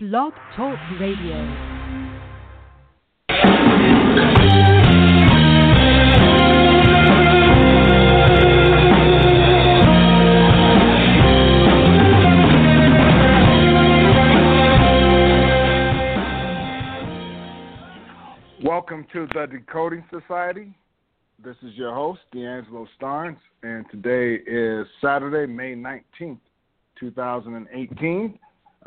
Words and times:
Blog 0.00 0.32
Talk 0.54 0.78
Radio. 1.00 1.34
Welcome 18.62 19.04
to 19.12 19.26
the 19.34 19.48
Decoding 19.50 20.04
Society. 20.12 20.72
This 21.42 21.56
is 21.64 21.74
your 21.74 21.92
host, 21.92 22.20
D'Angelo 22.30 22.86
Starnes, 23.00 23.36
and 23.64 23.84
today 23.90 24.34
is 24.46 24.86
Saturday, 25.00 25.52
May 25.52 25.74
19th, 25.74 26.38
2018. 27.00 28.38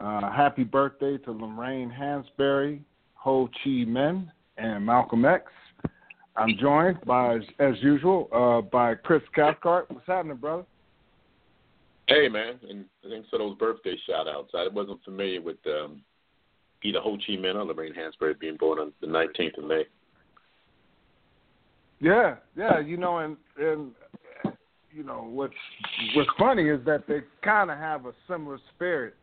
Uh, 0.01 0.31
happy 0.31 0.63
birthday 0.63 1.17
to 1.19 1.31
Lorraine 1.31 1.91
Hansberry, 1.91 2.81
Ho 3.15 3.47
Chi 3.63 3.85
Minh, 3.85 4.27
and 4.57 4.83
Malcolm 4.83 5.25
X. 5.25 5.43
I'm 6.35 6.57
joined 6.59 6.99
by, 7.05 7.35
as 7.59 7.75
usual, 7.81 8.27
uh, 8.33 8.67
by 8.67 8.95
Chris 8.95 9.21
Cathcart. 9.35 9.91
What's 9.91 10.07
happening, 10.07 10.37
brother? 10.37 10.63
Hey, 12.07 12.27
man, 12.29 12.55
and 12.67 12.85
thanks 13.07 13.29
for 13.29 13.37
those 13.37 13.55
birthday 13.57 13.95
shout 14.07 14.27
outs. 14.27 14.51
I 14.55 14.67
wasn't 14.73 15.03
familiar 15.03 15.39
with 15.39 15.57
um, 15.67 16.01
either 16.83 16.99
Ho 16.99 17.15
Chi 17.17 17.33
Minh 17.33 17.55
or 17.55 17.65
Lorraine 17.65 17.93
Hansberry 17.93 18.39
being 18.39 18.57
born 18.57 18.79
on 18.79 18.93
the 19.01 19.07
19th 19.07 19.59
of 19.59 19.65
May. 19.65 19.83
Yeah, 21.99 22.37
yeah, 22.57 22.79
you 22.79 22.97
know, 22.97 23.19
and 23.19 23.37
and 23.59 23.91
you 24.91 25.03
know 25.03 25.27
what's 25.29 25.53
what's 26.15 26.29
funny 26.39 26.69
is 26.69 26.83
that 26.85 27.07
they 27.07 27.19
kind 27.43 27.69
of 27.69 27.77
have 27.77 28.07
a 28.07 28.13
similar 28.27 28.57
spirit, 28.75 29.13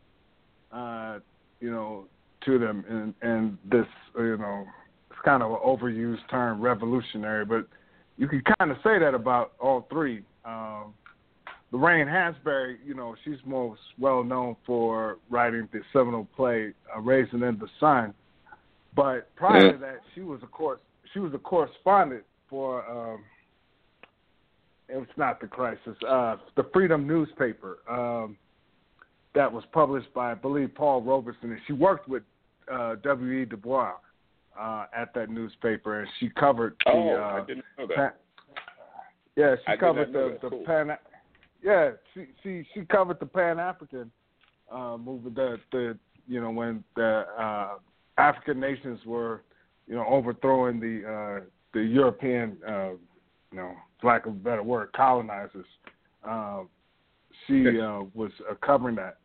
uh, 0.72 1.18
you 1.60 1.70
know, 1.70 2.04
to 2.44 2.58
them, 2.58 2.84
and 2.88 3.14
and 3.22 3.58
this, 3.70 3.86
you 4.16 4.36
know, 4.36 4.64
it's 5.10 5.20
kind 5.24 5.42
of 5.42 5.50
an 5.50 5.58
overused 5.64 6.28
term, 6.30 6.60
revolutionary, 6.60 7.44
but 7.44 7.66
you 8.16 8.28
can 8.28 8.42
kind 8.58 8.70
of 8.70 8.76
say 8.82 8.98
that 8.98 9.14
about 9.14 9.52
all 9.60 9.86
three. 9.90 10.22
Um, 10.44 10.94
Lorraine 11.70 12.06
Hansberry, 12.06 12.76
you 12.84 12.94
know, 12.94 13.14
she's 13.24 13.38
most 13.44 13.80
well 13.98 14.24
known 14.24 14.56
for 14.64 15.18
writing 15.28 15.68
the 15.72 15.80
seminal 15.92 16.26
play 16.36 16.72
uh, 16.94 17.00
"Raisin 17.00 17.42
in 17.42 17.58
the 17.58 17.68
Sun," 17.80 18.14
but 18.94 19.34
prior 19.36 19.66
Yeah. 19.66 19.72
to 19.72 19.78
that, 19.78 20.00
she 20.14 20.20
was 20.20 20.42
a 20.42 20.46
course 20.46 20.80
she 21.12 21.18
was 21.18 21.32
a 21.34 21.38
correspondent 21.38 22.24
for 22.48 22.88
um, 22.90 23.24
it's 24.88 25.10
not 25.16 25.40
the 25.40 25.46
crisis, 25.46 25.96
uh, 26.08 26.36
the 26.56 26.64
Freedom 26.72 27.06
newspaper 27.06 27.78
um, 27.88 28.36
that 29.38 29.52
was 29.52 29.62
published 29.70 30.12
by 30.12 30.32
I 30.32 30.34
believe 30.34 30.74
Paul 30.74 31.00
Robeson, 31.00 31.52
and 31.52 31.60
she 31.68 31.72
worked 31.72 32.08
with 32.08 32.24
uh, 32.70 32.96
W. 33.04 33.42
E. 33.42 33.44
Du 33.44 33.56
Bois 33.56 33.92
uh, 34.60 34.86
at 34.92 35.14
that 35.14 35.30
newspaper, 35.30 36.00
and 36.00 36.08
she 36.18 36.28
covered 36.30 36.74
the. 36.84 36.90
Oh, 36.90 37.14
uh, 37.14 37.40
I 37.40 37.46
didn't 37.46 37.64
know 37.78 37.86
that. 37.86 37.96
Pan- 37.96 38.12
yeah, 39.36 39.54
she 39.64 39.72
I 39.72 39.76
covered 39.76 40.12
the 40.12 40.38
the 40.42 40.50
cool. 40.50 40.64
pan. 40.66 40.90
Yeah, 41.62 41.92
she 42.12 42.26
she 42.42 42.66
she 42.74 42.80
covered 42.86 43.20
the 43.20 43.26
Pan 43.26 43.60
African 43.60 44.10
uh, 44.72 44.96
movement. 44.96 45.36
The 45.36 45.60
the 45.70 45.98
you 46.26 46.40
know 46.40 46.50
when 46.50 46.82
the 46.96 47.24
uh, 47.38 47.74
African 48.18 48.58
nations 48.58 48.98
were 49.06 49.44
you 49.86 49.94
know 49.94 50.04
overthrowing 50.08 50.80
the 50.80 51.08
uh, 51.08 51.44
the 51.74 51.84
European 51.84 52.56
uh, 52.68 52.90
you 53.52 53.58
know 53.58 53.72
lack 54.02 54.26
of 54.26 54.32
a 54.32 54.36
better 54.36 54.64
word 54.64 54.92
colonizers. 54.96 55.66
Uh, 56.28 56.62
she 57.46 57.78
uh, 57.80 58.02
was 58.14 58.32
uh, 58.50 58.54
covering 58.64 58.96
that, 58.96 59.18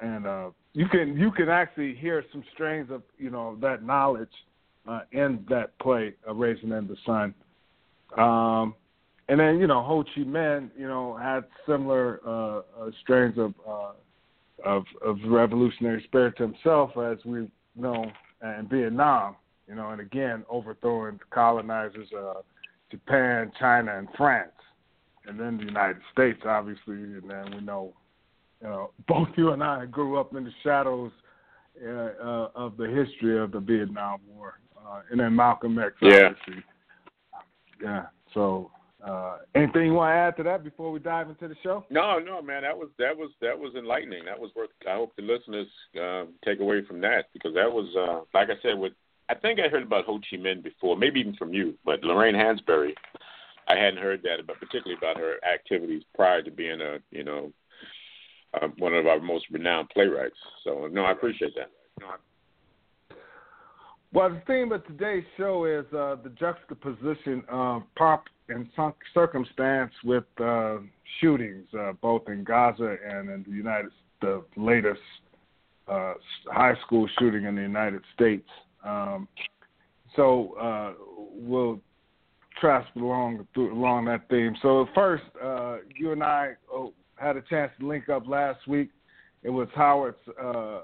and 0.00 0.26
uh, 0.26 0.50
you 0.74 0.86
can 0.88 1.16
you 1.16 1.30
can 1.30 1.48
actually 1.48 1.94
hear 1.94 2.24
some 2.32 2.44
strains 2.52 2.90
of 2.90 3.02
you 3.18 3.30
know 3.30 3.56
that 3.60 3.82
knowledge 3.82 4.28
uh, 4.86 5.00
in 5.12 5.44
that 5.48 5.78
play, 5.78 6.14
uh, 6.26 6.34
"Raisin 6.34 6.72
in 6.72 6.86
the 6.86 6.96
Sun." 7.04 7.34
Um, 8.16 8.74
and 9.28 9.38
then 9.38 9.58
you 9.58 9.66
know 9.66 9.82
Ho 9.82 10.02
Chi 10.02 10.22
Minh, 10.22 10.70
you 10.78 10.88
know, 10.88 11.16
had 11.16 11.44
similar 11.66 12.20
uh, 12.26 12.58
uh, 12.58 12.90
strains 13.02 13.38
of, 13.38 13.54
uh, 13.68 13.92
of 14.64 14.84
of 15.04 15.18
revolutionary 15.26 16.02
spirit 16.04 16.36
to 16.38 16.44
himself, 16.44 16.96
as 16.96 17.18
we 17.24 17.50
know 17.76 18.10
in 18.42 18.68
Vietnam. 18.70 19.36
You 19.68 19.74
know, 19.74 19.90
and 19.90 20.00
again 20.00 20.44
overthrowing 20.48 21.20
colonizers, 21.30 22.08
uh, 22.18 22.40
Japan, 22.90 23.52
China, 23.60 23.98
and 23.98 24.08
France, 24.16 24.52
and 25.26 25.38
then 25.38 25.58
the 25.58 25.64
United 25.64 26.00
States, 26.10 26.40
obviously. 26.46 26.94
And 26.94 27.28
then 27.28 27.50
we 27.54 27.60
know, 27.60 27.92
you 28.62 28.68
know, 28.68 28.90
both 29.08 29.28
you 29.36 29.52
and 29.52 29.62
I 29.62 29.86
grew 29.86 30.18
up 30.18 30.34
in 30.34 30.44
the 30.44 30.52
shadows 30.62 31.12
uh, 31.84 31.90
uh, 31.90 32.48
of 32.54 32.76
the 32.76 32.88
history 32.88 33.38
of 33.38 33.52
the 33.52 33.60
Vietnam 33.60 34.20
War, 34.28 34.60
uh, 34.76 35.00
and 35.10 35.20
then 35.20 35.34
Malcolm 35.34 35.78
X, 35.78 35.94
Yeah. 36.02 36.30
obviously. 36.30 36.64
Yeah. 37.82 38.06
So, 38.34 38.70
uh, 39.06 39.38
anything 39.54 39.86
you 39.86 39.92
want 39.94 40.10
to 40.10 40.16
add 40.16 40.36
to 40.36 40.42
that 40.42 40.64
before 40.64 40.90
we 40.90 40.98
dive 40.98 41.28
into 41.28 41.46
the 41.46 41.54
show? 41.62 41.84
No, 41.88 42.18
no, 42.18 42.42
man, 42.42 42.62
that 42.62 42.76
was 42.76 42.88
that 42.98 43.16
was 43.16 43.30
that 43.40 43.56
was 43.56 43.74
enlightening. 43.76 44.24
That 44.24 44.38
was 44.38 44.50
worth. 44.56 44.70
I 44.88 44.94
hope 44.94 45.14
the 45.14 45.22
listeners 45.22 45.68
um, 46.00 46.34
take 46.44 46.58
away 46.58 46.84
from 46.84 47.00
that 47.02 47.26
because 47.32 47.54
that 47.54 47.70
was, 47.72 47.86
uh, 47.96 48.24
like 48.34 48.48
I 48.50 48.60
said, 48.60 48.76
with 48.76 48.92
I 49.28 49.34
think 49.34 49.60
I 49.60 49.68
heard 49.68 49.82
about 49.82 50.06
Ho 50.06 50.18
Chi 50.18 50.36
Minh 50.36 50.62
before, 50.62 50.96
maybe 50.96 51.20
even 51.20 51.36
from 51.36 51.52
you, 51.52 51.74
but 51.84 52.02
Lorraine 52.02 52.34
Hansberry, 52.34 52.94
I 53.68 53.76
hadn't 53.76 54.02
heard 54.02 54.22
that, 54.22 54.46
but 54.46 54.58
particularly 54.58 54.96
about 54.96 55.18
her 55.18 55.36
activities 55.44 56.02
prior 56.14 56.42
to 56.42 56.50
being 56.50 56.80
a, 56.80 56.98
you 57.10 57.24
know, 57.24 57.52
uh, 58.54 58.68
one 58.78 58.94
of 58.94 59.06
our 59.06 59.20
most 59.20 59.46
renowned 59.50 59.88
playwrights. 59.90 60.36
So 60.64 60.88
no, 60.90 61.04
I 61.04 61.12
appreciate 61.12 61.54
that. 61.56 61.70
Well, 64.12 64.30
the 64.30 64.42
theme 64.46 64.72
of 64.72 64.86
today's 64.86 65.24
show 65.36 65.66
is 65.66 65.84
uh, 65.92 66.16
the 66.22 66.30
juxtaposition 66.38 67.42
of 67.50 67.82
pop 67.96 68.24
and 68.48 68.66
circumstance 69.12 69.92
with 70.02 70.24
uh, 70.42 70.78
shootings, 71.20 71.66
uh, 71.78 71.92
both 72.00 72.22
in 72.28 72.42
Gaza 72.42 72.96
and 73.06 73.28
in 73.28 73.44
the 73.46 73.54
United, 73.54 73.90
the 74.22 74.42
latest 74.56 75.00
uh, 75.88 76.14
high 76.50 76.74
school 76.86 77.06
shooting 77.18 77.44
in 77.44 77.54
the 77.54 77.60
United 77.60 78.00
States. 78.14 78.48
Um, 78.82 79.28
so 80.16 80.54
uh, 80.58 80.92
we'll 81.34 81.80
trespass 82.60 82.90
along 82.96 83.46
along 83.56 84.06
that 84.06 84.28
theme. 84.28 84.56
So 84.62 84.88
first, 84.94 85.24
uh, 85.42 85.76
you 85.96 86.12
and 86.12 86.22
I 86.22 86.54
oh, 86.72 86.92
had 87.20 87.36
a 87.36 87.42
chance 87.42 87.72
to 87.80 87.86
link 87.86 88.08
up 88.08 88.26
last 88.26 88.66
week. 88.66 88.90
It 89.42 89.50
was 89.50 89.68
Howard's. 89.74 90.18
Uh, 90.42 90.80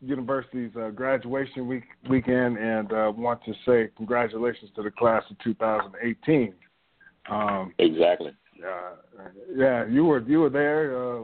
University's 0.00 0.70
uh, 0.76 0.90
graduation 0.90 1.66
week 1.66 1.84
weekend, 2.08 2.58
and 2.58 2.92
uh, 2.92 3.12
want 3.14 3.40
to 3.44 3.54
say 3.66 3.90
congratulations 3.96 4.70
to 4.76 4.82
the 4.82 4.90
class 4.90 5.22
of 5.30 5.38
2018. 5.38 6.54
Um, 7.30 7.72
exactly. 7.78 8.32
uh, 8.62 9.28
yeah, 9.56 9.86
you 9.86 10.04
were 10.04 10.20
you 10.20 10.40
were 10.40 10.50
there. 10.50 10.96
Uh, 10.96 11.22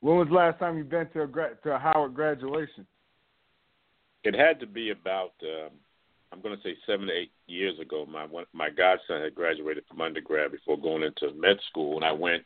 when 0.00 0.16
was 0.16 0.28
the 0.28 0.34
last 0.34 0.58
time 0.58 0.78
you've 0.78 0.88
been 0.88 1.08
to 1.10 1.22
a 1.22 1.26
gra- 1.26 1.56
to 1.62 1.74
a 1.74 1.78
Howard 1.78 2.14
graduation? 2.14 2.86
It 4.22 4.34
had 4.34 4.60
to 4.60 4.66
be 4.66 4.90
about 4.90 5.32
um, 5.42 5.70
I'm 6.32 6.40
going 6.40 6.56
to 6.56 6.62
say 6.62 6.76
seven 6.86 7.08
to 7.08 7.12
eight 7.12 7.32
years 7.46 7.78
ago. 7.80 8.06
My 8.06 8.26
my 8.52 8.70
godson 8.70 9.22
had 9.22 9.34
graduated 9.34 9.84
from 9.88 10.00
undergrad 10.00 10.52
before 10.52 10.80
going 10.80 11.02
into 11.02 11.34
med 11.34 11.58
school, 11.68 11.96
and 11.96 12.04
I 12.04 12.12
went. 12.12 12.44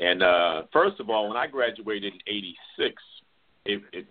And 0.00 0.22
uh, 0.22 0.62
first 0.72 1.00
of 1.00 1.08
all, 1.08 1.28
when 1.28 1.36
I 1.36 1.46
graduated 1.46 2.12
in 2.12 2.20
'86, 2.26 3.02
it, 3.64 3.82
it 3.92 4.06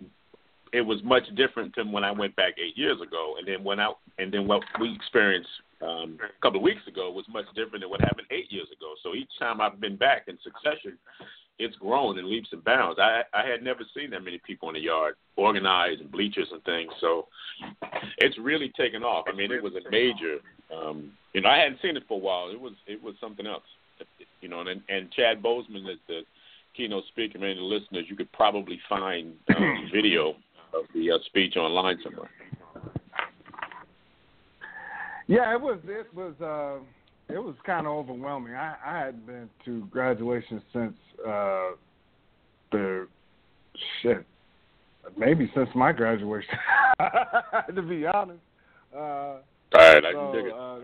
it 0.72 0.80
was 0.80 0.98
much 1.04 1.24
different 1.36 1.74
than 1.76 1.92
when 1.92 2.02
I 2.02 2.10
went 2.10 2.34
back 2.34 2.54
eight 2.58 2.76
years 2.76 3.00
ago. 3.00 3.34
And 3.38 3.46
then 3.46 3.62
when 3.62 3.78
I 3.78 3.92
and 4.18 4.32
then 4.32 4.48
what 4.48 4.62
we 4.80 4.92
experienced 4.92 5.50
um, 5.82 6.18
a 6.22 6.40
couple 6.40 6.58
of 6.58 6.64
weeks 6.64 6.86
ago 6.88 7.10
was 7.10 7.24
much 7.28 7.46
different 7.54 7.82
than 7.82 7.90
what 7.90 8.00
happened 8.00 8.26
eight 8.30 8.50
years 8.50 8.68
ago. 8.76 8.94
So 9.02 9.14
each 9.14 9.30
time 9.38 9.60
I've 9.60 9.80
been 9.80 9.96
back 9.96 10.24
in 10.28 10.38
succession, 10.42 10.98
it's 11.58 11.76
grown 11.76 12.18
in 12.18 12.30
leaps 12.30 12.48
and 12.52 12.64
bounds. 12.64 12.98
I 12.98 13.22
I 13.32 13.46
had 13.46 13.62
never 13.62 13.80
seen 13.96 14.10
that 14.10 14.24
many 14.24 14.40
people 14.46 14.68
in 14.68 14.74
the 14.74 14.80
yard 14.80 15.14
organized 15.36 16.00
and 16.00 16.10
bleachers 16.10 16.48
and 16.52 16.62
things. 16.64 16.92
So 17.00 17.28
it's 18.18 18.38
really 18.38 18.72
taken 18.76 19.02
off. 19.02 19.26
I 19.28 19.36
mean, 19.36 19.52
it 19.52 19.62
was 19.62 19.74
a 19.74 19.90
major. 19.90 20.38
Um, 20.74 21.12
you 21.32 21.40
know, 21.40 21.48
I 21.48 21.58
hadn't 21.58 21.80
seen 21.82 21.96
it 21.96 22.04
for 22.08 22.14
a 22.14 22.22
while. 22.22 22.50
It 22.50 22.60
was 22.60 22.72
it 22.86 23.02
was 23.02 23.14
something 23.20 23.46
else. 23.46 23.64
You 24.40 24.48
know, 24.48 24.60
and 24.60 24.82
and 24.88 25.10
Chad 25.12 25.42
Boseman 25.42 25.88
is 25.90 25.98
the 26.08 26.22
keynote 26.76 27.04
speaker. 27.08 27.38
Man, 27.38 27.56
the 27.56 27.62
listeners, 27.62 28.06
you 28.08 28.16
could 28.16 28.32
probably 28.32 28.80
find 28.88 29.34
um, 29.56 29.88
video 29.92 30.30
of 30.74 30.84
the 30.94 31.12
uh, 31.12 31.18
speech 31.26 31.56
online 31.56 31.98
somewhere. 32.02 32.30
Yeah, 35.28 35.54
it 35.54 35.60
was 35.60 35.78
it 35.86 36.12
was 36.14 36.34
uh, 36.40 36.82
it 37.28 37.38
was 37.38 37.54
kind 37.64 37.86
of 37.86 37.92
overwhelming. 37.92 38.54
I 38.54 38.76
I 38.84 38.98
hadn't 38.98 39.26
been 39.26 39.48
to 39.64 39.86
graduation 39.86 40.62
since 40.72 40.94
uh, 41.26 41.70
the 42.70 43.08
shit 44.02 44.26
maybe 45.16 45.50
since 45.54 45.68
my 45.74 45.92
graduation. 45.92 46.54
to 47.74 47.82
be 47.82 48.06
honest. 48.06 48.40
Uh, 48.94 48.98
All 48.98 49.40
right, 49.74 50.04
I 50.04 50.12
so, 50.12 50.32
can 50.32 50.32
dig 50.32 50.46
it. 50.46 50.52
uh, 50.52 50.78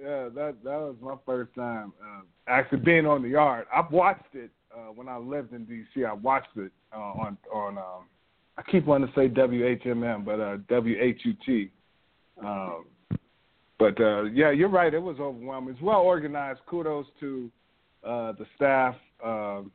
yeah, 0.00 0.28
that 0.34 0.56
that 0.62 0.78
was 0.78 0.96
my 1.00 1.14
first 1.24 1.54
time 1.54 1.92
uh, 2.02 2.20
actually 2.46 2.80
being 2.80 3.06
on 3.06 3.22
the 3.22 3.28
yard. 3.30 3.66
I've 3.74 3.90
watched 3.90 4.34
it 4.34 4.50
uh, 4.74 4.92
when 4.94 5.08
I 5.08 5.16
lived 5.16 5.52
in 5.52 5.64
D.C. 5.64 6.04
I 6.04 6.12
watched 6.12 6.56
it 6.56 6.70
uh, 6.94 6.98
on 6.98 7.38
on 7.52 7.78
um, 7.78 8.04
I 8.58 8.62
keep 8.70 8.84
wanting 8.84 9.08
to 9.08 9.14
say 9.14 9.28
WHMM, 9.28 10.24
but 10.24 10.40
uh, 10.40 10.58
WHUT. 10.68 11.70
Um, 12.42 12.84
but 13.78 14.00
uh, 14.00 14.24
yeah, 14.24 14.50
you're 14.50 14.68
right. 14.68 14.92
It 14.92 15.02
was 15.02 15.16
overwhelming. 15.20 15.74
It's 15.74 15.82
well 15.82 16.00
organized. 16.00 16.60
Kudos 16.66 17.06
to 17.20 17.50
uh, 18.04 18.32
the 18.32 18.46
staff 18.56 18.94
um, 19.24 19.70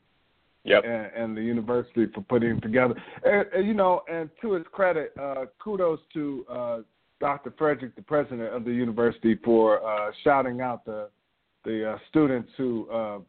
yep. 0.63 0.83
and, 0.83 1.11
and 1.15 1.37
the 1.37 1.41
university 1.41 2.07
for 2.13 2.21
putting 2.21 2.57
it 2.57 2.61
together. 2.61 2.95
And, 3.23 3.45
and, 3.53 3.67
you 3.67 3.73
know, 3.73 4.01
and 4.11 4.29
to 4.41 4.55
its 4.55 4.67
credit, 4.71 5.13
uh, 5.19 5.45
kudos 5.59 5.99
to 6.13 6.45
uh, 6.49 6.77
Dr. 7.19 7.53
Frederick, 7.57 7.95
the 7.95 8.01
president 8.01 8.53
of 8.53 8.65
the 8.65 8.71
university, 8.71 9.35
for 9.43 9.85
uh, 9.85 10.11
shouting 10.23 10.61
out 10.61 10.85
the 10.85 11.09
the 11.63 11.91
uh, 11.91 11.97
students 12.09 12.49
who 12.57 12.89
uh, 12.89 13.19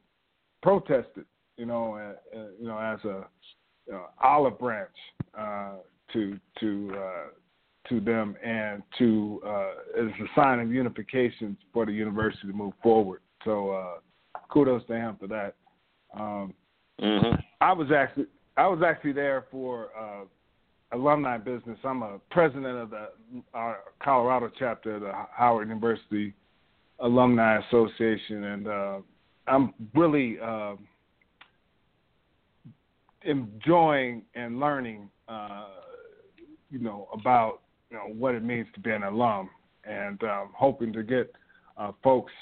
protested. 0.62 1.26
You 1.58 1.66
know, 1.66 1.94
uh, 1.94 2.38
uh, 2.38 2.44
you 2.58 2.66
know, 2.66 2.78
as 2.78 2.98
a 3.04 3.26
you 3.86 3.92
know, 3.92 4.06
olive 4.22 4.58
branch 4.58 4.88
uh, 5.38 5.74
to 6.14 6.38
to 6.60 6.94
uh, 6.96 7.24
to 7.88 8.00
them 8.00 8.36
and 8.44 8.82
to 8.98 9.40
uh, 9.46 9.72
as 9.98 10.06
a 10.06 10.40
sign 10.40 10.60
of 10.60 10.70
unification 10.70 11.56
for 11.72 11.86
the 11.86 11.92
university 11.92 12.46
to 12.46 12.52
move 12.52 12.74
forward. 12.82 13.20
So 13.44 13.70
uh, 13.70 13.94
kudos 14.50 14.86
to 14.86 14.94
him 14.94 15.16
for 15.18 15.26
that. 15.28 15.54
Um, 16.18 16.54
mm-hmm. 17.00 17.40
I 17.60 17.72
was 17.72 17.88
actually 17.94 18.26
I 18.56 18.66
was 18.66 18.82
actually 18.86 19.12
there 19.12 19.46
for 19.50 19.88
uh, 19.98 20.24
alumni 20.96 21.38
business. 21.38 21.78
I'm 21.84 22.02
a 22.02 22.18
president 22.30 22.66
of 22.66 22.90
the 22.90 23.08
our 23.54 23.78
Colorado 24.02 24.50
chapter 24.58 24.96
of 24.96 25.02
the 25.02 25.12
Howard 25.34 25.68
University 25.68 26.34
Alumni 27.00 27.58
Association, 27.66 28.44
and 28.44 28.68
uh, 28.68 28.98
I'm 29.48 29.74
really 29.94 30.38
uh, 30.40 30.74
enjoying 33.24 34.22
and 34.34 34.60
learning, 34.60 35.08
uh, 35.28 35.66
you 36.70 36.78
know, 36.78 37.08
about 37.12 37.60
you 37.92 37.98
know 37.98 38.14
what 38.14 38.34
it 38.34 38.42
means 38.42 38.66
to 38.74 38.80
be 38.80 38.90
an 38.90 39.02
alum, 39.02 39.50
and 39.84 40.22
um, 40.22 40.50
hoping 40.54 40.92
to 40.94 41.02
get 41.02 41.30
uh, 41.76 41.92
folks 42.02 42.32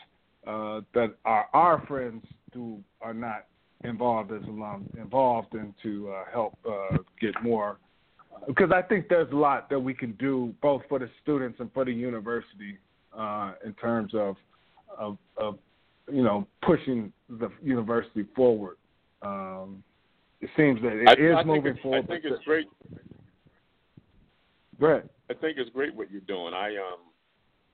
uh, 0.46 0.80
that 0.94 1.14
are 1.24 1.48
our 1.52 1.84
friends 1.86 2.24
who 2.54 2.80
are 3.00 3.14
not 3.14 3.46
involved 3.82 4.30
as 4.30 4.42
alums 4.42 4.96
involved 4.96 5.54
and 5.54 5.74
to 5.82 6.12
uh, 6.12 6.24
help 6.32 6.56
uh, 6.68 6.98
get 7.20 7.34
more. 7.42 7.78
Because 8.46 8.70
I 8.72 8.80
think 8.82 9.08
there's 9.08 9.30
a 9.32 9.36
lot 9.36 9.68
that 9.70 9.78
we 9.78 9.92
can 9.92 10.12
do 10.12 10.54
both 10.62 10.82
for 10.88 10.98
the 10.98 11.10
students 11.22 11.58
and 11.58 11.72
for 11.72 11.84
the 11.84 11.92
university 11.92 12.78
uh, 13.16 13.52
in 13.64 13.72
terms 13.74 14.12
of, 14.14 14.36
of, 14.96 15.18
of, 15.36 15.58
you 16.10 16.22
know, 16.22 16.46
pushing 16.62 17.12
the 17.28 17.50
university 17.62 18.24
forward. 18.36 18.76
Um, 19.22 19.82
it 20.40 20.48
seems 20.56 20.80
that 20.82 20.92
it 20.92 21.08
I, 21.08 21.12
is 21.12 21.36
I 21.38 21.44
moving 21.44 21.76
forward. 21.82 22.04
I 22.04 22.06
think 22.06 22.24
it's 22.24 22.44
great. 22.44 22.66
Go 24.80 24.86
ahead. 24.86 25.08
I 25.30 25.34
think 25.34 25.58
it's 25.58 25.70
great 25.70 25.94
what 25.94 26.10
you're 26.10 26.20
doing. 26.22 26.52
I 26.54 26.76
um 26.76 26.98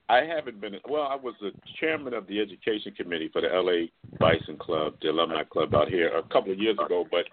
I 0.09 0.23
haven't 0.23 0.61
been 0.61 0.75
well. 0.87 1.07
I 1.11 1.15
was 1.15 1.33
the 1.41 1.51
chairman 1.79 2.13
of 2.13 2.27
the 2.27 2.39
education 2.39 2.93
committee 2.93 3.29
for 3.33 3.41
the 3.41 3.47
LA 3.47 3.87
Bison 4.19 4.57
Club, 4.57 4.93
the 5.01 5.09
alumni 5.09 5.43
club 5.43 5.75
out 5.75 5.89
here, 5.89 6.15
a 6.15 6.23
couple 6.23 6.53
of 6.53 6.59
years 6.59 6.77
ago. 6.85 7.05
But 7.11 7.25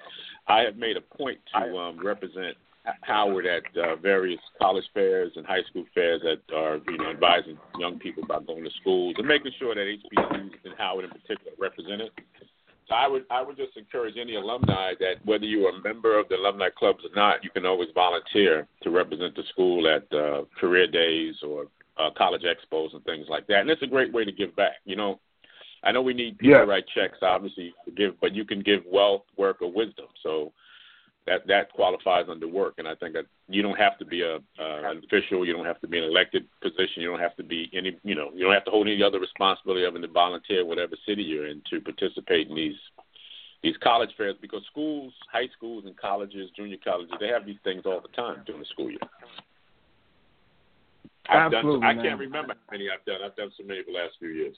I 0.48 0.62
have 0.62 0.76
made 0.76 0.96
a 0.96 1.00
point 1.00 1.38
to 1.54 1.76
um, 1.76 2.04
represent 2.04 2.56
Howard 3.02 3.46
at 3.46 3.62
uh, 3.76 3.96
various 3.96 4.40
college 4.60 4.84
fairs 4.92 5.32
and 5.36 5.46
high 5.46 5.62
school 5.70 5.84
fairs 5.94 6.20
that 6.22 6.54
are 6.54 6.80
you 6.88 6.98
know 6.98 7.10
advising 7.10 7.58
young 7.78 7.98
people 7.98 8.24
about 8.24 8.46
going 8.46 8.64
to 8.64 8.70
schools 8.80 9.14
and 9.18 9.28
making 9.28 9.52
sure 9.58 9.74
that 9.74 9.80
HBCUs 9.80 10.50
and 10.64 10.74
Howard 10.78 11.04
in 11.04 11.10
particular 11.10 11.52
are 11.52 11.62
represented. 11.62 12.10
I 12.90 13.08
would 13.08 13.24
I 13.30 13.42
would 13.42 13.56
just 13.56 13.76
encourage 13.76 14.16
any 14.20 14.34
alumni 14.36 14.92
that 15.00 15.24
whether 15.24 15.44
you 15.44 15.66
are 15.66 15.76
a 15.76 15.82
member 15.82 16.18
of 16.18 16.28
the 16.28 16.36
alumni 16.36 16.68
clubs 16.76 17.04
or 17.04 17.14
not, 17.14 17.42
you 17.42 17.50
can 17.50 17.64
always 17.64 17.88
volunteer 17.94 18.66
to 18.82 18.90
represent 18.90 19.34
the 19.34 19.42
school 19.50 19.88
at 19.88 20.12
uh, 20.16 20.44
career 20.58 20.86
days 20.86 21.36
or 21.42 21.66
uh, 21.96 22.10
college 22.16 22.42
expos 22.42 22.92
and 22.94 23.04
things 23.04 23.26
like 23.28 23.46
that. 23.46 23.60
And 23.60 23.70
it's 23.70 23.82
a 23.82 23.86
great 23.86 24.12
way 24.12 24.24
to 24.24 24.32
give 24.32 24.54
back. 24.56 24.76
You 24.84 24.96
know, 24.96 25.20
I 25.82 25.92
know 25.92 26.02
we 26.02 26.14
need 26.14 26.38
people 26.38 26.56
yeah. 26.56 26.60
to 26.60 26.66
write 26.66 26.84
checks, 26.94 27.18
obviously, 27.22 27.72
to 27.84 27.90
give, 27.90 28.20
but 28.20 28.34
you 28.34 28.44
can 28.44 28.60
give 28.60 28.82
wealth, 28.86 29.22
work, 29.36 29.62
or 29.62 29.72
wisdom. 29.72 30.06
So 30.22 30.52
that 31.26 31.46
that 31.46 31.72
qualifies 31.72 32.26
under 32.28 32.48
work. 32.48 32.74
And 32.78 32.88
I 32.88 32.94
think 32.94 33.14
that 33.14 33.26
you 33.48 33.62
don't 33.62 33.78
have 33.78 33.98
to 33.98 34.04
be 34.04 34.22
a 34.22 34.36
uh, 34.36 34.90
an 34.90 35.02
official, 35.04 35.44
you 35.46 35.52
don't 35.52 35.66
have 35.66 35.80
to 35.80 35.88
be 35.88 35.98
an 35.98 36.04
elected 36.04 36.46
position, 36.62 37.02
you 37.02 37.10
don't 37.10 37.20
have 37.20 37.36
to 37.36 37.42
be 37.42 37.70
any, 37.74 37.98
you 38.02 38.14
know, 38.14 38.30
you 38.34 38.44
don't 38.44 38.54
have 38.54 38.64
to 38.64 38.70
hold 38.70 38.86
any 38.86 39.02
other 39.02 39.20
responsibility 39.20 39.84
other 39.84 39.94
than 39.94 40.02
to 40.02 40.08
volunteer 40.08 40.64
whatever 40.64 40.96
city 41.06 41.22
you're 41.22 41.46
in 41.46 41.62
to 41.70 41.80
participate 41.80 42.48
in 42.48 42.54
these 42.54 42.76
these 43.62 43.76
college 43.82 44.10
fairs 44.16 44.36
because 44.42 44.62
schools, 44.70 45.12
high 45.32 45.48
schools, 45.56 45.84
and 45.86 45.96
colleges, 45.96 46.50
junior 46.54 46.76
colleges, 46.84 47.14
they 47.18 47.28
have 47.28 47.46
these 47.46 47.56
things 47.64 47.82
all 47.86 48.00
the 48.00 48.08
time 48.08 48.42
during 48.44 48.60
the 48.60 48.66
school 48.66 48.90
year. 48.90 48.98
I've 51.30 51.52
Absolutely, 51.52 51.80
done, 51.80 51.98
I 51.98 52.02
can't 52.02 52.20
remember 52.20 52.52
how 52.52 52.72
many 52.72 52.88
I've 52.90 53.04
done. 53.06 53.20
I've 53.24 53.36
done 53.36 53.50
so 53.56 53.64
many 53.64 53.80
the 53.82 53.92
last 53.92 54.12
few 54.18 54.28
years. 54.28 54.56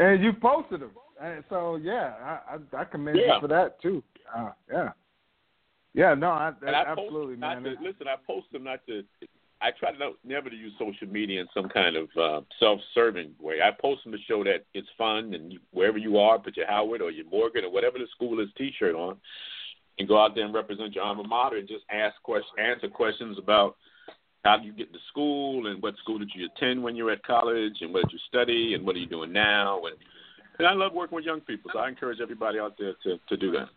And 0.00 0.22
you 0.22 0.32
posted 0.32 0.80
them, 0.80 0.90
and 1.20 1.44
so 1.48 1.76
yeah, 1.76 2.14
I 2.22 2.56
I, 2.76 2.80
I 2.82 2.84
commend 2.84 3.18
Yeah. 3.18 3.34
you 3.34 3.40
for 3.40 3.48
that 3.48 3.80
too. 3.80 4.02
Uh, 4.36 4.50
yeah, 4.70 4.90
yeah, 5.98 6.14
no, 6.14 6.30
I, 6.30 6.52
I 6.64 6.84
absolutely, 6.86 7.34
man. 7.34 7.64
Not 7.64 7.70
to, 7.70 7.76
listen, 7.82 8.06
I 8.06 8.14
post 8.24 8.46
them 8.52 8.62
not 8.62 8.86
to. 8.86 9.02
I 9.60 9.70
try 9.72 9.90
to 9.90 10.12
never 10.22 10.48
to 10.48 10.54
use 10.54 10.72
social 10.78 11.08
media 11.08 11.40
in 11.40 11.48
some 11.52 11.68
kind 11.68 11.96
of 11.96 12.08
uh, 12.16 12.40
self-serving 12.60 13.32
way. 13.40 13.56
I 13.60 13.72
post 13.72 14.04
them 14.04 14.12
to 14.12 14.18
show 14.28 14.44
that 14.44 14.64
it's 14.74 14.86
fun, 14.96 15.34
and 15.34 15.52
you, 15.52 15.58
wherever 15.72 15.98
you 15.98 16.18
are, 16.18 16.38
put 16.38 16.56
your 16.56 16.68
Howard 16.68 17.02
or 17.02 17.10
your 17.10 17.28
Morgan 17.28 17.64
or 17.64 17.72
whatever 17.72 17.98
the 17.98 18.06
school 18.14 18.38
is 18.38 18.46
T-shirt 18.56 18.94
on, 18.94 19.16
and 19.98 20.06
go 20.06 20.22
out 20.22 20.36
there 20.36 20.44
and 20.44 20.54
represent 20.54 20.94
your 20.94 21.02
alma 21.02 21.26
mater 21.26 21.56
and 21.56 21.66
just 21.66 21.82
ask 21.90 22.14
questions, 22.22 22.54
answer 22.56 22.86
questions 22.86 23.36
about 23.36 23.74
how 24.44 24.56
do 24.56 24.64
you 24.64 24.72
get 24.72 24.92
to 24.92 25.00
school 25.10 25.66
and 25.66 25.82
what 25.82 25.96
school 25.96 26.20
did 26.20 26.30
you 26.32 26.48
attend 26.54 26.80
when 26.80 26.94
you 26.94 27.06
were 27.06 27.10
at 27.10 27.24
college 27.24 27.74
and 27.80 27.92
what 27.92 28.04
did 28.04 28.12
you 28.12 28.20
study 28.28 28.74
and 28.74 28.86
what 28.86 28.94
are 28.94 29.00
you 29.00 29.08
doing 29.08 29.32
now 29.32 29.82
and 29.86 29.96
and 30.58 30.66
I 30.66 30.72
love 30.72 30.92
working 30.92 31.14
with 31.14 31.24
young 31.24 31.40
people, 31.40 31.70
so 31.72 31.78
I 31.78 31.88
encourage 31.88 32.20
everybody 32.20 32.58
out 32.58 32.74
there 32.78 32.94
to 33.04 33.18
to 33.28 33.36
do 33.36 33.52
that. 33.52 33.68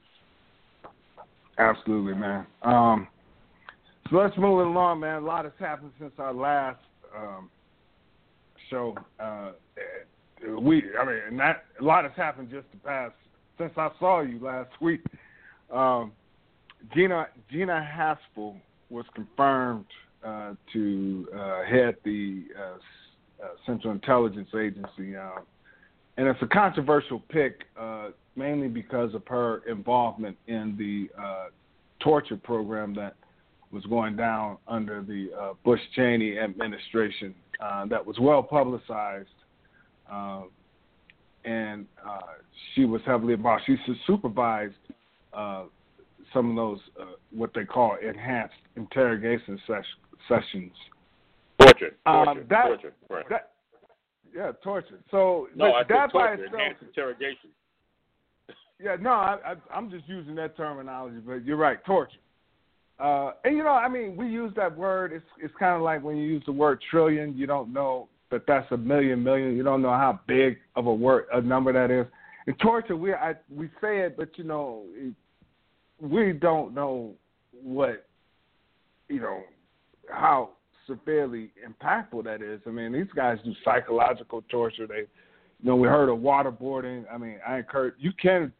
Absolutely, 1.57 2.13
man. 2.13 2.45
Um, 2.63 3.07
so 4.09 4.17
let's 4.17 4.37
move 4.37 4.61
it 4.61 4.67
along, 4.67 5.01
man. 5.01 5.21
A 5.21 5.25
lot 5.25 5.45
has 5.45 5.53
happened 5.59 5.91
since 5.99 6.13
our 6.17 6.33
last 6.33 6.79
um, 7.15 7.49
show. 8.69 8.95
Uh, 9.19 9.51
we, 10.59 10.83
I 10.99 11.05
mean, 11.05 11.39
a 11.39 11.83
lot 11.83 12.03
has 12.03 12.13
happened 12.15 12.49
just 12.49 12.65
the 12.71 12.79
past 12.79 13.13
since 13.57 13.71
I 13.77 13.89
saw 13.99 14.21
you 14.21 14.39
last 14.39 14.71
week. 14.81 15.01
Um, 15.71 16.11
Gina 16.93 17.27
Gina 17.51 17.87
Haspel 17.95 18.55
was 18.89 19.05
confirmed 19.13 19.85
uh, 20.23 20.53
to 20.73 21.27
uh, 21.35 21.63
head 21.63 21.95
the 22.03 22.43
uh, 22.57 23.43
uh, 23.43 23.47
Central 23.65 23.93
Intelligence 23.93 24.49
Agency, 24.53 25.15
uh, 25.15 25.39
and 26.17 26.27
it's 26.27 26.41
a 26.41 26.47
controversial 26.47 27.19
pick, 27.29 27.63
uh, 27.79 28.09
mainly 28.35 28.67
because 28.67 29.13
of 29.13 29.23
her 29.27 29.61
involvement 29.67 30.37
in 30.47 30.75
the 30.77 31.09
uh, 31.21 31.45
torture 31.99 32.37
program 32.37 32.93
that 32.95 33.15
was 33.71 33.83
going 33.85 34.15
down 34.15 34.57
under 34.67 35.01
the 35.01 35.29
uh, 35.39 35.53
Bush 35.63 35.79
Cheney 35.95 36.37
administration. 36.37 37.33
Uh, 37.63 37.85
that 37.85 38.05
was 38.05 38.17
well 38.19 38.41
publicized, 38.41 39.27
uh, 40.11 40.41
and 41.45 41.85
uh, 42.05 42.19
she 42.73 42.85
was 42.85 43.01
heavily 43.05 43.33
involved. 43.33 43.63
She 43.67 43.77
supervised 44.07 44.73
uh, 45.33 45.63
some 46.33 46.49
of 46.49 46.55
those 46.55 46.79
uh, 46.99 47.05
what 47.31 47.51
they 47.53 47.63
call 47.63 47.97
enhanced 48.03 48.55
interrogation 48.75 49.59
ses- 49.67 49.85
sessions. 50.27 50.71
Torture, 51.59 51.95
Um, 52.05 52.45
that- 52.49 52.65
torture. 52.67 52.93
Right. 53.09 53.29
That, 53.29 53.51
yeah, 54.35 54.51
torture. 54.63 54.99
So 55.09 55.47
no, 55.55 55.73
I 55.73 55.83
that 55.83 56.13
by 56.13 56.35
torture, 56.35 56.45
itself, 56.45 56.61
interrogation. 56.81 57.49
Yeah, 58.79 58.95
no, 58.99 59.11
I, 59.11 59.37
I, 59.45 59.55
I'm 59.73 59.91
just 59.91 60.07
using 60.07 60.35
that 60.35 60.57
terminology, 60.57 61.17
but 61.25 61.45
you're 61.45 61.57
right, 61.57 61.83
torture. 61.85 62.17
Uh, 62.99 63.31
and 63.43 63.57
you 63.57 63.63
know, 63.63 63.69
I 63.69 63.87
mean, 63.87 64.15
we 64.15 64.27
use 64.27 64.53
that 64.55 64.75
word. 64.75 65.11
It's 65.11 65.25
it's 65.41 65.53
kind 65.57 65.75
of 65.75 65.81
like 65.81 66.03
when 66.03 66.17
you 66.17 66.23
use 66.23 66.43
the 66.45 66.51
word 66.51 66.79
trillion. 66.89 67.35
You 67.35 67.47
don't 67.47 67.73
know 67.73 68.07
that 68.29 68.47
that's 68.47 68.71
a 68.71 68.77
million 68.77 69.23
million. 69.23 69.55
You 69.55 69.63
don't 69.63 69.81
know 69.81 69.89
how 69.89 70.19
big 70.27 70.57
of 70.75 70.85
a 70.85 70.93
word 70.93 71.25
a 71.33 71.41
number 71.41 71.73
that 71.73 71.91
is. 71.91 72.05
And 72.47 72.57
torture, 72.59 72.95
we 72.95 73.13
I, 73.13 73.35
we 73.53 73.67
say 73.81 73.99
it, 73.99 74.17
but 74.17 74.37
you 74.37 74.43
know, 74.43 74.83
it, 74.93 75.13
we 75.99 76.33
don't 76.33 76.73
know 76.73 77.13
what 77.51 78.05
you 79.09 79.19
know 79.19 79.41
how 80.09 80.51
severely 80.91 81.51
impactful 81.67 82.23
that 82.25 82.41
is. 82.41 82.61
I 82.67 82.69
mean, 82.69 82.91
these 82.91 83.11
guys 83.15 83.37
do 83.43 83.53
psychological 83.63 84.43
torture. 84.49 84.87
They, 84.87 85.05
you 85.59 85.69
know, 85.69 85.75
we 85.75 85.87
heard 85.87 86.09
of 86.09 86.19
waterboarding. 86.19 87.05
I 87.11 87.17
mean, 87.17 87.39
I 87.47 87.57
encourage 87.57 87.95
you 87.97 88.11
can 88.21 88.51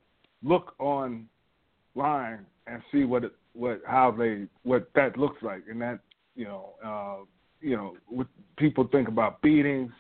look 0.44 0.74
online 0.80 1.28
and 1.96 2.82
see 2.92 3.04
what 3.04 3.24
it, 3.24 3.34
what 3.54 3.82
how 3.86 4.12
they 4.12 4.46
what 4.64 4.90
that 4.96 5.18
looks 5.18 5.42
like, 5.42 5.64
and 5.70 5.82
that 5.82 6.00
you 6.36 6.46
know 6.46 6.74
uh, 6.86 7.26
you 7.60 7.76
know 7.76 7.96
what 8.08 8.28
people 8.58 8.88
think 8.92 9.08
about 9.08 9.42
beatings, 9.42 9.92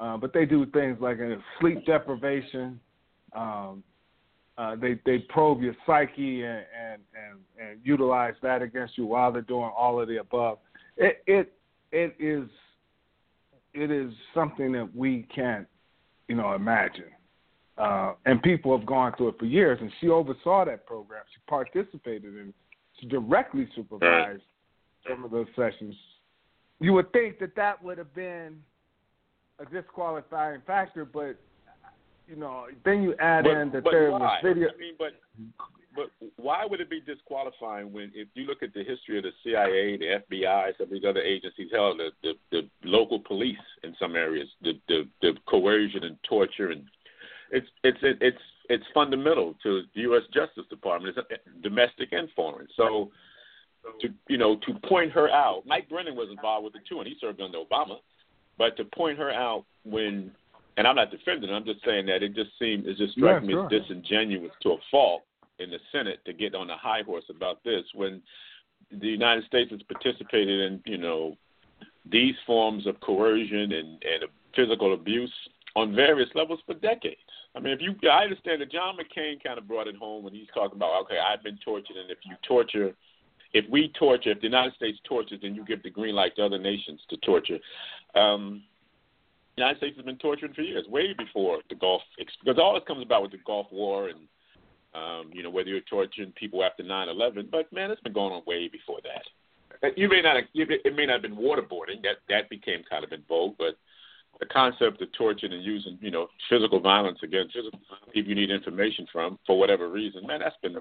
uh, 0.00 0.16
but 0.16 0.32
they 0.32 0.44
do 0.44 0.66
things 0.66 0.98
like 1.00 1.18
uh, 1.20 1.36
sleep 1.60 1.84
deprivation, 1.86 2.80
um, 3.34 3.82
uh, 4.56 4.74
they 4.74 4.98
they 5.06 5.18
probe 5.18 5.62
your 5.62 5.76
psyche 5.86 6.42
and, 6.42 6.64
and 6.76 7.00
and 7.14 7.38
and 7.60 7.80
utilize 7.84 8.34
that 8.42 8.62
against 8.62 8.98
you 8.98 9.06
while 9.06 9.30
they're 9.30 9.42
doing 9.42 9.70
all 9.76 10.00
of 10.00 10.08
the 10.08 10.16
above. 10.16 10.58
It 10.96 11.22
it 11.26 11.52
it 11.92 12.14
is 12.18 12.48
it 13.74 13.90
is 13.90 14.12
something 14.34 14.72
that 14.72 14.94
we 14.94 15.26
can't 15.34 15.66
you 16.28 16.34
know 16.34 16.54
imagine. 16.54 17.10
Uh, 17.76 18.14
and 18.26 18.42
people 18.42 18.76
have 18.76 18.84
gone 18.86 19.14
through 19.16 19.28
it 19.28 19.38
for 19.38 19.44
years. 19.44 19.78
And 19.80 19.90
she 20.00 20.08
oversaw 20.08 20.64
that 20.64 20.84
program. 20.84 21.22
She 21.32 21.40
participated 21.48 22.36
in. 22.36 22.52
She 22.98 23.06
directly 23.06 23.68
supervised 23.76 24.42
some 25.08 25.24
of 25.24 25.30
those 25.30 25.46
sessions. 25.54 25.94
You 26.80 26.92
would 26.94 27.12
think 27.12 27.38
that 27.38 27.54
that 27.54 27.82
would 27.82 27.96
have 27.98 28.12
been 28.14 28.60
a 29.60 29.64
disqualifying 29.64 30.60
factor, 30.66 31.04
but 31.04 31.36
you 32.28 32.36
know, 32.36 32.66
then 32.84 33.02
you 33.02 33.14
add 33.18 33.44
but, 33.44 33.56
in 33.56 33.70
that 33.72 33.84
but 33.84 33.90
there 33.90 34.10
why? 34.10 34.18
was 34.18 34.40
video. 34.42 34.68
I 34.68 34.78
mean, 34.78 34.94
but 34.98 35.12
but 35.96 36.10
why 36.36 36.64
would 36.64 36.80
it 36.80 36.90
be 36.90 37.00
disqualifying 37.00 37.92
when 37.92 38.12
if 38.14 38.28
you 38.34 38.44
look 38.44 38.62
at 38.62 38.72
the 38.74 38.84
history 38.84 39.18
of 39.18 39.24
the 39.24 39.32
CIA, 39.42 39.96
the 39.96 40.20
FBI, 40.30 40.76
some 40.76 40.84
of 40.84 40.90
these 40.90 41.04
other 41.08 41.20
agencies, 41.20 41.68
hell, 41.72 41.96
the 41.96 42.10
the, 42.22 42.34
the 42.50 42.68
local 42.84 43.18
police 43.18 43.56
in 43.82 43.94
some 43.98 44.14
areas, 44.14 44.48
the, 44.62 44.72
the 44.88 45.08
the 45.22 45.32
coercion 45.48 46.04
and 46.04 46.16
torture 46.28 46.70
and 46.70 46.84
it's 47.50 47.66
it's 47.84 47.98
it's 48.02 48.38
it's 48.68 48.84
fundamental 48.92 49.54
to 49.62 49.82
the 49.94 50.02
U.S. 50.02 50.22
Justice 50.32 50.64
Department. 50.68 51.16
It's 51.16 51.26
uh, 51.30 51.50
domestic 51.62 52.12
and 52.12 52.28
foreign. 52.36 52.68
So 52.76 53.10
to 54.00 54.08
you 54.28 54.38
know 54.38 54.56
to 54.66 54.88
point 54.88 55.12
her 55.12 55.30
out, 55.30 55.62
Mike 55.66 55.88
Brennan 55.88 56.16
was 56.16 56.28
involved 56.30 56.64
with 56.64 56.74
it 56.76 56.82
too, 56.88 56.98
and 56.98 57.08
he 57.08 57.16
served 57.20 57.40
under 57.40 57.58
Obama. 57.58 57.96
But 58.58 58.76
to 58.76 58.84
point 58.84 59.18
her 59.18 59.30
out 59.30 59.64
when 59.84 60.32
and 60.78 60.86
I'm 60.86 60.94
not 60.94 61.10
defending. 61.10 61.50
I'm 61.50 61.64
just 61.64 61.84
saying 61.84 62.06
that 62.06 62.22
it 62.22 62.34
just 62.34 62.50
seemed 62.58 62.86
it 62.86 62.96
just 62.96 63.14
struck 63.14 63.42
Yeah, 63.42 63.46
me 63.46 63.54
sure. 63.54 63.66
as 63.66 63.70
disingenuous 63.82 64.52
to 64.62 64.70
a 64.70 64.76
fault 64.90 65.24
in 65.58 65.70
the 65.70 65.78
Senate 65.90 66.20
to 66.24 66.32
get 66.32 66.54
on 66.54 66.70
a 66.70 66.76
high 66.76 67.02
horse 67.02 67.24
about 67.28 67.62
this 67.64 67.82
when 67.94 68.22
the 68.92 69.08
United 69.08 69.44
States 69.44 69.72
has 69.72 69.82
participated 69.82 70.60
in 70.60 70.80
you 70.86 70.96
know 70.96 71.36
these 72.10 72.36
forms 72.46 72.86
of 72.86 72.98
coercion 73.00 73.72
and 73.72 74.02
and 74.02 74.24
physical 74.54 74.94
abuse 74.94 75.32
on 75.74 75.94
various 75.94 76.30
levels 76.34 76.60
for 76.64 76.74
decades. 76.74 77.20
I 77.54 77.60
mean, 77.60 77.72
if 77.72 77.80
you, 77.80 77.94
I 78.08 78.22
understand 78.24 78.60
that 78.60 78.70
John 78.70 78.96
McCain 78.96 79.42
kind 79.42 79.58
of 79.58 79.66
brought 79.66 79.88
it 79.88 79.96
home 79.96 80.22
when 80.24 80.32
he's 80.32 80.46
talking 80.54 80.76
about, 80.76 81.02
okay, 81.02 81.18
I've 81.18 81.42
been 81.42 81.58
tortured, 81.64 81.96
and 81.96 82.10
if 82.10 82.18
you 82.24 82.34
torture, 82.46 82.94
if 83.52 83.68
we 83.70 83.92
torture, 83.98 84.30
if 84.30 84.40
the 84.40 84.46
United 84.46 84.74
States 84.74 84.98
tortures, 85.04 85.40
then 85.42 85.54
you 85.54 85.64
give 85.64 85.82
the 85.82 85.90
green 85.90 86.14
light 86.14 86.36
to 86.36 86.44
other 86.44 86.58
nations 86.58 87.00
to 87.10 87.16
torture. 87.18 87.58
Um, 88.14 88.62
the 89.58 89.64
United 89.64 89.78
States 89.78 89.96
has 89.96 90.04
been 90.04 90.18
torturing 90.18 90.54
for 90.54 90.62
years, 90.62 90.86
way 90.88 91.12
before 91.14 91.58
the 91.68 91.74
Gulf, 91.74 92.02
because 92.16 92.58
all 92.58 92.74
this 92.74 92.84
comes 92.86 93.02
about 93.02 93.22
with 93.22 93.32
the 93.32 93.38
Gulf 93.44 93.66
War 93.72 94.08
and, 94.08 94.20
um, 94.94 95.30
you 95.32 95.42
know, 95.42 95.50
whether 95.50 95.68
you're 95.68 95.80
torturing 95.80 96.32
people 96.32 96.62
after 96.62 96.84
9/11. 96.84 97.50
But 97.50 97.72
man, 97.72 97.90
it's 97.90 98.00
been 98.02 98.12
going 98.12 98.32
on 98.32 98.42
way 98.46 98.68
before 98.68 99.00
that. 99.02 99.96
You 99.96 100.08
may 100.08 100.22
not, 100.22 100.36
it 100.54 100.94
may 100.94 101.06
not 101.06 101.14
have 101.14 101.22
been 101.22 101.36
waterboarding. 101.36 102.02
That 102.02 102.18
that 102.28 102.48
became 102.48 102.84
kind 102.84 103.04
of 103.04 103.12
in 103.12 103.22
vogue, 103.28 103.56
but 103.58 103.76
the 104.40 104.46
concept 104.46 105.02
of 105.02 105.10
torturing 105.12 105.52
and 105.52 105.64
using, 105.64 105.98
you 106.00 106.10
know, 106.10 106.28
physical 106.48 106.80
violence 106.80 107.18
against 107.22 107.56
people 108.12 108.28
you 108.28 108.34
need 108.34 108.50
information 108.50 109.06
from 109.12 109.38
for 109.46 109.58
whatever 109.58 109.88
reason, 109.88 110.26
man, 110.26 110.40
that's 110.40 110.56
been. 110.62 110.76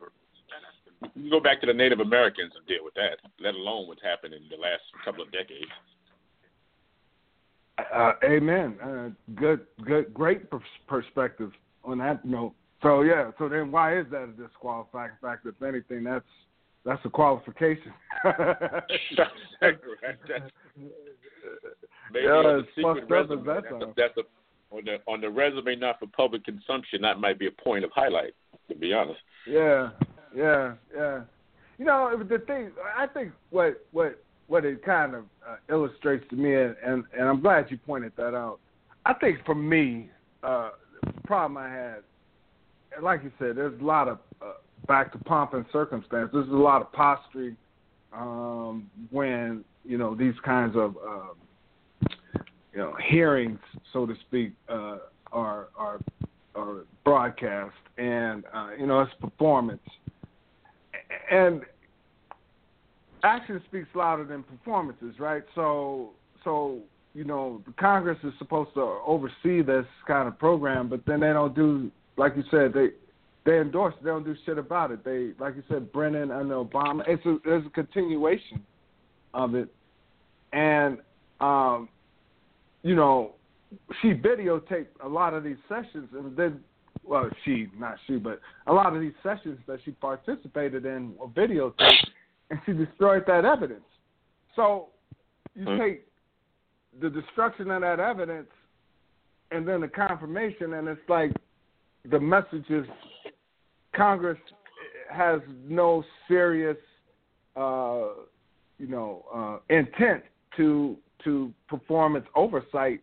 You 1.16 1.30
go 1.30 1.40
back 1.40 1.62
to 1.62 1.68
the 1.68 1.74
Native 1.74 2.00
Americans 2.00 2.54
and 2.58 2.66
deal 2.68 2.84
with 2.84 2.94
that, 2.96 3.18
let 3.40 3.54
alone 3.54 3.88
what's 3.88 4.02
happened 4.02 4.34
in 4.34 4.42
the 4.50 4.58
last 4.58 4.82
couple 5.06 5.22
of 5.22 5.32
decades. 5.32 5.72
Uh, 7.78 8.14
amen. 8.24 8.78
Uh, 8.82 9.10
good, 9.36 9.62
good, 9.86 10.14
great 10.14 10.50
pers- 10.50 10.62
perspective 10.88 11.52
on 11.84 12.00
that 12.00 12.26
note. 12.26 12.54
So 12.82 13.02
yeah. 13.02 13.32
So 13.38 13.50
then, 13.50 13.72
why 13.72 14.00
is 14.00 14.06
that 14.12 14.24
a 14.24 14.28
disqualifying 14.28 15.12
factor? 15.22 15.50
If 15.50 15.62
anything, 15.62 16.04
that's 16.04 16.26
that's 16.86 17.04
a 17.06 17.10
qualification. 17.10 17.94
Maybe 18.24 18.38
Yeah, 22.24 22.32
on 22.32 22.60
it's 22.60 22.70
the 22.76 22.82
secret 22.82 23.10
resume, 23.10 23.42
as 23.42 23.46
that's, 23.46 23.66
a, 23.72 23.94
that's 23.98 24.18
a, 24.18 24.76
on 24.76 24.86
the 24.86 24.98
on 25.08 25.22
the 25.22 25.30
resume 25.30 25.76
not 25.76 26.00
for 26.00 26.08
public 26.08 26.46
consumption. 26.46 27.02
That 27.02 27.20
might 27.20 27.40
be 27.40 27.48
a 27.48 27.52
point 27.52 27.84
of 27.84 27.92
highlight. 27.94 28.34
To 28.70 28.76
be 28.76 28.94
honest. 28.94 29.20
Yeah, 29.48 29.90
yeah, 30.36 30.74
yeah. 30.96 31.22
You 31.78 31.86
know, 31.86 32.24
the 32.28 32.40
thing 32.40 32.72
I 32.96 33.08
think 33.08 33.32
what 33.50 33.86
what 33.92 34.24
what 34.48 34.66
it 34.66 34.84
kind 34.84 35.14
of 35.14 35.26
uh, 35.48 35.56
illustrates 35.70 36.26
to 36.30 36.36
me, 36.36 36.54
and, 36.56 36.76
and 36.86 37.04
and 37.18 37.28
I'm 37.28 37.42
glad 37.42 37.70
you 37.70 37.78
pointed 37.78 38.14
that 38.18 38.34
out. 38.34 38.60
I 39.06 39.14
think 39.14 39.46
for 39.46 39.56
me, 39.56 40.10
uh, 40.44 40.72
the 41.04 41.22
problem 41.24 41.58
I 41.58 41.70
had, 41.70 41.98
like 43.02 43.24
you 43.24 43.32
said, 43.40 43.56
there's 43.56 43.80
a 43.80 43.84
lot 43.84 44.08
of 44.08 44.20
uh, 44.42 44.54
back 44.88 45.12
to 45.14 45.18
pomp 45.20 45.54
and 45.54 45.66
circumstance. 45.72 46.30
There's 46.34 46.50
a 46.50 46.52
lot 46.52 46.82
of 46.82 46.92
posturing 46.92 47.58
um, 48.14 48.90
when 49.12 49.64
you 49.84 49.98
know 49.98 50.16
these 50.16 50.36
kinds 50.44 50.76
of 50.76 50.96
uh, 50.98 52.10
you 52.74 52.78
know 52.80 52.96
hearings, 53.10 53.60
so 53.92 54.06
to 54.06 54.16
speak, 54.28 54.54
uh, 54.70 54.98
are 55.32 55.68
are 55.78 56.00
are 56.56 56.86
broadcast, 57.04 57.76
and 57.98 58.44
uh, 58.54 58.70
you 58.80 58.88
know 58.88 59.02
it's 59.02 59.14
performance, 59.20 59.82
and 61.32 61.62
action 63.28 63.62
speaks 63.68 63.88
louder 63.94 64.24
than 64.24 64.44
performances, 64.44 65.20
right? 65.20 65.44
So 65.56 66.12
so 66.44 66.80
you 67.14 67.24
know 67.24 67.62
the 67.66 67.74
Congress 67.74 68.18
is 68.24 68.34
supposed 68.40 68.74
to 68.76 69.00
oversee 69.06 69.62
this 69.62 69.86
kind 70.08 70.28
of 70.28 70.38
program, 70.40 70.88
but 70.90 71.06
then 71.06 71.20
they 71.20 71.28
don't 71.28 71.56
do 71.56 71.92
like 72.18 72.36
you 72.36 72.44
said 72.50 72.74
they 72.74 72.90
they 73.46 73.60
endorse. 73.60 73.94
They 74.04 74.10
don't 74.10 74.26
do 74.26 74.36
shit 74.46 74.58
about 74.58 74.92
it. 74.92 75.06
They 75.06 75.32
like 75.40 75.56
you 75.56 75.64
said 75.70 75.92
Brennan 75.94 76.32
and 76.32 76.52
Obama. 76.52 77.04
It's 77.08 77.26
a 77.26 77.38
there's 77.46 77.66
a 77.66 77.70
continuation 77.70 78.62
of 79.34 79.56
it, 79.56 79.74
and 80.52 80.98
um, 81.40 81.90
you 82.84 82.96
know 82.96 83.36
she 84.02 84.10
videotaped 84.10 84.88
a 85.04 85.08
lot 85.08 85.34
of 85.34 85.44
these 85.44 85.58
sessions, 85.70 86.10
and 86.14 86.36
then 86.36 86.60
well 87.04 87.30
she 87.46 87.68
not 87.78 87.96
she 88.06 88.18
but 88.18 88.42
a 88.68 88.74
lot 88.74 88.94
of 88.94 89.02
these 89.02 89.14
sessions 89.24 89.58
that 89.68 89.80
she 89.86 89.92
participated 89.92 90.86
in 90.86 91.16
were 91.18 91.28
videotaped, 91.28 92.07
and 92.50 92.60
she 92.66 92.74
destroyed 92.74 93.24
that 93.28 93.46
evidence. 93.46 93.86
So 94.56 94.90
you 95.56 95.66
Hmm. 95.66 95.78
take 95.78 96.08
the 97.00 97.10
destruction 97.10 97.70
of 97.72 97.82
that 97.82 98.00
evidence 98.00 98.50
and 99.52 99.68
then 99.68 99.82
the 99.82 99.88
confirmation 99.88 100.74
and 100.74 100.88
it's 100.88 101.10
like 101.10 101.32
the 102.10 102.20
message 102.20 102.70
is 102.70 102.86
Congress 103.94 104.40
has 105.10 105.42
no 105.68 106.04
serious 106.28 106.78
uh 107.56 108.10
you 108.78 108.88
know 108.88 109.26
uh 109.34 109.74
intent 109.74 110.24
to 110.56 110.98
to 111.24 111.54
perform 111.68 112.16
its 112.16 112.28
oversight 112.36 113.02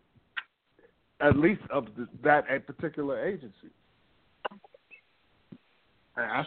at 1.21 1.37
least 1.37 1.61
of 1.69 1.87
the, 1.97 2.07
that 2.23 2.43
a 2.49 2.59
particular 2.59 3.25
agency. 3.25 3.71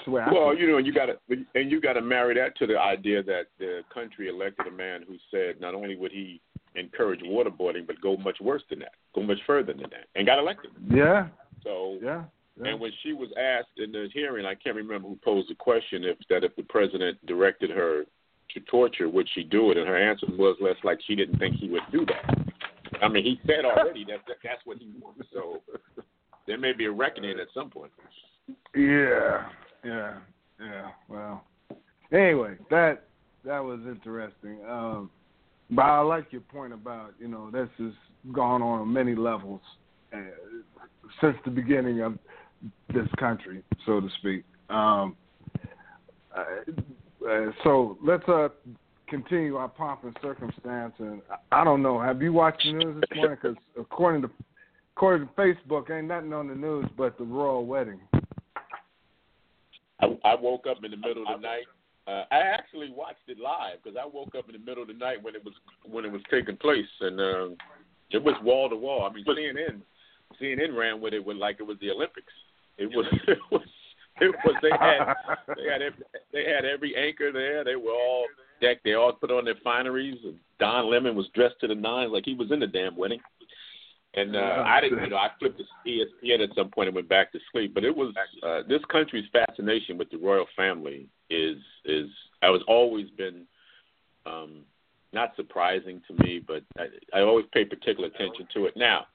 The 0.05 0.11
way 0.11 0.23
I 0.23 0.33
Well, 0.33 0.57
you 0.57 0.67
know, 0.67 0.79
you 0.79 0.93
got 0.93 1.07
to 1.07 1.19
and 1.55 1.71
you 1.71 1.81
got 1.81 1.95
to 1.95 2.01
marry 2.01 2.35
that 2.35 2.57
to 2.59 2.67
the 2.67 2.79
idea 2.79 3.23
that 3.25 3.47
the 3.59 3.83
country 3.93 4.29
elected 4.29 4.67
a 4.67 4.71
man 4.71 5.03
who 5.07 5.17
said 5.31 5.61
not 5.61 5.75
only 5.75 5.97
would 5.97 6.13
he 6.13 6.41
encourage 6.75 7.21
waterboarding, 7.21 7.87
but 7.87 8.01
go 8.01 8.17
much 8.17 8.39
worse 8.41 8.63
than 8.71 8.79
that, 8.81 8.93
go 9.15 9.23
much 9.23 9.39
further 9.47 9.73
than 9.73 9.83
that, 9.91 10.07
and 10.15 10.27
got 10.27 10.39
elected. 10.39 10.71
yeah, 10.89 11.29
So, 11.65 11.99
yeah, 12.03 12.25
yeah. 12.61 12.71
and 12.71 12.81
when 12.81 12.93
she 13.03 13.13
was 13.13 13.31
asked 13.39 13.79
in 13.79 13.91
the 13.91 14.09
hearing, 14.13 14.47
I 14.47 14.55
can't 14.55 14.77
remember 14.77 15.09
who 15.09 15.17
posed 15.25 15.51
the 15.51 15.55
question 15.55 16.05
if 16.05 16.17
that 16.31 16.45
if 16.45 16.55
the 16.57 16.63
president 16.65 17.25
directed 17.27 17.71
her 17.71 18.05
to 18.55 18.61
torture, 18.71 19.09
would 19.09 19.29
she 19.35 19.43
do 19.43 19.71
it? 19.71 19.77
And 19.77 19.87
her 19.89 19.97
answer 19.97 20.27
was 20.31 20.57
less 20.61 20.77
like 20.85 20.99
she 21.07 21.15
didn't 21.15 21.39
think 21.39 21.57
he 21.57 21.69
would 21.69 21.83
do 21.93 22.07
that. 22.07 22.49
I 23.03 23.09
mean, 23.09 23.25
he 23.25 23.41
said 23.47 23.65
already 23.65 24.05
that 24.05 24.21
that- 24.27 24.39
that's 24.43 24.65
what 24.65 24.79
he 24.79 24.89
wants. 25.01 25.29
So 25.33 25.63
there 26.47 26.59
may 26.59 26.73
be 26.73 26.87
a 26.87 26.91
reckoning 26.91 27.39
at 27.39 27.49
some 27.53 27.71
point. 27.71 27.93
Yeah, 28.75 29.47
yeah, 29.85 30.15
yeah. 30.61 30.91
Well, 31.09 31.45
anyway, 32.13 32.57
that 32.71 33.05
that 33.45 33.61
was 33.61 33.81
interesting. 33.87 34.59
Um, 34.69 35.11
but 35.71 35.83
I 35.83 36.01
like 36.01 36.33
your 36.33 36.43
point 36.43 36.73
about 36.73 37.15
you 37.19 37.29
know 37.29 37.51
this 37.51 37.69
has 37.79 37.93
gone 38.33 38.63
on 38.63 38.93
many 38.93 39.15
levels 39.15 39.61
uh, 40.13 40.19
since 41.21 41.37
the 41.45 41.51
beginning 41.51 42.01
of 42.01 42.19
this 42.93 43.09
country, 43.19 43.63
so 43.87 44.01
to 44.01 44.09
speak. 44.19 44.45
Um, 44.71 45.17
uh, 46.37 46.45
uh, 47.29 47.51
so 47.65 47.99
let's 48.03 48.29
uh, 48.29 48.49
continue 49.09 49.57
our 49.57 49.69
pomp 49.69 50.05
and 50.05 50.17
circumstance. 50.23 50.95
And 50.99 51.23
I- 51.31 51.61
I 51.61 51.65
don't 51.65 51.83
know. 51.83 52.01
Have 52.01 52.23
you 52.23 52.33
watched 52.33 52.65
the 52.65 52.73
news 52.73 53.01
this 53.01 53.17
morning? 53.17 53.39
Because 53.43 53.57
according 53.79 54.23
to 54.23 54.31
according 54.97 55.29
to 55.29 55.35
Facebook, 55.35 55.91
ain't 55.91 56.09
nothing 56.09 56.33
on 56.33 56.49
the 56.49 56.55
news 56.55 56.87
but 56.97 57.17
the 57.19 57.25
royal 57.25 57.67
wedding. 57.67 58.01
I, 60.01 60.17
I 60.25 60.35
woke 60.35 60.67
up 60.67 60.85
in 60.85 60.91
the 60.91 60.97
middle 60.97 61.25
of 61.27 61.41
the 61.41 61.47
night. 61.47 61.67
Uh, 62.07 62.25
I 62.31 62.39
actually 62.39 62.91
watched 62.91 63.29
it 63.29 63.39
live 63.39 63.83
because 63.83 63.99
I 64.01 64.07
woke 64.07 64.35
up 64.35 64.49
in 64.49 64.55
the 64.55 64.65
middle 64.65 64.83
of 64.83 64.89
the 64.89 64.95
night 64.95 65.23
when 65.23 65.35
it 65.35 65.45
was 65.45 65.55
when 65.85 66.05
it 66.05 66.13
was 66.13 66.23
taking 66.31 66.57
place, 66.57 66.87
and 67.01 67.21
um, 67.21 67.57
it 68.11 68.23
was 68.23 68.35
wall 68.43 68.71
to 68.71 68.77
wall. 68.77 69.09
I 69.09 69.13
mean, 69.13 69.25
CNN 69.27 69.83
CNN 70.41 70.77
ran 70.77 71.01
with 71.01 71.15
it 71.15 71.25
with 71.25 71.37
like 71.37 71.57
it 71.61 71.65
was 71.65 71.77
the 71.81 71.91
Olympics. 71.91 72.33
It 72.79 72.87
was 72.87 73.07
it 73.29 73.39
was 73.51 73.63
it 74.21 74.35
was 74.45 74.55
they 74.63 74.71
had 74.71 75.15
they 75.57 75.71
had 75.71 75.83
every, 75.83 76.05
they 76.33 76.45
had 76.45 76.65
every 76.65 76.97
anchor 76.97 77.33
there. 77.33 77.65
They 77.65 77.77
were 77.77 77.93
all 77.93 78.25
decked. 78.61 78.85
They 78.85 78.95
all 78.95 79.13
put 79.13 79.31
on 79.31 79.45
their 79.45 79.57
fineries. 79.63 80.19
And 80.25 80.37
Don 80.59 80.91
Lemon 80.91 81.15
was 81.15 81.29
dressed 81.35 81.61
to 81.61 81.69
the 81.69 81.75
nines 81.75 82.13
like 82.13 82.25
he 82.25 82.35
was 82.35 82.51
in 82.51 82.61
the 82.61 82.67
damn 82.67 82.97
wedding. 82.97 83.21
And 84.15 84.35
uh, 84.35 84.65
I 84.67 84.81
didn't, 84.81 85.03
you 85.03 85.11
know, 85.11 85.17
I 85.17 85.29
flipped 85.39 85.59
to 85.59 85.65
ESPN 85.87 86.43
at 86.43 86.55
some 86.57 86.71
point 86.71 86.89
and 86.89 86.95
went 86.95 87.09
back 87.09 87.31
to 87.33 87.39
sleep. 87.53 87.75
But 87.75 87.85
it 87.85 87.95
was 87.95 88.15
uh, 88.43 88.63
this 88.69 88.81
country's 88.91 89.27
fascination 89.33 89.99
with 89.99 90.11
the 90.11 90.17
royal 90.17 90.47
family 90.57 91.09
is 91.29 91.59
is 91.85 92.09
I 92.43 92.49
was 92.51 92.63
always 92.67 93.11
been 93.11 93.45
um, 94.25 94.65
not 95.13 95.37
surprising 95.37 96.01
to 96.09 96.25
me, 96.25 96.41
but 96.45 96.63
I, 96.79 97.19
I 97.19 97.21
always 97.21 97.47
pay 97.53 97.65
particular 97.65 98.09
attention 98.09 98.49
to 98.55 98.67
it. 98.67 98.77
Now, 98.77 99.07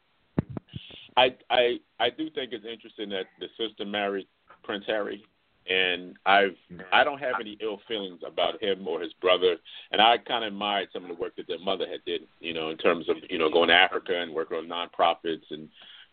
I 1.18 1.36
I 1.50 1.78
I 2.00 2.10
do 2.10 2.30
think 2.30 2.54
it's 2.54 2.66
interesting 2.66 3.10
that 3.10 3.26
the 3.40 3.48
sister 3.58 3.86
married 3.86 4.28
Prince 4.64 4.86
Harry, 4.88 5.24
and 5.70 6.16
I've 6.26 6.56
I 6.92 7.04
don't 7.04 7.20
have 7.20 7.36
any 7.40 7.58
ill 7.62 7.80
feelings 7.88 8.20
about 8.26 8.62
him 8.62 8.88
or 8.88 9.02
his 9.02 9.14
brother, 9.14 9.56
and 9.92 10.02
I 10.02 10.18
kind 10.18 10.44
of 10.44 10.54
admired 10.54 10.90
some 10.94 11.04
of 11.04 11.10
the 11.10 11.22
work 11.22 11.36
that 11.38 11.48
their 11.48 11.60
mother 11.60 11.86
had 11.90 12.04
did, 12.06 12.22
you 12.40 12.54
know, 12.54 12.70
in 12.70 12.78
terms 12.78 13.08
of 13.10 13.18
you 13.30 13.38
know 13.38 13.50
going 13.50 13.70
to 13.70 13.76
Africa 13.76 14.22
and 14.22 14.34
working 14.34 14.58
on 14.58 14.68
nonprofits 14.68 15.44
and 15.52 15.70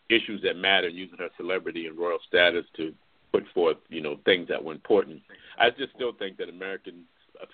issues 0.09 0.42
that 0.42 0.57
matter, 0.57 0.88
and 0.88 0.97
using 0.97 1.19
her 1.19 1.30
celebrity 1.37 1.87
and 1.87 1.99
royal 1.99 2.19
status 2.26 2.64
to 2.76 2.92
put 3.33 3.45
forth 3.54 3.76
you 3.88 4.00
know 4.00 4.16
things 4.25 4.49
that 4.49 4.62
were 4.62 4.73
important. 4.73 5.21
I 5.59 5.71
just 5.71 5.95
still 5.95 6.12
think 6.12 6.37
that 6.38 6.49
American 6.49 7.04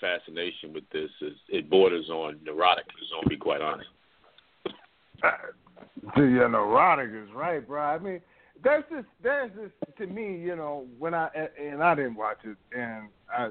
fascination 0.01 0.73
with 0.73 0.85
this 0.93 1.11
is 1.21 1.35
it 1.49 1.71
borders 1.71 2.09
on 2.11 2.39
neurotic, 2.45 2.85
to 2.89 3.29
be 3.29 3.37
quite 3.37 3.61
honest. 3.61 3.89
Uh, 5.23 5.31
the 6.17 6.45
uh, 6.45 6.49
neurotic 6.49 7.11
is 7.11 7.33
right, 7.35 7.67
bro. 7.67 7.81
I 7.81 7.99
mean, 7.99 8.21
there's 8.63 8.85
this, 8.91 9.05
there's 9.23 9.51
this 9.57 9.71
to 9.99 10.07
me, 10.07 10.39
you 10.39 10.57
know, 10.57 10.87
when 10.99 11.15
I 11.15 11.29
and 11.61 11.83
I 11.83 11.95
didn't 11.95 12.17
watch 12.17 12.39
it, 12.45 12.57
and 12.77 13.09
I, 13.31 13.51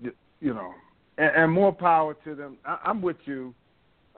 you 0.00 0.54
know, 0.54 0.74
and, 1.18 1.30
and 1.36 1.52
more 1.52 1.72
power 1.72 2.16
to 2.24 2.34
them. 2.34 2.58
I, 2.64 2.78
I'm 2.84 3.02
with 3.02 3.16
you, 3.24 3.54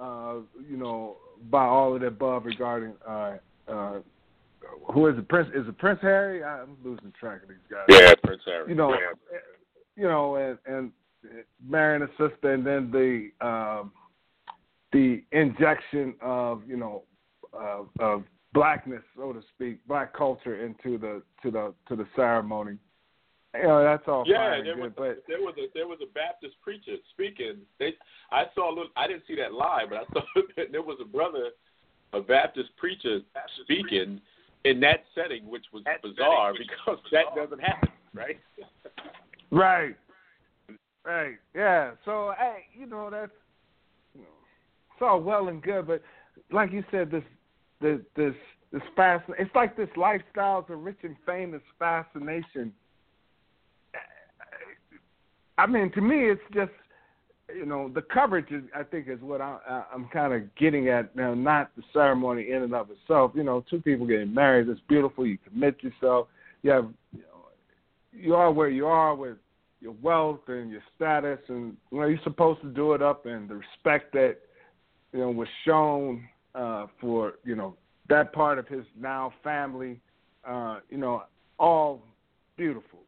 uh, 0.00 0.36
you 0.68 0.76
know, 0.76 1.16
by 1.50 1.64
all 1.64 1.94
of 1.94 2.00
the 2.00 2.08
above 2.08 2.44
regarding 2.44 2.94
uh, 3.06 3.36
uh, 3.68 3.98
who 4.92 5.06
is 5.08 5.18
it? 5.18 5.28
Prince 5.28 5.48
is 5.54 5.66
it 5.68 5.78
Prince 5.78 6.00
Harry? 6.02 6.42
I'm 6.42 6.76
losing 6.84 7.12
track 7.18 7.42
of 7.42 7.48
these 7.48 7.58
guys. 7.70 7.84
Yeah, 7.88 8.14
Prince 8.22 8.42
Harry. 8.46 8.68
You 8.68 8.74
know, 8.74 8.92
yeah. 8.92 9.38
you 9.96 10.04
know, 10.04 10.36
and 10.36 10.58
and 10.66 10.92
marrying 11.66 12.02
a 12.02 12.08
sister, 12.10 12.52
and 12.52 12.66
then 12.66 12.90
the 12.90 13.46
um, 13.46 13.92
the 14.92 15.22
injection 15.32 16.14
of 16.20 16.62
you 16.66 16.76
know 16.76 17.02
of, 17.52 17.88
of 18.00 18.24
blackness, 18.54 19.02
so 19.16 19.32
to 19.32 19.42
speak, 19.54 19.86
black 19.86 20.16
culture 20.16 20.64
into 20.64 20.96
the 20.96 21.22
to 21.42 21.50
the 21.50 21.74
to 21.88 21.96
the 21.96 22.06
ceremony. 22.16 22.78
You 23.54 23.64
know, 23.64 23.84
that's 23.84 24.02
all 24.08 24.24
yeah, 24.26 24.50
fine 24.50 24.64
there 24.64 24.74
good, 24.74 24.82
was, 24.82 24.92
but 24.96 25.24
there 25.28 25.40
was 25.40 25.54
a 25.58 25.66
there 25.74 25.86
was 25.86 25.98
a 26.02 26.12
Baptist 26.12 26.54
preacher 26.62 26.96
speaking. 27.12 27.58
They 27.78 27.92
I 28.32 28.44
saw 28.54 28.68
a 28.68 28.74
little. 28.74 28.90
I 28.96 29.06
didn't 29.06 29.24
see 29.28 29.36
that 29.36 29.52
live, 29.52 29.90
but 29.90 29.98
I 29.98 30.04
saw 30.12 30.42
that 30.56 30.72
there 30.72 30.82
was 30.82 30.98
a 31.02 31.04
brother, 31.04 31.50
a 32.14 32.20
Baptist 32.20 32.70
preacher 32.76 33.18
speaking 33.62 34.20
in 34.64 34.80
that 34.80 35.04
setting, 35.14 35.48
which 35.48 35.66
was 35.72 35.82
that 35.84 36.00
bizarre 36.02 36.52
setting, 36.52 36.66
because 36.68 36.98
that 37.12 37.26
bizarre. 37.34 37.46
doesn't 37.46 37.60
happen, 37.62 37.88
right? 38.14 38.40
right, 39.50 39.96
right, 41.04 41.36
yeah. 41.54 41.92
So 42.04 42.32
hey, 42.38 42.64
you 42.76 42.86
know 42.86 43.08
that's 43.10 43.30
you 44.14 44.22
know, 44.22 44.28
it's 44.92 45.02
all 45.02 45.20
well 45.20 45.48
and 45.48 45.62
good, 45.62 45.86
but 45.86 46.02
like 46.50 46.72
you 46.72 46.82
said, 46.90 47.10
this 47.10 47.22
this 47.84 48.00
this 48.16 48.34
this 48.72 48.82
fast. 48.96 49.24
It's 49.38 49.54
like 49.54 49.76
this 49.76 49.88
lifestyles 49.96 50.68
of 50.70 50.80
rich 50.80 50.96
and 51.02 51.16
famous 51.26 51.60
fascination. 51.78 52.72
I 55.56 55.66
mean, 55.66 55.92
to 55.92 56.00
me, 56.00 56.30
it's 56.30 56.40
just 56.52 56.72
you 57.54 57.66
know 57.66 57.90
the 57.94 58.02
coverage 58.02 58.50
is 58.50 58.62
I 58.74 58.82
think 58.82 59.06
is 59.08 59.20
what 59.20 59.40
I, 59.40 59.84
I'm 59.92 60.08
kind 60.08 60.32
of 60.32 60.42
getting 60.56 60.88
at 60.88 61.14
now, 61.14 61.34
not 61.34 61.70
the 61.76 61.82
ceremony 61.92 62.50
in 62.50 62.62
and 62.62 62.74
of 62.74 62.88
itself. 62.90 63.32
You 63.34 63.44
know, 63.44 63.64
two 63.68 63.80
people 63.80 64.06
getting 64.06 64.32
married, 64.34 64.68
it's 64.68 64.80
beautiful. 64.88 65.26
You 65.26 65.38
commit 65.46 65.76
yourself. 65.82 66.28
You 66.62 66.70
have 66.70 66.88
you 67.12 67.20
know, 67.20 67.44
you 68.12 68.34
are 68.34 68.50
where 68.50 68.70
you 68.70 68.86
are 68.86 69.14
with 69.14 69.36
your 69.80 69.94
wealth 70.02 70.40
and 70.48 70.70
your 70.70 70.82
status, 70.96 71.38
and 71.48 71.76
you 71.92 72.00
know 72.00 72.06
you're 72.06 72.18
supposed 72.24 72.62
to 72.62 72.68
do 72.68 72.94
it 72.94 73.02
up, 73.02 73.26
and 73.26 73.48
the 73.48 73.56
respect 73.56 74.14
that 74.14 74.38
you 75.12 75.20
know 75.20 75.30
was 75.30 75.48
shown 75.66 76.26
uh, 76.54 76.86
for 77.00 77.34
you 77.44 77.54
know 77.54 77.76
that 78.08 78.32
part 78.32 78.58
of 78.58 78.68
his 78.68 78.84
now 78.98 79.32
family. 79.42 80.00
Uh, 80.46 80.80
you 80.90 80.98
know, 80.98 81.22
all 81.58 82.02
beautiful, 82.56 83.00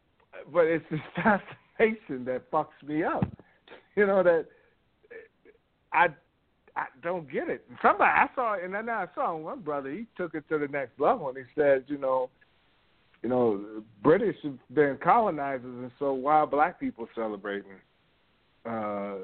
but 0.52 0.64
it's 0.64 0.85
this 0.90 1.00
fascination 1.16 2.24
that 2.24 2.50
fucks 2.50 2.66
me 2.87 3.04
up. 3.04 3.24
You 3.94 4.06
know 4.06 4.22
that 4.22 4.46
I 5.92 6.09
I 6.76 6.87
don't 7.02 7.30
get 7.30 7.48
it. 7.48 7.64
Somebody 7.80 8.11
I 8.11 8.28
saw, 8.35 8.62
and 8.62 8.74
then 8.74 8.88
I 8.88 9.06
saw 9.14 9.35
one 9.37 9.61
brother. 9.61 9.90
He 9.90 10.06
took 10.16 10.35
it 10.35 10.44
to 10.50 10.59
the 10.59 10.68
next 10.68 11.00
level, 11.00 11.28
and 11.28 11.38
he 11.38 11.44
said, 11.54 11.85
you 11.88 11.96
know, 11.96 12.28
you 13.22 13.30
know, 13.30 13.82
British 14.02 14.37
have 14.44 14.59
been 14.74 14.98
colonizers, 15.02 15.64
and 15.64 15.90
so 15.98 16.12
why 16.12 16.35
are 16.35 16.46
black 16.46 16.78
people 16.78 17.09
celebrating? 17.14 17.72
Uh, 18.64 19.14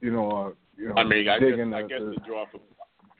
you 0.00 0.10
know, 0.10 0.30
uh, 0.30 0.50
you 0.76 0.88
know, 0.88 0.94
I 0.96 1.04
mean, 1.04 1.28
I 1.28 1.38
guess, 1.38 1.56
the, 1.56 1.76
I 1.76 1.82
guess 1.82 2.00
the 2.00 2.16
draw 2.26 2.46
for 2.50 2.60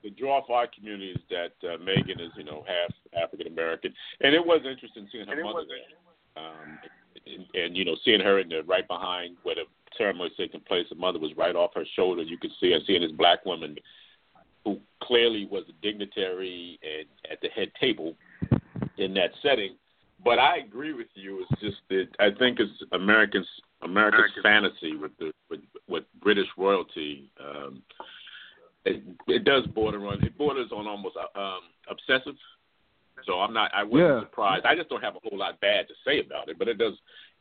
the 0.03 0.11
draw 0.11 0.45
for 0.47 0.57
our 0.57 0.67
community 0.67 1.11
is 1.13 1.21
that 1.31 1.69
uh, 1.69 1.79
Meghan 1.79 2.21
is, 2.21 2.33
you 2.37 2.45
know, 2.45 2.65
half 2.67 3.23
African 3.23 3.47
American, 3.47 3.93
and 4.21 4.35
it 4.35 4.45
was 4.45 4.61
interesting 4.69 5.09
seeing 5.11 5.27
her 5.27 5.43
mother 5.43 5.65
there, 5.69 6.45
um, 6.45 6.79
and, 7.27 7.47
and 7.55 7.77
you 7.77 7.85
know, 7.85 7.97
seeing 8.05 8.21
her 8.21 8.39
in 8.41 8.49
the 8.49 8.63
right 8.65 8.87
behind 8.87 9.37
where 9.43 9.55
the 9.55 9.63
ceremony 9.97 10.25
was 10.25 10.33
taking 10.37 10.61
place. 10.61 10.87
The 10.89 10.97
mother 10.97 11.19
was 11.19 11.33
right 11.37 11.55
off 11.55 11.73
her 11.75 11.85
shoulder. 11.95 12.23
You 12.23 12.39
could 12.39 12.53
see 12.61 12.73
her 12.73 12.81
seeing 12.87 13.03
this 13.03 13.13
black 13.13 13.45
woman 13.45 13.77
who 14.65 14.79
clearly 15.03 15.47
was 15.51 15.65
a 15.69 15.83
dignitary 15.83 16.79
and 16.83 17.07
at 17.31 17.41
the 17.41 17.49
head 17.49 17.71
table 17.81 18.15
in 18.99 19.15
that 19.15 19.31
setting. 19.43 19.77
But 20.25 20.39
I 20.39 20.59
agree 20.59 20.93
with 20.93 21.09
you. 21.15 21.45
It's 21.51 21.61
just 21.61 21.79
that 21.91 22.09
I 22.21 22.31
think 22.39 22.61
it's 22.61 22.71
Americans 22.93 23.47
America's 23.83 24.31
fantasy 24.43 24.97
with 24.97 25.11
the 25.19 25.33
with, 25.51 25.61
with 25.89 26.05
British 26.23 26.47
royalty. 26.57 27.29
Um, 27.41 27.83
it, 28.85 29.03
it 29.29 29.45
does 29.45 29.67
border 29.69 30.07
on 30.07 30.23
it 30.23 30.37
borders 30.37 30.71
on 30.73 30.87
almost 30.87 31.17
uh, 31.17 31.39
um, 31.39 31.61
obsessive. 31.91 32.35
So 33.27 33.35
I'm 33.35 33.53
not 33.53 33.71
I 33.75 33.85
wasn't 33.85 34.09
yeah. 34.09 34.21
surprised. 34.21 34.65
I 34.67 34.75
just 34.75 34.89
don't 34.89 35.03
have 35.03 35.17
a 35.17 35.29
whole 35.29 35.39
lot 35.39 35.61
bad 35.61 35.87
to 35.89 35.95
say 36.05 36.21
about 36.21 36.49
it, 36.49 36.59
but 36.59 36.69
it 36.69 36.79
does. 36.79 36.95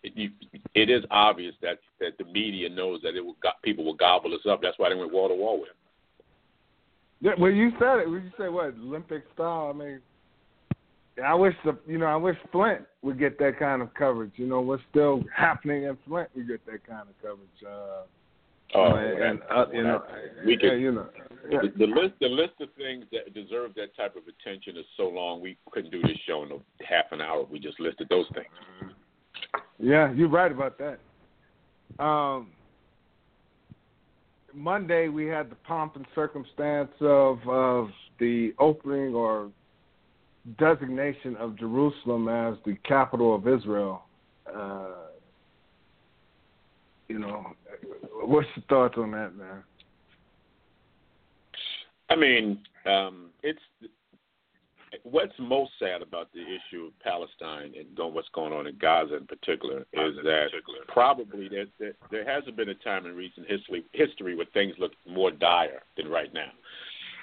It, 0.04 0.14
you, 0.16 0.32
it 0.74 0.90
is 0.90 1.04
obvious 1.12 1.56
that 1.62 1.80
that 2.00 2.18
the 2.18 2.26
media 2.26 2.70
knows 2.70 3.02
that 3.04 3.16
it 3.16 3.26
will 3.26 3.38
got, 3.42 3.62
people 3.62 3.86
will 3.86 3.96
gobble 3.96 4.34
us 4.34 4.42
up. 4.50 4.62
That's 4.62 4.78
why 4.78 4.90
they 4.90 4.96
went 4.96 5.14
wall 5.14 5.30
to 5.30 5.36
wall 5.36 5.60
with 5.60 5.70
him. 5.70 5.76
Yeah, 7.22 7.32
well, 7.40 7.52
you 7.52 7.72
said 7.80 8.00
it. 8.00 8.10
When 8.10 8.24
you 8.24 8.32
say 8.38 8.50
what 8.50 8.74
Olympic 8.80 9.24
style, 9.34 9.72
I 9.74 9.78
mean, 9.78 10.00
I 11.24 11.36
wish 11.36 11.54
the 11.64 11.78
you 11.88 11.98
know 11.98 12.08
I 12.08 12.16
wish 12.16 12.36
Flint 12.52 12.82
would 13.02 13.20
get 13.20 13.38
that 13.40 13.60
kind 13.60 13.82
of 13.82 13.94
coverage. 13.94 14.34
You 14.36 14.48
know 14.48 14.62
what's 14.62 14.84
still 14.90 15.24
happening 15.36 15.84
in 15.84 15.98
Flint, 16.08 16.30
we 16.36 16.44
get 16.44 16.66
that 16.66 16.86
kind 16.86 17.08
of 17.08 17.22
coverage. 17.22 17.50
Uh, 17.66 18.04
Oh, 18.74 18.96
and, 18.96 19.22
and 19.22 19.40
uh, 19.54 19.66
you 19.74 19.84
know, 19.84 20.04
we 20.46 20.58
could, 20.58 20.68
yeah, 20.68 20.74
you 20.74 20.92
know, 20.92 21.08
yeah. 21.50 21.60
the, 21.62 21.86
the 21.86 21.92
list 21.92 22.14
the 22.22 22.28
list 22.28 22.54
of 22.62 22.70
things 22.78 23.06
that 23.12 23.34
deserve 23.34 23.74
that 23.76 23.96
type 23.96 24.16
of 24.16 24.24
attention 24.28 24.78
is 24.78 24.86
so 24.96 25.10
long. 25.10 25.42
We 25.42 25.58
couldn't 25.72 25.92
do 25.92 26.02
this 26.02 26.18
show 26.26 26.44
in 26.44 26.52
a 26.52 26.86
half 26.86 27.06
an 27.12 27.22
hour. 27.22 27.46
We 27.50 27.60
just 27.60 27.80
listed 27.80 28.08
those 28.10 28.28
things. 28.34 28.94
Yeah, 29.78 30.12
you're 30.14 30.30
right 30.30 30.52
about 30.52 30.78
that. 30.78 32.04
Um, 32.04 32.50
Monday 34.54 35.08
we 35.08 35.26
had 35.26 35.50
the 35.50 35.56
pomp 35.56 35.96
and 35.96 36.06
circumstance 36.16 36.92
of 37.02 37.40
of 37.48 37.90
the 38.20 38.54
opening 38.60 39.14
or 39.14 39.50
designation 40.58 41.36
of 41.38 41.58
Jerusalem 41.58 42.28
as 42.28 42.56
the 42.66 42.76
capital 42.88 43.36
of 43.36 43.48
Israel. 43.48 44.04
Uh, 44.48 44.92
you 47.08 47.20
know, 47.20 47.46
what's 48.22 48.48
your 48.56 48.66
thoughts 48.70 48.96
on 48.98 49.12
that, 49.12 49.36
man? 49.36 49.64
I 52.10 52.16
mean, 52.16 52.60
um, 52.86 53.30
it's 53.42 53.60
what's 55.04 55.34
most 55.40 55.72
sad 55.80 56.02
about 56.02 56.30
the 56.34 56.42
issue 56.42 56.88
of 56.88 57.00
Palestine 57.00 57.74
and 57.78 57.96
going, 57.96 58.14
what's 58.14 58.28
going 58.34 58.52
on 58.52 58.68
in 58.68 58.78
Gaza 58.78 59.16
in 59.16 59.26
particular 59.26 59.80
is 59.94 60.16
that 60.24 60.48
probably 60.88 61.48
there, 61.48 61.66
there, 61.80 61.94
there 62.12 62.30
hasn't 62.30 62.58
been 62.58 62.70
a 62.70 62.76
time 62.76 63.06
in 63.06 63.16
recent 63.16 63.48
history 63.48 63.86
history 63.94 64.36
where 64.36 64.48
things 64.54 64.76
look 64.80 64.92
more 65.10 65.32
dire 65.32 65.82
than 65.96 66.10
right 66.10 66.34
now. 66.34 66.52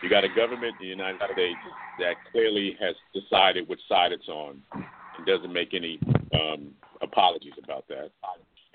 You 0.02 0.08
got 0.08 0.24
a 0.24 0.28
government 0.28 0.74
in 0.80 0.86
the 0.86 0.86
United 0.86 1.20
States 1.32 1.58
that 1.98 2.14
clearly 2.32 2.76
has 2.80 2.94
decided 3.12 3.68
which 3.68 3.80
side 3.88 4.12
it's 4.12 4.28
on 4.28 4.62
and 4.72 5.26
doesn't 5.26 5.52
make 5.52 5.74
any 5.74 5.98
um, 6.32 6.70
apologies 7.02 7.54
about 7.62 7.86
that. 7.88 8.10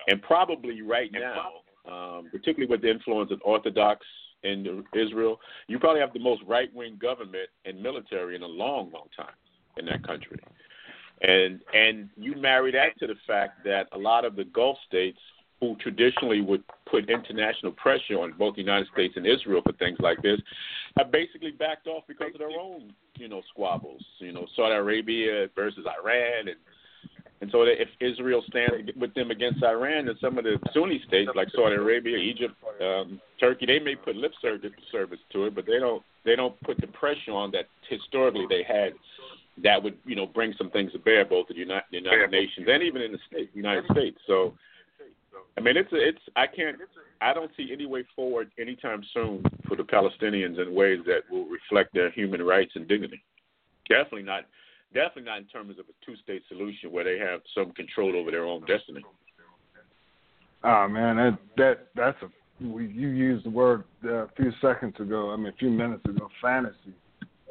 And 0.07 0.21
probably 0.21 0.81
right 0.81 1.09
now, 1.12 1.62
um, 1.89 2.28
particularly 2.32 2.69
with 2.69 2.82
the 2.82 2.89
influence 2.89 3.32
of 3.32 3.41
Orthodox 3.43 4.06
in 4.43 4.84
Israel, 4.93 5.39
you 5.67 5.80
probably 5.80 6.02
have 6.02 6.13
the 6.13 6.19
most 6.19 6.41
right 6.46 6.74
wing 6.74 6.98
government 7.02 7.50
and 7.65 7.82
military 7.82 8.36
in 8.36 8.41
a 8.41 8.48
long, 8.48 8.91
long 8.91 9.08
time 9.15 9.36
in 9.78 9.86
that 9.86 10.06
country. 10.06 10.39
and 11.22 11.62
and 11.74 12.10
you 12.17 12.36
marry 12.36 12.72
that 12.72 12.98
to 13.00 13.08
the 13.08 13.15
fact 13.26 13.63
that 13.63 13.88
a 13.93 13.98
lot 13.98 14.26
of 14.26 14.36
the 14.36 14.43
Gulf 14.46 14.78
states 14.88 15.19
who 15.60 15.78
traditionally 15.78 16.41
would 16.41 16.62
put 16.89 17.10
international 17.10 17.72
pressure 17.72 18.19
on 18.19 18.34
both 18.38 18.56
the 18.56 18.62
United 18.62 18.88
States 18.91 19.13
and 19.15 19.26
Israel 19.26 19.62
for 19.65 19.72
things 19.74 19.98
like 20.02 20.22
this 20.22 20.39
have 20.98 21.10
basically 21.10 21.52
backed 21.52 21.88
off 21.88 22.04
because 22.06 22.32
of 22.34 22.39
their 22.39 22.60
own, 22.60 22.91
you 23.17 23.30
know, 23.30 23.41
squabbles. 23.50 24.04
You 24.19 24.34
know, 24.34 24.46
Saudi 24.58 24.76
Arabia 24.76 25.48
versus 25.56 25.86
Iran 25.86 26.50
and 26.50 26.58
and 27.43 27.51
so 27.51 27.63
if 27.63 27.89
Israel 27.99 28.41
stands 28.47 28.89
with 28.95 29.13
them 29.15 29.29
against 29.29 29.62
Iran, 29.65 30.06
then 30.06 30.15
some 30.21 30.38
of 30.38 30.45
the 30.45 30.58
Sunni 30.73 31.03
states 31.06 31.29
like 31.36 31.49
Saudi 31.53 31.75
Arabia, 31.75 32.15
Egypt, 32.15 32.56
um, 32.82 33.19
Turkey, 33.38 33.65
they 33.65 33.79
may 33.79 33.95
put 33.95 34.15
lip 34.15 34.32
service 34.41 34.71
to 35.34 35.43
it, 35.43 35.53
but 35.53 35.65
they 35.65 35.77
don't 35.77 36.01
they 36.23 36.38
don't 36.38 36.58
put 36.62 36.79
the 36.79 36.88
pressure 36.88 37.34
on 37.34 37.51
that 37.51 37.65
historically 37.89 38.45
they 38.47 38.63
had 38.63 38.93
that 39.62 39.84
would 39.84 39.97
you 40.06 40.15
know 40.15 40.25
bring 40.25 40.53
some 40.58 40.69
things 40.69 40.93
to 40.93 40.99
bear 40.99 41.25
both 41.25 41.49
the 41.49 41.56
United, 41.56 41.84
the 41.91 41.97
United 41.97 42.32
Nations 42.32 42.65
and 42.71 42.82
even 42.82 43.01
in 43.01 43.12
the 43.12 43.19
state, 43.29 43.49
United 43.53 43.84
States. 43.91 44.17
So 44.25 44.53
I 45.58 45.60
mean 45.60 45.75
it's 45.75 45.91
a, 45.91 45.97
it's 45.97 46.21
I 46.38 46.47
can't 46.47 46.77
I 47.19 47.34
don't 47.34 47.51
see 47.58 47.71
any 47.73 47.88
way 47.88 48.06
forward 48.15 48.51
anytime 48.58 49.03
soon 49.13 49.43
for 49.67 49.75
the 49.75 49.84
Palestinians 49.84 50.65
in 50.65 50.73
ways 50.73 50.99
that 51.08 51.29
will 51.29 51.47
reflect 51.47 51.93
their 51.93 52.10
human 52.10 52.41
rights 52.41 52.71
and 52.75 52.88
dignity. 52.88 53.21
Definitely 53.89 54.23
not 54.23 54.45
Definitely 54.93 55.23
not 55.23 55.39
in 55.39 55.45
terms 55.45 55.79
of 55.79 55.86
a 55.86 56.06
two-state 56.06 56.43
solution 56.47 56.91
where 56.91 57.03
they 57.03 57.17
have 57.17 57.41
some 57.56 57.71
control 57.71 58.15
over 58.15 58.29
their 58.29 58.45
own 58.45 58.62
destiny. 58.65 59.03
Oh 60.63 60.88
man, 60.88 61.17
that 61.17 61.38
that 61.58 61.88
that's 61.95 62.21
a 62.21 62.29
you 62.60 63.10
used 63.10 63.45
the 63.45 63.49
word 63.49 63.84
uh, 64.06 64.25
a 64.25 64.27
few 64.38 64.51
seconds 64.62 64.95
ago. 64.99 65.32
I 65.32 65.36
mean, 65.36 65.47
a 65.47 65.58
few 65.58 65.69
minutes 65.69 66.06
ago, 66.06 66.29
fantasy. 66.41 66.93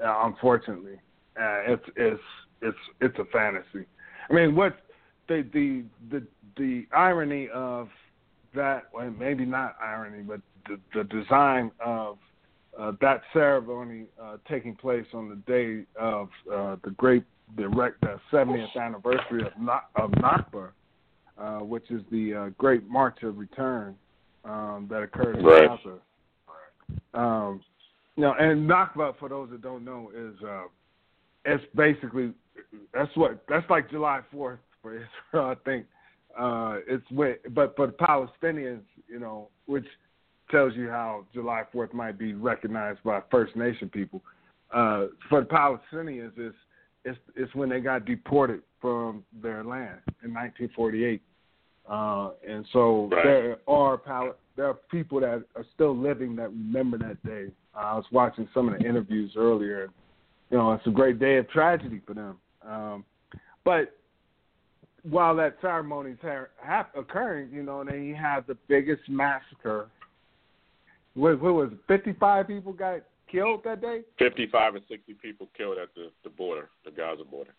Uh, 0.02 0.22
unfortunately, 0.24 0.94
uh, 1.38 1.60
it's 1.66 1.84
it's 1.96 2.22
it's 2.62 2.78
it's 3.00 3.18
a 3.18 3.24
fantasy. 3.26 3.86
I 4.30 4.32
mean, 4.32 4.54
what 4.54 4.76
the 5.28 5.46
the 5.52 5.84
the 6.10 6.26
the 6.56 6.86
irony 6.96 7.48
of 7.52 7.88
that, 8.54 8.84
well, 8.92 9.10
maybe 9.10 9.44
not 9.44 9.76
irony, 9.82 10.22
but 10.22 10.40
the, 10.68 10.78
the 10.94 11.04
design 11.04 11.70
of 11.84 12.18
uh, 12.78 12.92
that 13.00 13.22
ceremony 13.32 14.06
uh, 14.22 14.36
taking 14.48 14.74
place 14.74 15.06
on 15.12 15.28
the 15.28 15.36
day 15.50 15.84
of 15.98 16.28
uh, 16.52 16.76
the 16.84 16.90
great 16.96 17.24
the, 17.56 17.92
the 18.00 18.20
70th 18.32 18.76
anniversary 18.76 19.44
of, 19.44 19.52
of 19.96 20.10
Nakba, 20.12 20.70
uh, 21.38 21.58
which 21.58 21.90
is 21.90 22.02
the 22.10 22.34
uh, 22.34 22.48
Great 22.58 22.88
March 22.88 23.22
of 23.22 23.38
Return 23.38 23.94
um, 24.44 24.86
that 24.90 25.02
occurred 25.02 25.38
in 25.38 25.44
right. 25.44 25.68
Gaza. 25.68 25.98
Um, 27.14 27.62
you 28.16 28.22
know, 28.22 28.34
and 28.38 28.68
Nakba, 28.68 29.18
for 29.18 29.28
those 29.28 29.50
that 29.50 29.62
don't 29.62 29.84
know, 29.84 30.10
is 30.14 30.34
uh, 30.46 30.64
it's 31.44 31.64
basically 31.74 32.32
that's 32.92 33.14
what 33.16 33.42
that's 33.48 33.68
like 33.70 33.90
July 33.90 34.20
4th 34.34 34.58
for 34.82 34.94
Israel, 35.32 35.46
I 35.46 35.54
think. 35.64 35.86
Uh, 36.38 36.78
it's 36.86 37.04
with, 37.10 37.38
but 37.50 37.76
for 37.76 37.86
the 37.86 37.92
Palestinians, 37.92 38.82
you 39.06 39.18
know, 39.18 39.48
which 39.66 39.84
tells 40.50 40.74
you 40.74 40.88
how 40.88 41.26
July 41.32 41.62
4th 41.74 41.92
might 41.92 42.18
be 42.18 42.34
recognized 42.34 43.02
by 43.04 43.20
First 43.30 43.54
Nation 43.56 43.88
people. 43.88 44.22
Uh, 44.72 45.06
for 45.28 45.40
the 45.40 45.46
Palestinians, 45.46 46.32
it's 46.36 46.56
it's 47.04 47.18
it's 47.36 47.54
when 47.54 47.68
they 47.68 47.80
got 47.80 48.04
deported 48.04 48.62
from 48.80 49.24
their 49.42 49.64
land 49.64 50.00
in 50.22 50.32
1948, 50.32 51.22
uh, 51.88 52.30
and 52.48 52.64
so 52.72 53.08
right. 53.12 53.24
there 53.24 53.56
are 53.66 53.98
pal- 53.98 54.36
there 54.56 54.66
are 54.66 54.74
people 54.90 55.20
that 55.20 55.44
are 55.56 55.66
still 55.74 55.96
living 55.96 56.36
that 56.36 56.50
remember 56.50 56.98
that 56.98 57.22
day. 57.24 57.48
Uh, 57.74 57.78
I 57.78 57.94
was 57.94 58.04
watching 58.12 58.48
some 58.52 58.68
of 58.68 58.78
the 58.78 58.86
interviews 58.86 59.32
earlier. 59.36 59.88
You 60.50 60.58
know, 60.58 60.72
it's 60.72 60.86
a 60.86 60.90
great 60.90 61.18
day 61.18 61.38
of 61.38 61.48
tragedy 61.48 62.00
for 62.06 62.14
them. 62.14 62.36
Um, 62.66 63.04
but 63.64 63.96
while 65.02 65.34
that 65.36 65.56
ceremony 65.60 66.12
is 66.12 66.18
ha- 66.22 66.46
ha- 66.60 66.88
occurring, 66.94 67.50
you 67.50 67.62
know, 67.62 67.82
then 67.84 68.04
you 68.04 68.14
have 68.14 68.46
the 68.46 68.56
biggest 68.68 69.02
massacre. 69.08 69.88
What, 71.14 71.40
what 71.40 71.54
was 71.54 71.70
it? 71.72 71.78
55 71.88 72.46
people 72.46 72.72
got 72.72 73.00
killed 73.32 73.64
that 73.64 73.80
day? 73.80 74.02
55 74.18 74.76
or 74.76 74.80
60 74.88 75.14
people 75.14 75.48
killed 75.56 75.78
at 75.78 75.88
the, 75.94 76.10
the 76.22 76.30
border, 76.30 76.68
the 76.84 76.90
Gaza 76.90 77.24
border. 77.24 77.54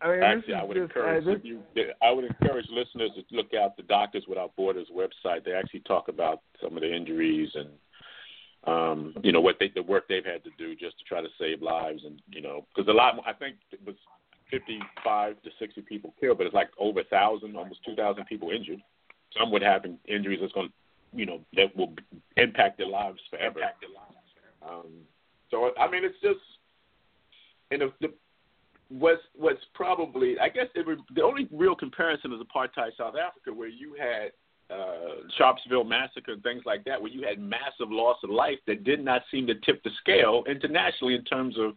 I 0.00 0.08
mean, 0.08 0.22
Actually, 0.22 0.54
I 0.54 0.64
would 0.64 0.76
just, 0.76 0.90
encourage 0.90 1.26
uh, 1.26 1.30
this, 1.30 1.40
you. 1.42 1.62
I 2.02 2.10
would 2.10 2.24
encourage 2.26 2.66
listeners 2.70 3.10
to 3.16 3.36
look 3.36 3.54
out 3.54 3.76
the 3.76 3.84
Doctors 3.84 4.26
Without 4.28 4.54
Borders 4.54 4.88
website. 4.94 5.44
They 5.44 5.52
actually 5.52 5.80
talk 5.80 6.08
about 6.08 6.42
some 6.62 6.76
of 6.76 6.82
the 6.82 6.94
injuries 6.94 7.50
and 7.54 7.68
um, 8.66 9.14
you 9.22 9.32
know 9.32 9.40
what 9.40 9.56
they 9.60 9.70
the 9.74 9.82
work 9.82 10.08
they've 10.08 10.24
had 10.24 10.42
to 10.44 10.50
do 10.58 10.74
just 10.74 10.98
to 10.98 11.04
try 11.04 11.20
to 11.20 11.28
save 11.38 11.62
lives 11.62 12.02
and 12.04 12.20
you 12.28 12.40
know 12.40 12.66
because 12.74 12.88
a 12.88 12.92
lot 12.92 13.14
I 13.26 13.32
think 13.34 13.56
it 13.72 13.80
was 13.86 13.94
55 14.50 15.42
to 15.42 15.50
60 15.58 15.82
people 15.82 16.14
killed, 16.20 16.38
but 16.38 16.46
it's 16.46 16.54
like 16.54 16.70
over 16.78 17.00
a 17.00 17.04
thousand, 17.04 17.56
almost 17.56 17.84
2,000 17.84 18.24
people 18.26 18.50
injured. 18.50 18.80
Some 19.38 19.50
would 19.50 19.62
have 19.62 19.84
injuries 20.06 20.38
that's 20.40 20.52
going 20.52 20.68
to 20.68 20.72
you 21.14 21.26
know 21.26 21.40
that 21.54 21.74
will 21.76 21.94
impact 22.36 22.78
their 22.78 22.88
lives 22.88 23.20
forever. 23.30 23.60
Impact 23.60 23.80
their 23.80 23.90
lives. 23.90 24.14
Um, 24.66 24.92
so 25.50 25.70
I 25.78 25.90
mean, 25.90 26.04
it's 26.04 26.20
just 26.22 26.40
and 27.70 27.82
the, 27.82 27.92
the 28.00 28.14
what's 28.88 29.22
what's 29.34 29.60
probably 29.74 30.38
I 30.38 30.48
guess 30.48 30.66
it 30.74 30.86
would, 30.86 31.00
the 31.14 31.22
only 31.22 31.48
real 31.52 31.74
comparison 31.74 32.32
is 32.32 32.40
apartheid 32.40 32.96
South 32.96 33.14
Africa, 33.16 33.52
where 33.52 33.68
you 33.68 33.94
had 33.98 34.32
uh, 34.70 35.26
Sharpeville 35.38 35.86
massacre 35.86 36.32
and 36.32 36.42
things 36.42 36.62
like 36.64 36.84
that, 36.84 37.00
where 37.00 37.10
you 37.10 37.26
had 37.26 37.38
massive 37.38 37.90
loss 37.90 38.16
of 38.24 38.30
life 38.30 38.58
that 38.66 38.84
did 38.84 39.04
not 39.04 39.22
seem 39.30 39.46
to 39.46 39.54
tip 39.56 39.82
the 39.82 39.90
scale 40.00 40.44
internationally 40.48 41.14
in 41.14 41.24
terms 41.24 41.56
of 41.58 41.72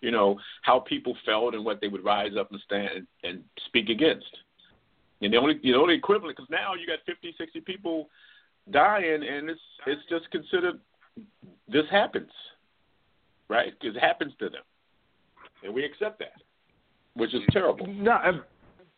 you 0.00 0.10
know 0.10 0.38
how 0.62 0.80
people 0.80 1.16
felt 1.24 1.54
and 1.54 1.64
what 1.64 1.80
they 1.80 1.88
would 1.88 2.04
rise 2.04 2.32
up 2.38 2.50
and 2.50 2.60
stand 2.64 2.90
and, 2.96 3.06
and 3.22 3.44
speak 3.66 3.88
against. 3.88 4.26
And 5.20 5.32
the 5.32 5.38
only 5.38 5.60
the 5.62 5.74
only 5.74 5.94
equivalent 5.94 6.36
because 6.36 6.50
now 6.50 6.74
you 6.74 6.86
got 6.86 6.98
50, 7.06 7.34
60 7.38 7.60
people 7.60 8.08
dying, 8.70 9.22
and 9.22 9.50
it's 9.50 9.60
it's 9.86 10.02
just 10.08 10.30
considered 10.30 10.78
this 11.68 11.84
happens, 11.90 12.30
right? 13.48 13.72
Because 13.80 13.96
it 13.96 14.00
happens 14.00 14.32
to 14.38 14.48
them, 14.48 14.62
and 15.64 15.74
we 15.74 15.84
accept 15.84 16.18
that, 16.20 16.40
which 17.14 17.34
is 17.34 17.42
terrible. 17.50 17.86
No, 17.86 18.42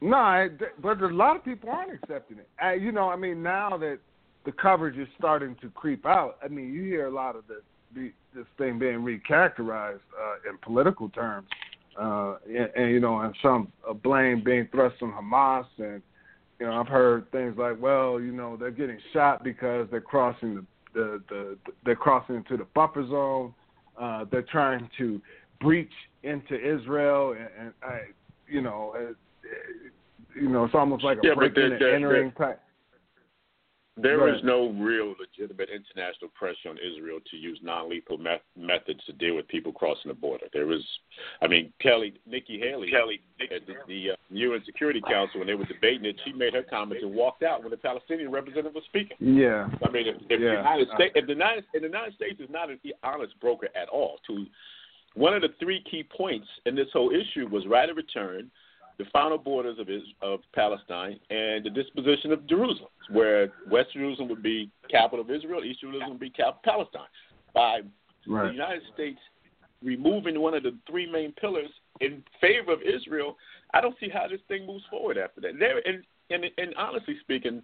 no, 0.00 0.48
but 0.80 1.00
a 1.00 1.06
lot 1.06 1.36
of 1.36 1.44
people 1.44 1.70
aren't 1.70 1.94
accepting 1.94 2.38
it. 2.38 2.48
Uh, 2.62 2.72
you 2.72 2.92
know, 2.92 3.08
I 3.08 3.16
mean, 3.16 3.42
now 3.42 3.76
that 3.78 3.98
the 4.44 4.52
coverage 4.52 4.98
is 4.98 5.08
starting 5.18 5.56
to 5.62 5.70
creep 5.70 6.04
out, 6.04 6.36
I 6.44 6.48
mean, 6.48 6.72
you 6.72 6.82
hear 6.82 7.06
a 7.06 7.14
lot 7.14 7.36
of 7.36 7.44
this 7.46 8.10
this 8.34 8.46
thing 8.58 8.78
being 8.78 8.98
recharacterized 8.98 10.00
uh, 10.20 10.50
in 10.50 10.58
political 10.62 11.08
terms, 11.10 11.46
uh, 12.00 12.36
and, 12.46 12.68
and 12.74 12.90
you 12.90 13.00
know, 13.00 13.20
and 13.20 13.34
some 13.40 13.72
uh, 13.88 13.92
blame 13.92 14.42
being 14.42 14.68
thrust 14.72 14.96
on 15.00 15.12
Hamas 15.12 15.64
and 15.78 16.02
you 16.60 16.66
know, 16.66 16.80
I've 16.80 16.88
heard 16.88 17.30
things 17.32 17.56
like, 17.56 17.80
well, 17.80 18.20
you 18.20 18.32
know, 18.32 18.56
they're 18.56 18.70
getting 18.70 18.98
shot 19.12 19.42
because 19.44 19.88
they're 19.90 20.00
crossing 20.00 20.54
the 20.54 20.64
the, 20.94 21.22
the, 21.28 21.58
the 21.66 21.72
they're 21.84 21.96
crossing 21.96 22.36
into 22.36 22.56
the 22.56 22.66
buffer 22.74 23.06
zone. 23.08 23.52
Uh, 24.00 24.24
they're 24.30 24.42
trying 24.42 24.88
to 24.98 25.20
breach 25.60 25.92
into 26.22 26.54
Israel, 26.54 27.32
and, 27.32 27.48
and 27.58 27.72
I, 27.82 28.00
you 28.48 28.60
know, 28.60 28.94
uh, 28.96 29.12
you 30.40 30.48
know, 30.48 30.64
it's 30.64 30.74
almost 30.74 31.04
like 31.04 31.18
a 31.18 31.28
yeah, 31.28 31.34
breaking 31.34 31.64
and 31.64 31.82
entering 31.82 32.32
type. 32.32 32.60
There 33.96 34.34
is 34.34 34.42
no 34.42 34.70
real 34.70 35.14
legitimate 35.20 35.68
international 35.70 36.28
pressure 36.34 36.68
on 36.68 36.78
Israel 36.78 37.20
to 37.30 37.36
use 37.36 37.60
non-lethal 37.62 38.18
met- 38.18 38.42
methods 38.58 38.98
to 39.06 39.12
deal 39.12 39.36
with 39.36 39.46
people 39.46 39.72
crossing 39.72 40.08
the 40.08 40.14
border. 40.14 40.46
There 40.52 40.66
was, 40.66 40.84
I 41.40 41.46
mean, 41.46 41.72
Kelly, 41.80 42.14
Nikki 42.26 42.58
Haley, 42.58 42.90
Kelly, 42.90 43.20
at 43.40 43.64
the, 43.68 43.74
the 43.86 44.10
uh, 44.10 44.16
UN 44.30 44.62
Security 44.64 45.00
Council 45.00 45.40
when 45.40 45.46
they 45.46 45.54
were 45.54 45.64
debating 45.64 46.04
it, 46.06 46.16
she 46.24 46.32
made 46.32 46.54
her 46.54 46.62
comments 46.62 47.04
and 47.04 47.14
walked 47.14 47.42
out 47.42 47.62
when 47.62 47.70
the 47.70 47.76
Palestinian 47.76 48.30
representative 48.30 48.74
was 48.74 48.84
speaking. 48.84 49.16
Yeah. 49.20 49.68
I 49.86 49.90
mean, 49.90 50.08
if, 50.08 50.16
if 50.28 50.40
yeah. 50.40 50.48
the 50.50 50.56
United 50.56 50.88
States, 50.94 51.12
if 51.14 51.26
the 51.26 51.32
United, 51.32 51.64
if 51.72 51.82
the 51.82 51.88
United 51.88 52.14
States 52.14 52.40
is 52.40 52.50
not 52.50 52.70
an 52.70 52.78
honest 53.02 53.38
broker 53.40 53.68
at 53.76 53.88
all, 53.88 54.18
to 54.26 54.46
one 55.14 55.34
of 55.34 55.42
the 55.42 55.50
three 55.60 55.82
key 55.88 56.02
points 56.02 56.46
in 56.66 56.74
this 56.74 56.88
whole 56.92 57.10
issue 57.10 57.46
was 57.48 57.66
right 57.66 57.88
of 57.88 57.96
return 57.96 58.50
the 58.98 59.04
final 59.12 59.38
borders 59.38 59.78
of, 59.78 59.88
of 60.22 60.40
Palestine 60.54 61.18
and 61.30 61.64
the 61.64 61.70
disposition 61.70 62.32
of 62.32 62.46
Jerusalem, 62.46 62.90
where 63.10 63.52
West 63.68 63.92
Jerusalem 63.92 64.28
would 64.28 64.42
be 64.42 64.70
capital 64.90 65.24
of 65.24 65.30
Israel, 65.30 65.64
East 65.64 65.80
Jerusalem 65.80 66.10
would 66.10 66.20
be 66.20 66.30
capital 66.30 66.54
of 66.56 66.62
Palestine. 66.62 67.08
By 67.52 67.80
right. 68.26 68.46
the 68.46 68.52
United 68.52 68.82
States 68.92 69.18
removing 69.82 70.40
one 70.40 70.54
of 70.54 70.62
the 70.62 70.76
three 70.88 71.10
main 71.10 71.32
pillars 71.32 71.70
in 72.00 72.22
favor 72.40 72.72
of 72.72 72.80
Israel, 72.82 73.36
I 73.72 73.80
don't 73.80 73.96
see 73.98 74.08
how 74.08 74.26
this 74.28 74.40
thing 74.48 74.66
moves 74.66 74.84
forward 74.90 75.18
after 75.18 75.40
that. 75.42 75.58
There, 75.58 75.80
and 75.86 76.04
and, 76.30 76.44
and 76.56 76.74
honestly 76.76 77.16
speaking, 77.20 77.62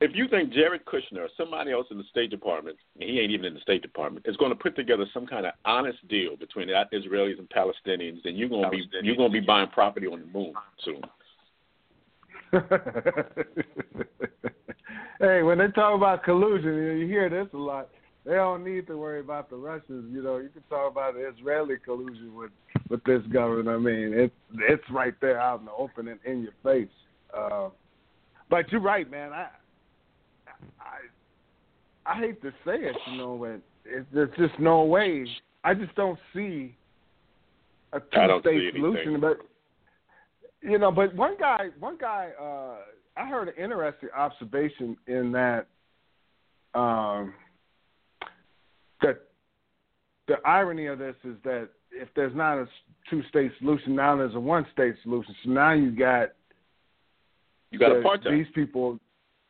if 0.00 0.12
you 0.14 0.28
think 0.28 0.52
Jared 0.52 0.84
Kushner 0.84 1.18
or 1.20 1.28
somebody 1.36 1.72
else 1.72 1.86
in 1.90 1.98
the 1.98 2.04
State 2.04 2.30
Department, 2.30 2.76
he 2.98 3.18
ain't 3.18 3.32
even 3.32 3.46
in 3.46 3.54
the 3.54 3.60
State 3.60 3.82
Department, 3.82 4.26
is 4.28 4.36
going 4.36 4.52
to 4.52 4.56
put 4.56 4.76
together 4.76 5.06
some 5.12 5.26
kind 5.26 5.44
of 5.44 5.54
honest 5.64 5.98
deal 6.08 6.36
between 6.36 6.68
the 6.68 6.74
Israelis 6.92 7.38
and 7.38 7.48
Palestinians, 7.50 8.22
then 8.22 8.36
you're 8.36 8.48
going 8.48 8.62
to 8.64 8.70
be 8.70 8.88
you're 9.02 9.16
going 9.16 9.32
to 9.32 9.40
be 9.40 9.44
buying 9.44 9.68
property 9.68 10.06
on 10.06 10.20
the 10.20 10.26
moon 10.26 10.52
soon. 10.84 11.02
hey, 15.20 15.42
when 15.42 15.58
they 15.58 15.68
talk 15.68 15.94
about 15.94 16.24
collusion, 16.24 16.98
you 16.98 17.06
hear 17.06 17.28
this 17.28 17.46
a 17.52 17.56
lot. 17.56 17.88
They 18.24 18.34
don't 18.34 18.64
need 18.64 18.86
to 18.88 18.96
worry 18.96 19.20
about 19.20 19.48
the 19.48 19.56
Russians. 19.56 20.12
You 20.12 20.22
know, 20.22 20.38
you 20.38 20.50
can 20.50 20.62
talk 20.68 20.90
about 20.90 21.14
the 21.14 21.28
Israeli 21.28 21.76
collusion 21.82 22.34
with 22.34 22.50
with 22.88 23.02
this 23.04 23.22
government. 23.32 23.68
I 23.68 23.78
mean, 23.78 24.12
it's 24.14 24.34
it's 24.68 24.90
right 24.90 25.14
there 25.20 25.40
out 25.40 25.60
in 25.60 25.66
the 25.66 25.72
open 25.72 26.08
and 26.08 26.20
in 26.24 26.42
your 26.42 26.52
face. 26.62 26.92
Uh, 27.36 27.68
but 28.50 28.70
you're 28.70 28.80
right, 28.80 29.10
man. 29.10 29.32
I 29.32 29.48
I 30.80 32.10
I 32.12 32.18
hate 32.18 32.42
to 32.42 32.50
say 32.64 32.76
it, 32.76 32.96
you 33.10 33.18
know, 33.18 33.36
but 33.38 33.90
it, 33.90 34.06
there's 34.12 34.36
just 34.36 34.58
no 34.58 34.84
way. 34.84 35.26
I 35.64 35.74
just 35.74 35.94
don't 35.94 36.18
see 36.34 36.76
a 37.92 38.00
two-state 38.00 38.74
solution. 38.74 39.20
But 39.20 39.38
you 40.62 40.78
know, 40.78 40.92
but 40.92 41.14
one 41.14 41.36
guy, 41.38 41.68
one 41.78 41.96
guy, 41.98 42.30
uh, 42.40 42.76
I 43.16 43.26
heard 43.26 43.48
an 43.48 43.54
interesting 43.62 44.10
observation 44.16 44.96
in 45.06 45.32
that 45.32 45.66
um, 46.74 47.34
that 49.02 49.22
the 50.28 50.36
irony 50.44 50.86
of 50.86 50.98
this 50.98 51.16
is 51.24 51.36
that 51.44 51.68
if 51.90 52.08
there's 52.14 52.34
not 52.34 52.58
a 52.58 52.66
two-state 53.08 53.52
solution, 53.58 53.96
now 53.96 54.16
there's 54.16 54.34
a 54.34 54.40
one-state 54.40 54.94
solution. 55.02 55.34
So 55.44 55.50
now 55.50 55.72
you 55.72 55.90
got 55.90 56.30
you 57.70 57.78
got 57.78 57.90
the, 57.90 57.94
apartheid. 57.96 58.38
These 58.38 58.52
people, 58.54 58.98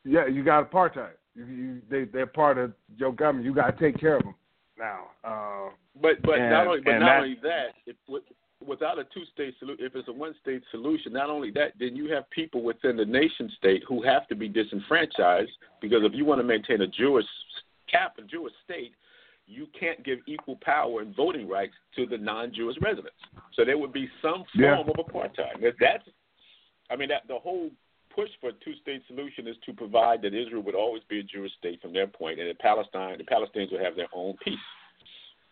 yeah, 0.04 0.26
you 0.26 0.44
got 0.44 0.70
apartheid. 0.70 1.12
You, 1.34 1.44
you, 1.44 1.82
they 1.90 2.04
they're 2.04 2.26
part 2.26 2.58
of 2.58 2.72
your 2.96 3.12
government. 3.12 3.44
You 3.44 3.54
got 3.54 3.78
to 3.78 3.84
take 3.84 4.00
care 4.00 4.16
of 4.16 4.24
them 4.24 4.34
now. 4.78 5.04
Uh, 5.24 5.70
but 6.00 6.22
but 6.22 6.38
and, 6.38 6.50
not 6.50 6.66
only 6.66 6.80
but 6.80 6.98
not 6.98 7.06
that, 7.06 7.16
only 7.18 7.38
that, 7.42 7.66
if, 7.86 7.96
without 8.66 8.98
a 8.98 9.04
two-state 9.04 9.54
solution, 9.58 9.84
if 9.84 9.94
it's 9.94 10.08
a 10.08 10.12
one-state 10.12 10.62
solution, 10.70 11.12
not 11.12 11.30
only 11.30 11.50
that, 11.52 11.72
then 11.78 11.96
you 11.96 12.12
have 12.12 12.28
people 12.30 12.62
within 12.62 12.96
the 12.96 13.04
nation 13.04 13.50
state 13.58 13.82
who 13.88 14.02
have 14.02 14.26
to 14.28 14.34
be 14.34 14.48
disenfranchised 14.48 15.50
because 15.80 16.00
if 16.02 16.12
you 16.14 16.24
want 16.24 16.40
to 16.40 16.44
maintain 16.44 16.80
a 16.82 16.86
Jewish 16.86 17.26
cap, 17.90 18.16
a 18.18 18.22
Jewish 18.22 18.52
state, 18.64 18.92
you 19.50 19.66
can't 19.78 20.02
give 20.04 20.20
equal 20.26 20.58
power 20.62 21.00
and 21.00 21.14
voting 21.14 21.48
rights 21.48 21.74
to 21.96 22.06
the 22.06 22.16
non-Jewish 22.16 22.76
residents. 22.80 23.16
So 23.54 23.64
there 23.64 23.76
would 23.76 23.92
be 23.92 24.08
some 24.22 24.44
form 24.54 24.64
yeah. 24.64 24.80
of 24.80 24.86
apartheid. 24.86 25.60
That's, 25.80 26.04
I 26.90 26.96
mean, 26.96 27.08
that 27.08 27.22
the 27.28 27.38
whole 27.38 27.70
push 28.14 28.30
for 28.40 28.50
a 28.50 28.52
two-state 28.64 29.02
solution 29.08 29.46
is 29.46 29.56
to 29.66 29.72
provide 29.72 30.22
that 30.22 30.34
Israel 30.34 30.62
would 30.62 30.74
always 30.74 31.02
be 31.08 31.20
a 31.20 31.22
Jewish 31.22 31.52
state 31.58 31.80
from 31.82 31.92
their 31.92 32.06
point, 32.06 32.38
and 32.40 32.48
that 32.48 32.58
Palestine, 32.58 33.18
the 33.18 33.24
Palestinians 33.24 33.72
would 33.72 33.82
have 33.82 33.96
their 33.96 34.08
own 34.12 34.36
peace. 34.44 34.54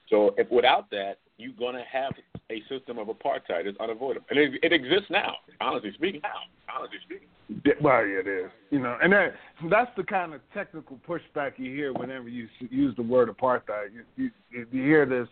So 0.08 0.34
if 0.38 0.50
without 0.50 0.90
that, 0.90 1.18
you're 1.38 1.53
going 1.53 1.74
to 1.77 1.85
have 1.90 2.12
a 2.51 2.61
system 2.68 2.98
of 2.98 3.07
apartheid. 3.07 3.66
It's 3.66 3.79
unavoidable, 3.81 4.27
and 4.31 4.38
it, 4.38 4.53
it 4.62 4.72
exists 4.72 5.07
now. 5.09 5.35
Honestly 5.61 5.92
speaking, 5.94 6.20
now, 6.22 6.74
honestly 6.77 6.98
speaking. 7.05 7.29
Well, 7.81 8.05
yeah, 8.07 8.20
it 8.20 8.27
is. 8.27 8.51
You 8.70 8.81
know, 8.81 8.98
and 9.03 9.12
that 9.12 9.35
that's 9.70 9.90
the 9.96 10.03
kind 10.03 10.35
of 10.35 10.40
technical 10.53 10.98
pushback 11.09 11.53
you 11.57 11.74
hear 11.74 11.92
whenever 11.92 12.29
you 12.29 12.48
use 12.70 12.94
the 12.96 13.03
word 13.03 13.29
apartheid. 13.29 13.88
You, 14.16 14.31
you, 14.51 14.66
you 14.70 14.83
hear 14.83 15.07
this 15.07 15.29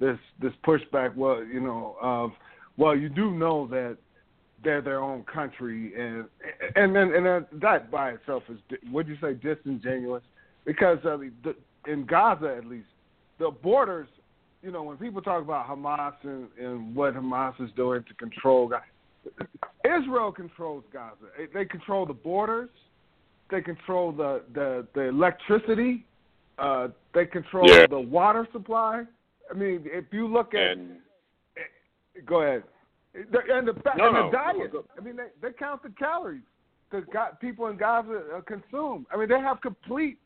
this 0.00 0.18
this 0.40 0.52
pushback. 0.66 1.14
Well, 1.16 1.44
you 1.44 1.60
know, 1.60 1.96
of 2.00 2.30
well, 2.76 2.96
you 2.96 3.08
do 3.08 3.32
know 3.32 3.66
that 3.68 3.98
they're 4.62 4.80
their 4.80 5.00
own 5.00 5.24
country, 5.24 5.92
and 5.98 6.24
and 6.76 6.94
then 6.94 7.12
and, 7.14 7.26
and 7.26 7.46
that 7.60 7.90
by 7.90 8.10
itself 8.10 8.44
is 8.48 8.58
would 8.92 9.08
you 9.08 9.16
say 9.20 9.34
disingenuous? 9.34 10.22
Because 10.64 10.98
uh, 11.04 11.16
the, 11.42 11.54
in 11.90 12.06
Gaza, 12.06 12.54
at 12.56 12.66
least, 12.66 12.86
the 13.38 13.50
borders. 13.50 14.08
You 14.62 14.72
know, 14.72 14.82
when 14.82 14.96
people 14.96 15.22
talk 15.22 15.42
about 15.42 15.68
Hamas 15.68 16.14
and, 16.22 16.48
and 16.60 16.94
what 16.94 17.14
Hamas 17.14 17.60
is 17.62 17.70
doing 17.76 18.04
to 18.08 18.14
control 18.14 18.68
Gaza, 18.68 19.48
Israel 19.84 20.32
controls 20.32 20.84
Gaza. 20.92 21.26
They 21.54 21.64
control 21.64 22.06
the 22.06 22.14
borders. 22.14 22.70
They 23.50 23.60
control 23.60 24.12
the 24.12 24.42
the, 24.52 24.86
the 24.94 25.02
electricity. 25.02 26.04
Uh, 26.58 26.88
they 27.14 27.24
control 27.24 27.68
yeah. 27.68 27.86
the 27.88 28.00
water 28.00 28.48
supply. 28.52 29.04
I 29.50 29.54
mean, 29.54 29.82
if 29.84 30.06
you 30.10 30.26
look 30.26 30.54
at, 30.54 30.72
and, 30.76 30.96
go 32.26 32.42
ahead. 32.42 32.64
And 33.14 33.26
the, 33.32 33.72
no, 33.96 34.08
and 34.08 34.16
the 34.16 34.22
no. 34.22 34.30
diet. 34.32 34.72
I 34.96 35.00
mean, 35.00 35.16
they, 35.16 35.28
they 35.40 35.54
count 35.54 35.82
the 35.82 35.90
calories 35.90 36.42
that 36.90 37.40
people 37.40 37.68
in 37.68 37.76
Gaza 37.76 38.22
uh, 38.36 38.40
consume. 38.40 39.06
I 39.12 39.16
mean, 39.16 39.28
they 39.28 39.38
have 39.40 39.60
complete 39.60 40.18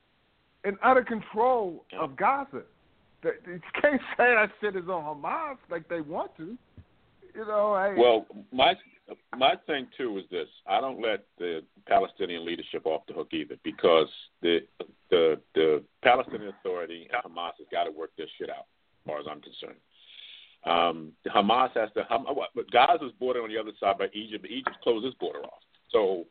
and 0.65 0.77
utter 0.83 1.05
control 1.05 1.85
yeah. 1.93 2.01
of 2.01 2.17
Gaza. 2.17 2.63
They, 3.23 3.31
you 3.47 3.61
can't 3.81 4.01
say 4.17 4.35
that 4.35 4.51
shit 4.61 4.77
is 4.77 4.89
on 4.89 5.05
Hamas 5.05 5.57
like 5.71 5.89
they 5.89 6.01
want 6.01 6.37
to. 6.37 6.57
You 7.35 7.47
know, 7.47 7.73
I, 7.73 7.95
well, 7.95 8.27
my 8.53 8.75
my 9.37 9.55
thing 9.67 9.87
too 9.97 10.19
is 10.19 10.25
this: 10.31 10.49
I 10.67 10.81
don't 10.81 11.01
let 11.01 11.25
the 11.39 11.63
Palestinian 11.87 12.45
leadership 12.45 12.85
off 12.85 13.07
the 13.07 13.15
hook 13.15 13.29
either, 13.33 13.57
because 13.65 14.09
the 14.43 14.61
the 15.11 15.41
the 15.55 15.83
Palestinian 16.03 16.53
Authority 16.61 17.09
and 17.11 17.23
Hamas 17.25 17.53
has 17.59 17.67
got 17.71 17.85
to 17.85 17.91
work 17.91 18.11
this 18.19 18.29
shit 18.39 18.51
out, 18.51 18.67
as 18.67 19.07
far 19.07 19.19
as 19.19 19.27
I'm 19.31 19.41
concerned. 19.41 19.81
Um, 20.65 21.13
Hamas 21.27 21.71
has 21.75 21.89
to. 21.95 22.07
But 22.55 22.71
Gaza's 22.71 23.13
border 23.19 23.43
on 23.43 23.49
the 23.49 23.59
other 23.59 23.73
side 23.81 23.99
by 23.99 24.09
Egypt. 24.13 24.43
But 24.43 24.51
Egypt 24.51 24.77
closed 24.83 25.07
its 25.07 25.17
border 25.17 25.41
off. 25.41 25.63
So 25.91 26.25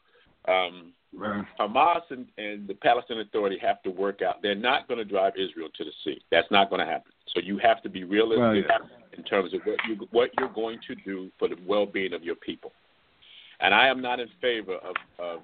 um, 0.47 0.93
right. 1.15 1.45
Hamas 1.59 2.01
and, 2.09 2.25
and 2.37 2.67
the 2.67 2.73
Palestinian 2.73 3.27
Authority 3.27 3.57
have 3.61 3.81
to 3.83 3.89
work 3.89 4.21
out. 4.21 4.41
They're 4.41 4.55
not 4.55 4.87
going 4.87 4.97
to 4.97 5.05
drive 5.05 5.33
Israel 5.35 5.69
to 5.77 5.83
the 5.83 5.91
sea. 6.03 6.21
That's 6.31 6.49
not 6.51 6.69
going 6.69 6.79
to 6.79 6.85
happen. 6.85 7.11
So 7.33 7.41
you 7.41 7.57
have 7.59 7.81
to 7.83 7.89
be 7.89 8.03
realistic 8.03 8.69
right. 8.69 8.81
in 9.17 9.23
terms 9.23 9.53
of 9.53 9.61
what 9.65 9.77
you 9.87 10.07
what 10.11 10.29
you're 10.39 10.49
going 10.49 10.79
to 10.87 10.95
do 10.95 11.29
for 11.39 11.47
the 11.47 11.55
well-being 11.65 12.13
of 12.13 12.23
your 12.23 12.35
people. 12.35 12.71
And 13.59 13.73
I 13.73 13.87
am 13.87 14.01
not 14.01 14.19
in 14.19 14.27
favor 14.41 14.75
of, 14.75 14.95
of 15.19 15.39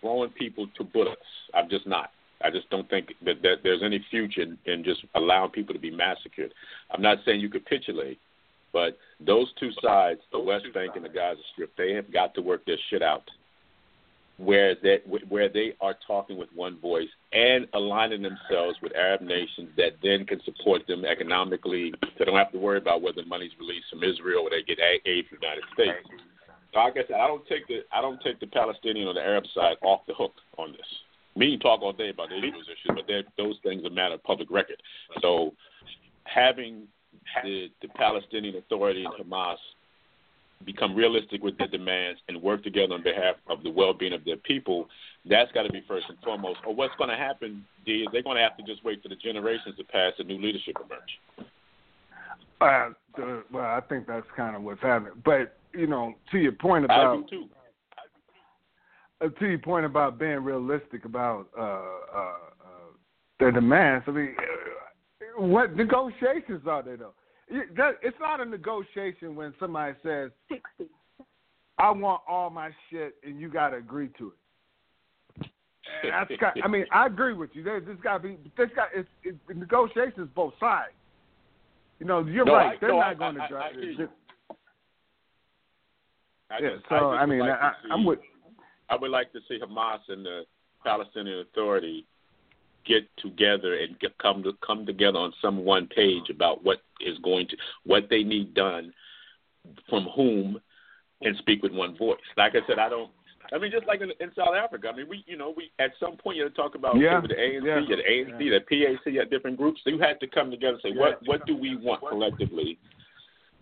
throwing 0.00 0.30
people 0.30 0.66
to 0.76 0.84
bullets. 0.84 1.22
I'm 1.54 1.70
just 1.70 1.86
not. 1.86 2.10
I 2.42 2.50
just 2.50 2.68
don't 2.68 2.88
think 2.90 3.14
that, 3.24 3.40
that 3.42 3.56
there's 3.62 3.82
any 3.82 4.04
future 4.10 4.42
in, 4.42 4.58
in 4.66 4.84
just 4.84 5.00
allowing 5.14 5.50
people 5.50 5.72
to 5.72 5.80
be 5.80 5.90
massacred. 5.90 6.52
I'm 6.90 7.00
not 7.00 7.18
saying 7.24 7.40
you 7.40 7.48
capitulate, 7.48 8.18
but 8.72 8.98
those 9.24 9.46
two 9.58 9.70
sides, 9.80 10.20
the 10.32 10.38
West 10.38 10.66
Bank 10.74 10.92
and 10.96 11.04
the 11.04 11.08
Gaza 11.08 11.40
Strip, 11.52 11.70
they 11.78 11.92
have 11.92 12.12
got 12.12 12.34
to 12.34 12.42
work 12.42 12.66
their 12.66 12.76
shit 12.90 13.02
out. 13.02 13.22
Where 14.36 14.74
that 14.82 15.02
where 15.28 15.48
they 15.48 15.74
are 15.80 15.94
talking 16.04 16.36
with 16.36 16.48
one 16.56 16.80
voice 16.80 17.08
and 17.32 17.68
aligning 17.72 18.20
themselves 18.20 18.76
with 18.82 18.92
Arab 18.96 19.20
nations 19.20 19.70
that 19.76 19.92
then 20.02 20.26
can 20.26 20.42
support 20.42 20.88
them 20.88 21.04
economically, 21.04 21.92
so 22.02 22.08
they 22.18 22.24
don't 22.24 22.36
have 22.36 22.50
to 22.50 22.58
worry 22.58 22.78
about 22.78 23.00
whether 23.00 23.24
money's 23.26 23.52
released 23.60 23.86
from 23.90 24.02
Israel 24.02 24.42
or 24.42 24.50
they 24.50 24.62
get 24.62 24.80
aid 24.80 25.26
from 25.28 25.38
the 25.40 25.46
United 25.46 25.64
States. 25.72 26.08
So 26.72 26.80
like 26.80 26.94
I 26.94 27.06
said, 27.06 27.20
I 27.20 27.28
don't 27.28 27.46
take 27.46 27.68
the 27.68 27.84
I 27.92 28.02
don't 28.02 28.20
take 28.22 28.40
the 28.40 28.48
Palestinian 28.48 29.06
or 29.06 29.14
the 29.14 29.20
Arab 29.22 29.44
side 29.54 29.76
off 29.82 30.00
the 30.08 30.14
hook 30.14 30.32
on 30.58 30.72
this. 30.72 30.86
Me 31.36 31.52
can 31.52 31.60
talk 31.60 31.82
all 31.82 31.92
day 31.92 32.10
about 32.10 32.28
the 32.28 32.36
Israel's 32.36 32.66
issues, 32.66 33.04
but 33.06 33.24
those 33.38 33.58
things 33.62 33.84
are 33.84 33.90
matter 33.90 34.14
of 34.14 34.22
public 34.24 34.50
record. 34.50 34.82
So 35.20 35.54
having 36.24 36.88
the, 37.42 37.68
the 37.82 37.88
Palestinian 37.88 38.56
Authority 38.56 39.04
and 39.04 39.14
Hamas 39.14 39.56
become 40.64 40.94
realistic 40.94 41.42
with 41.42 41.56
their 41.58 41.68
demands 41.68 42.20
and 42.28 42.40
work 42.40 42.62
together 42.62 42.94
on 42.94 43.02
behalf 43.02 43.36
of 43.48 43.62
the 43.62 43.70
well-being 43.70 44.12
of 44.12 44.24
their 44.24 44.36
people, 44.36 44.88
that's 45.28 45.52
got 45.52 45.64
to 45.64 45.72
be 45.72 45.82
first 45.86 46.06
and 46.08 46.18
foremost. 46.24 46.60
Or 46.66 46.74
what's 46.74 46.94
going 46.96 47.10
to 47.10 47.16
happen, 47.16 47.64
D, 47.84 48.02
is 48.02 48.08
they're 48.12 48.22
going 48.22 48.36
to 48.36 48.42
have 48.42 48.56
to 48.56 48.62
just 48.62 48.84
wait 48.84 49.02
for 49.02 49.08
the 49.08 49.16
generations 49.16 49.76
to 49.76 49.84
pass 49.84 50.12
and 50.18 50.28
new 50.28 50.40
leadership 50.40 50.76
emerge. 50.76 51.48
Uh, 52.60 52.90
the, 53.16 53.42
well, 53.52 53.64
I 53.64 53.80
think 53.88 54.06
that's 54.06 54.26
kind 54.36 54.56
of 54.56 54.62
what's 54.62 54.80
happening. 54.80 55.12
But 55.24 55.56
you 55.74 55.86
know, 55.86 56.14
to 56.30 56.38
your 56.38 56.52
point 56.52 56.84
about 56.84 57.14
I 57.14 57.16
do 57.16 57.26
too 57.28 57.44
uh, 59.20 59.28
to 59.28 59.46
your 59.46 59.58
point 59.58 59.86
about 59.86 60.18
being 60.18 60.38
realistic 60.38 61.04
about 61.04 61.48
uh, 61.58 61.62
uh, 61.62 62.16
uh, 62.16 62.34
their 63.38 63.52
demands, 63.52 64.04
I 64.06 64.10
mean, 64.12 64.34
uh, 64.38 65.42
what 65.42 65.76
negotiations 65.76 66.62
are 66.66 66.82
there 66.82 66.96
though? 66.96 67.14
It's 67.54 68.16
not 68.20 68.40
a 68.40 68.44
negotiation 68.44 69.34
when 69.36 69.54
somebody 69.60 69.94
says, 70.02 70.30
"60, 70.48 70.90
I 71.78 71.90
want 71.90 72.22
all 72.28 72.50
my 72.50 72.70
shit, 72.90 73.14
and 73.22 73.40
you 73.40 73.48
got 73.48 73.70
to 73.70 73.76
agree 73.76 74.08
to 74.18 74.28
it." 74.28 75.50
And 76.02 76.12
that's 76.12 76.30
kind, 76.40 76.60
I 76.64 76.68
mean, 76.68 76.86
I 76.92 77.06
agree 77.06 77.34
with 77.34 77.50
you. 77.52 77.62
There's 77.62 77.86
this 77.86 77.96
got 78.02 78.18
to 78.18 78.28
be 78.28 78.38
this 78.56 78.70
got 78.74 78.88
it's, 78.94 79.08
it's 79.22 79.38
negotiations 79.54 80.28
both 80.34 80.54
sides. 80.58 80.92
You 82.00 82.06
know, 82.06 82.24
you're 82.24 82.44
no, 82.44 82.54
right. 82.54 82.76
I, 82.76 82.80
They're 82.80 82.90
no, 82.90 83.00
not 83.00 83.18
going 83.18 83.40
I, 83.40 83.46
to 83.46 83.52
drive. 83.52 83.62
I, 83.62 83.68
I 83.68 83.80
hear 83.80 83.90
you. 83.90 84.08
I 86.50 86.58
yeah, 86.60 86.68
just, 86.74 86.88
so 86.88 87.10
I, 87.10 87.22
I 87.22 87.26
mean, 87.26 87.40
like 87.40 87.50
I, 87.50 87.72
see, 87.82 87.88
I'm 87.92 88.04
with. 88.04 88.18
I 88.90 88.96
would 88.96 89.10
like 89.10 89.32
to 89.32 89.40
see 89.48 89.58
Hamas 89.58 90.00
and 90.08 90.24
the 90.24 90.42
Palestinian 90.84 91.40
Authority 91.40 92.06
get 92.84 93.04
together 93.18 93.74
and 93.74 93.98
get, 93.98 94.16
come 94.18 94.42
to 94.42 94.52
come 94.66 94.86
together 94.86 95.18
on 95.18 95.32
some 95.40 95.64
one 95.64 95.86
page 95.86 96.30
about 96.30 96.64
what 96.64 96.78
is 97.00 97.18
going 97.18 97.48
to 97.48 97.56
what 97.84 98.04
they 98.10 98.22
need 98.22 98.54
done 98.54 98.92
from 99.88 100.06
whom 100.14 100.60
and 101.22 101.36
speak 101.38 101.62
with 101.62 101.72
one 101.72 101.96
voice. 101.96 102.18
Like 102.36 102.52
I 102.54 102.66
said, 102.66 102.78
I 102.78 102.88
don't. 102.88 103.10
I 103.52 103.58
mean, 103.58 103.70
just 103.70 103.86
like 103.86 104.00
in, 104.00 104.10
in 104.20 104.30
South 104.36 104.54
Africa. 104.56 104.88
I 104.92 104.96
mean, 104.96 105.08
we 105.08 105.24
you 105.26 105.36
know 105.36 105.52
we 105.56 105.70
at 105.78 105.92
some 106.00 106.16
point 106.16 106.36
you 106.36 106.48
talk 106.50 106.74
about 106.74 106.98
yeah, 106.98 107.20
the 107.20 107.34
ANC, 107.34 107.64
yeah, 107.64 107.96
the 107.96 108.02
ANC, 108.02 108.40
yeah. 108.40 108.58
the 108.58 108.98
PAC, 109.04 109.14
at 109.16 109.30
different 109.30 109.56
groups. 109.56 109.80
You 109.84 109.98
had 109.98 110.18
to 110.20 110.26
come 110.26 110.50
together 110.50 110.74
and 110.74 110.82
say 110.82 110.88
Yeah. 110.94 111.00
what 111.00 111.20
what 111.26 111.46
do 111.46 111.56
we 111.56 111.76
want 111.76 112.00
collectively 112.00 112.78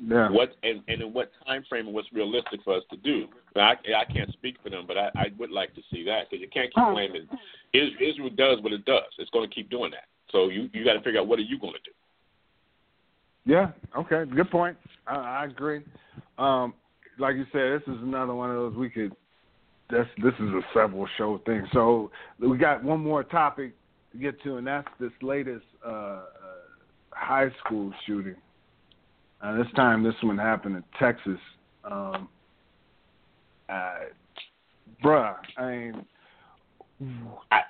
Yeah. 0.04 0.30
what 0.30 0.56
and, 0.64 0.82
and 0.88 1.00
in 1.00 1.12
what 1.12 1.30
time 1.46 1.64
frame 1.68 1.86
and 1.86 1.94
what's 1.94 2.12
realistic 2.12 2.60
for 2.64 2.76
us 2.76 2.82
to 2.90 2.96
do. 2.96 3.26
I, 3.54 3.74
I 3.96 4.12
can't 4.12 4.32
speak 4.32 4.56
for 4.62 4.68
them, 4.68 4.84
but 4.86 4.98
I, 4.98 5.10
I 5.14 5.26
would 5.38 5.50
like 5.50 5.74
to 5.74 5.82
see 5.92 6.04
that 6.04 6.28
because 6.28 6.40
you 6.40 6.48
can't 6.48 6.74
keep 6.74 6.84
blaming 6.92 7.28
Israel, 7.72 8.10
Israel 8.10 8.30
does 8.30 8.62
what 8.62 8.72
it 8.72 8.84
does. 8.84 9.04
It's 9.18 9.30
going 9.30 9.48
to 9.48 9.54
keep 9.54 9.70
doing 9.70 9.92
that. 9.92 10.04
So 10.32 10.48
you 10.48 10.68
you 10.72 10.84
got 10.84 10.94
to 10.94 11.00
figure 11.02 11.20
out 11.20 11.28
what 11.28 11.38
are 11.38 11.42
you 11.42 11.58
going 11.58 11.74
to 11.74 11.78
do. 11.84 11.92
Yeah. 13.44 13.70
Okay. 13.96 14.24
Good 14.34 14.50
point. 14.50 14.76
I, 15.06 15.14
I 15.14 15.44
agree. 15.44 15.82
Um, 16.38 16.74
like 17.18 17.36
you 17.36 17.44
said, 17.52 17.80
this 17.80 17.94
is 17.94 18.02
another 18.02 18.34
one 18.34 18.50
of 18.50 18.56
those 18.56 18.74
we 18.74 18.90
could. 18.90 19.12
This 19.90 20.06
this 20.22 20.34
is 20.34 20.48
a 20.48 20.62
several 20.74 21.06
show 21.18 21.40
thing. 21.44 21.66
So 21.72 22.10
we 22.40 22.56
got 22.56 22.82
one 22.82 23.00
more 23.00 23.22
topic 23.22 23.74
to 24.12 24.18
get 24.18 24.42
to, 24.42 24.56
and 24.56 24.66
that's 24.66 24.88
this 24.98 25.12
latest 25.20 25.64
uh, 25.84 25.90
uh, 25.90 26.22
high 27.10 27.50
school 27.64 27.92
shooting. 28.06 28.36
Uh, 29.42 29.56
this 29.56 29.66
time, 29.74 30.02
this 30.02 30.14
one 30.22 30.38
happened 30.38 30.76
in 30.76 30.84
Texas. 31.00 31.38
Um, 31.84 32.28
uh, 33.68 33.94
bruh, 35.04 35.34
I 35.58 35.70
mean, 35.70 36.06
I, 37.50 37.60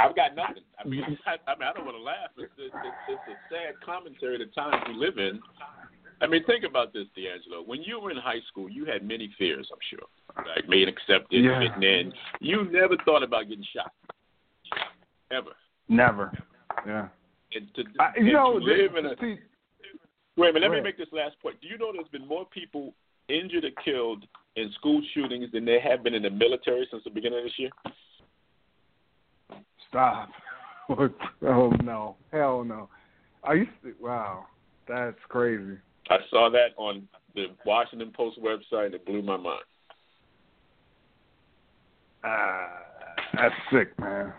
I've 0.00 0.16
got 0.16 0.34
nothing. 0.34 0.64
I 0.82 0.88
mean, 0.88 1.02
I, 1.26 1.36
I 1.50 1.54
mean, 1.56 1.68
I 1.68 1.72
don't 1.72 1.84
want 1.84 1.96
to 1.96 2.02
laugh. 2.02 2.30
It's, 2.36 2.52
it's, 2.58 2.74
it's 3.08 3.20
a 3.28 3.54
sad 3.54 3.74
commentary 3.84 4.38
the 4.38 4.46
times 4.46 4.82
we 4.88 4.94
live 4.94 5.18
in. 5.18 5.40
I 6.22 6.26
mean, 6.26 6.44
think 6.44 6.64
about 6.64 6.92
this, 6.92 7.06
D'Angelo. 7.14 7.62
When 7.64 7.82
you 7.82 7.98
were 8.00 8.10
in 8.10 8.18
high 8.18 8.40
school, 8.48 8.68
you 8.68 8.84
had 8.84 9.06
many 9.06 9.32
fears, 9.38 9.68
I'm 9.72 9.78
sure, 9.88 10.44
like 10.54 10.68
being 10.68 10.88
accepted, 10.88 11.42
yeah. 11.44 11.58
fitting 11.58 11.82
in. 11.82 12.12
You 12.40 12.64
never 12.70 12.96
thought 13.04 13.22
about 13.22 13.48
getting 13.48 13.64
shot, 13.74 13.92
ever. 15.30 15.52
Never. 15.88 16.36
Yeah. 16.86 17.08
And 17.54 17.74
to, 17.74 17.84
I, 17.98 18.12
you 18.16 18.24
and 18.24 18.32
know, 18.32 18.58
to 18.58 18.64
live 18.64 18.96
in 18.96 19.06
a, 19.06 19.14
see, 19.18 19.38
wait 20.40 20.50
a 20.50 20.52
minute. 20.54 20.70
Let 20.70 20.76
me 20.76 20.82
make 20.82 20.98
this 20.98 21.08
last 21.12 21.40
point. 21.40 21.60
Do 21.60 21.68
you 21.68 21.78
know 21.78 21.92
there's 21.92 22.08
been 22.08 22.26
more 22.26 22.46
people 22.46 22.94
injured 23.28 23.64
or 23.64 23.70
killed 23.84 24.24
in 24.56 24.72
school 24.78 25.02
shootings 25.14 25.52
than 25.52 25.64
there 25.64 25.80
have 25.80 26.02
been 26.02 26.14
in 26.14 26.22
the 26.22 26.30
military 26.30 26.86
since 26.90 27.04
the 27.04 27.10
beginning 27.10 27.38
of 27.38 27.44
this 27.44 27.58
year? 27.58 27.70
Stop. 29.88 30.30
oh 30.90 31.72
no. 31.82 32.16
Hell 32.32 32.64
no. 32.64 32.88
Are 33.44 33.56
you 33.56 33.66
wow. 34.00 34.46
That's 34.88 35.18
crazy. 35.28 35.78
I 36.08 36.16
saw 36.30 36.50
that 36.50 36.70
on 36.76 37.06
the 37.34 37.46
Washington 37.64 38.12
Post 38.16 38.38
website. 38.42 38.86
and 38.86 38.94
It 38.94 39.06
blew 39.06 39.22
my 39.22 39.36
mind. 39.36 39.62
Uh, 42.24 42.66
that's 43.34 43.54
sick, 43.72 43.98
man. 43.98 44.32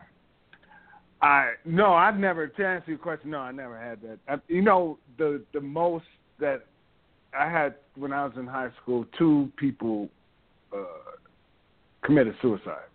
I 1.22 1.52
no, 1.66 1.94
I've 1.94 2.18
never 2.18 2.48
to 2.48 2.66
answer 2.66 2.92
your 2.92 2.98
question. 2.98 3.30
No, 3.30 3.40
I 3.40 3.52
never 3.52 3.80
had 3.80 4.02
that. 4.02 4.20
I, 4.28 4.36
you 4.48 4.62
know, 4.62 4.98
the 5.18 5.44
the 5.54 5.62
most 5.62 6.06
that 6.40 6.66
I 7.38 7.50
had 7.50 7.76
when 7.96 8.12
I 8.12 8.26
was 8.26 8.34
in 8.38 8.48
high 8.48 8.70
school, 8.82 9.06
two 9.18 9.52
people 9.58 10.10
uh, 10.76 10.86
committed 12.04 12.36
suicide, 12.42 12.90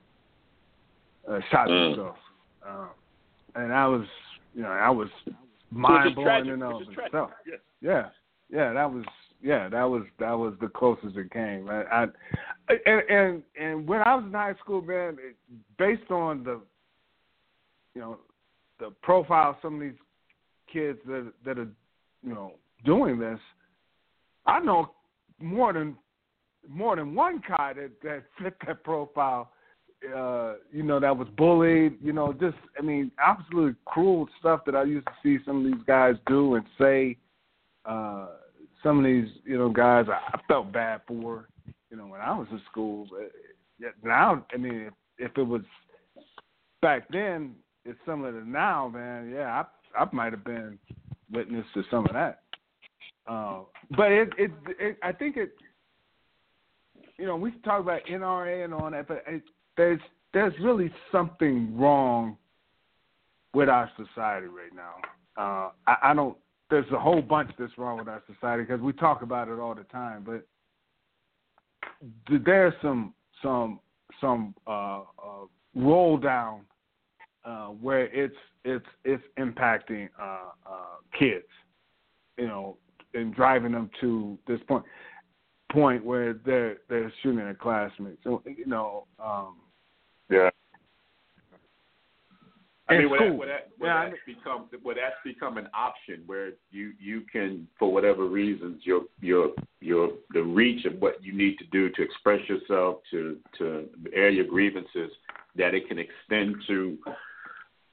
uh, 1.31 1.39
shot 1.51 1.69
Mm. 1.69 1.95
themselves, 1.95 2.19
um, 2.67 2.89
and 3.55 3.73
I 3.73 3.87
was, 3.87 4.07
you 4.55 4.63
know, 4.63 4.71
I 4.71 4.91
was 4.91 5.09
mind 5.71 6.17
blowing 6.17 6.51
Which 6.51 6.61
of 6.63 6.99
itself. 6.99 7.31
Yes. 7.47 7.61
Yeah, 7.81 8.09
yeah, 8.51 8.73
that 8.73 8.91
was 8.93 9.05
yeah, 9.43 9.69
that 9.69 9.85
was 9.85 10.03
that 10.19 10.33
was 10.33 10.55
the 10.61 10.69
closest 10.69 11.17
it 11.17 11.31
came. 11.31 11.69
I, 11.69 11.85
I 11.85 12.07
and 12.87 13.03
and 13.09 13.43
and 13.61 13.87
when 13.87 14.03
I 14.03 14.15
was 14.17 14.25
in 14.25 14.33
high 14.33 14.55
school, 14.55 14.83
man, 14.83 15.17
it, 15.21 15.37
based 15.79 16.11
on 16.11 16.43
the 16.43 16.61
you 17.97 18.03
know 18.03 18.19
the 18.79 18.91
profile 19.03 19.51
of 19.51 19.57
some 19.63 19.77
of 19.77 19.81
these 19.81 19.99
kids 20.71 20.99
that 21.07 21.33
that 21.45 21.59
are 21.59 21.69
you 22.23 22.35
know 22.35 22.53
doing 22.85 23.19
this, 23.19 23.41
I 24.45 24.61
know 24.61 24.93
more 25.41 25.73
than 25.73 25.97
more 26.69 26.95
than 26.95 27.15
one 27.15 27.41
guy 27.49 27.73
that 27.73 27.91
that 28.03 28.25
fit 28.43 28.55
that 28.67 28.85
profile. 28.85 29.51
Uh, 30.15 30.57
you 30.71 30.83
know, 30.83 31.01
that 31.01 31.17
was 31.17 31.27
bullied. 31.39 31.97
You 32.03 32.13
know, 32.13 32.33
just 32.35 32.57
I 32.79 32.83
mean, 32.83 33.11
absolutely 33.19 33.75
cruel 33.87 34.29
stuff 34.39 34.61
that 34.67 34.77
I 34.77 34.85
used 34.85 35.07
to 35.07 35.13
see 35.23 35.43
some 35.47 35.65
of 35.65 35.73
these 35.73 35.83
guys 35.87 36.15
do 36.27 36.57
and 36.57 36.67
say. 36.79 37.17
Uh, 37.87 38.27
some 38.83 38.99
of 38.99 39.05
these, 39.05 39.29
you 39.45 39.57
know, 39.57 39.71
guys 39.71 40.05
I, 40.09 40.37
I 40.37 40.41
felt 40.47 40.71
bad 40.71 41.01
for, 41.09 41.49
you 41.91 41.97
know, 41.97 42.07
when 42.07 42.21
I 42.21 42.37
was 42.39 42.47
in 42.53 42.61
school. 42.71 43.09
But 43.11 43.95
now, 44.05 44.45
I 44.53 44.57
mean, 44.59 44.91
if, 45.19 45.31
if 45.31 45.39
it 45.39 45.43
was 45.43 45.63
back 46.83 47.09
then, 47.11 47.55
it's 47.87 47.99
similar 48.07 48.33
to 48.33 48.49
now, 48.49 48.89
man. 48.89 49.31
Yeah, 49.35 49.65
I 49.97 50.03
I 50.03 50.09
might 50.13 50.33
have 50.33 50.45
been 50.45 50.79
witness 51.33 51.65
to 51.75 51.83
some 51.91 52.07
of 52.07 52.13
that. 52.13 52.41
Uh, 53.27 53.61
but 53.97 54.13
it, 54.13 54.29
it, 54.39 54.51
it, 54.79 54.99
I 55.03 55.13
think 55.13 55.37
it, 55.37 55.51
you 57.19 57.27
know, 57.27 57.37
we 57.37 57.51
talk 57.65 57.81
about 57.81 58.05
NRA 58.07 58.65
and 58.65 58.73
all 58.73 58.91
that, 58.91 59.09
but 59.09 59.25
it, 59.27 59.43
there's 59.77 60.01
there's 60.33 60.53
really 60.61 60.93
something 61.11 61.77
wrong 61.77 62.37
with 63.55 63.69
our 63.69 63.91
society 63.97 64.47
right 64.47 64.75
now. 64.75 64.95
Uh, 65.37 65.71
I, 65.87 66.11
I 66.11 66.15
don't 66.15 66.37
there's 66.71 66.91
a 66.93 66.99
whole 66.99 67.23
bunch 67.23 67.51
that's 67.59 67.77
wrong 67.79 67.99
with 67.99 68.09
our 68.09 68.23
society 68.33 68.65
because 68.65 68.81
we 68.81 68.93
talk 68.93 69.23
about 69.23 69.49
it 69.49 69.59
all 69.59 69.75
the 69.75 69.85
time. 69.85 70.25
But 70.25 70.47
there's 72.45 72.75
some 72.83 73.15
some 73.43 73.81
some 74.21 74.55
uh, 74.67 75.01
uh, 75.01 75.47
roll 75.75 76.17
down 76.17 76.61
uh, 77.47 77.67
where 77.69 78.07
it's 78.07 78.35
it's 78.65 78.85
it's 79.05 79.23
impacting 79.39 80.09
uh, 80.21 80.51
uh, 80.69 80.97
kids, 81.19 81.47
you 82.37 82.47
know, 82.47 82.77
and 83.15 83.35
driving 83.35 83.73
them 83.73 83.89
to 84.01 84.37
this 84.47 84.61
point 84.67 84.85
point 85.73 86.05
where 86.05 86.35
they're 86.45 86.79
they're 86.89 87.13
shooting 87.23 87.39
their 87.39 87.55
classmates. 87.55 88.19
So 88.25 88.43
you 88.45 88.67
know, 88.67 89.07
um, 89.23 89.57
Yeah. 90.29 90.51
I 92.89 92.99
mean, 92.99 93.11
where, 93.11 93.31
that, 93.31 93.37
where, 93.37 93.49
that, 93.49 93.69
where 93.79 93.91
Yeah, 93.91 94.01
I 94.01 94.11
that's 94.11 94.21
become 94.27 94.69
where 94.83 94.95
that's 94.95 95.17
become 95.25 95.59
an 95.59 95.69
option, 95.75 96.23
where 96.27 96.53
you 96.71 96.93
you 97.01 97.23
can, 97.33 97.67
for 97.79 97.93
whatever 97.93 98.27
reasons, 98.27 98.83
your 98.85 99.03
your 99.21 99.51
your 99.81 100.11
the 100.31 100.43
reach 100.43 100.85
of 100.85 100.95
what 101.01 101.23
you 101.23 101.33
need 101.33 101.59
to 101.59 101.65
do 101.67 101.91
to 101.91 102.03
express 102.03 102.41
yourself, 102.49 102.99
to 103.11 103.39
to 103.59 103.89
air 104.13 104.31
your 104.31 104.47
grievances, 104.47 105.11
that 105.57 105.75
it 105.75 105.89
can 105.89 105.99
extend 105.99 106.57
to 106.69 106.97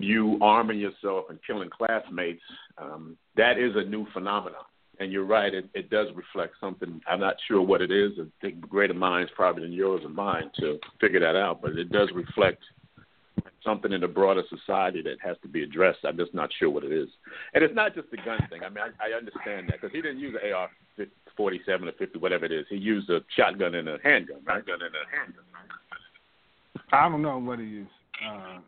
you 0.04 0.38
arming 0.42 0.80
yourself 0.80 1.26
and 1.30 1.40
killing 1.46 1.70
classmates. 1.70 2.42
Um, 2.78 3.18
that 3.36 3.58
is 3.58 3.76
a 3.76 3.84
new 3.84 4.06
phenomenon, 4.14 4.64
and 5.00 5.12
you're 5.12 5.26
right. 5.26 5.54
It, 5.54 5.70
it 5.74 5.90
does 5.90 6.08
reflect 6.16 6.56
something. 6.60 7.02
I'm 7.08 7.20
not 7.20 7.36
sure 7.48 7.62
what 7.62 7.82
it 7.82 7.92
is. 7.92 8.12
I 8.20 8.26
think 8.42 8.62
greater 8.62 8.94
minds 8.94 9.32
probably 9.36 9.64
than 9.64 9.74
yours 9.74 10.02
and 10.04 10.16
mine 10.16 10.52
to 10.60 10.80
figure 11.00 11.20
that 11.20 11.36
out, 11.36 11.62
but 11.62 11.72
it 11.72 11.92
does 11.92 12.10
reflect 12.14 12.64
something 13.64 13.92
in 13.92 14.02
the 14.02 14.08
broader 14.08 14.44
society 14.50 15.02
that 15.02 15.18
has 15.24 15.38
to 15.42 15.48
be 15.48 15.64
addressed. 15.64 16.00
I'm 16.06 16.18
just 16.18 16.34
not 16.34 16.50
sure 16.60 16.70
what 16.70 16.84
it 16.84 16.92
is. 16.92 17.10
And 17.54 17.64
it's 17.64 17.76
not 17.76 17.96
just 17.96 18.12
the 18.12 18.18
gun 18.18 18.40
thing. 18.50 18.62
I 18.64 18.70
mean, 18.70 18.84
I, 18.84 19.10
I 19.10 19.18
understand 19.18 19.70
that 19.70 19.82
because 19.82 19.92
he 19.94 20.02
didn't 20.02 20.20
use 20.20 20.36
an 20.42 20.52
AR-47 20.52 21.88
or 21.88 21.92
50, 21.94 22.20
whatever 22.20 22.46
it 22.46 22.52
is. 22.52 22.66
He 22.70 22.76
used 22.76 23.10
a 23.10 23.20
shotgun 23.36 23.76
and 23.76 23.88
a 23.88 23.98
handgun, 24.04 24.40
right? 24.46 24.58
Shotgun 24.58 24.80
and 24.82 24.96
a 24.96 25.18
handgun. 25.18 25.44
I 26.92 27.10
don't 27.10 27.22
know 27.22 27.40
what 27.40 27.60
he 27.60 27.66
used. 27.66 27.90
Uh, 28.28 28.60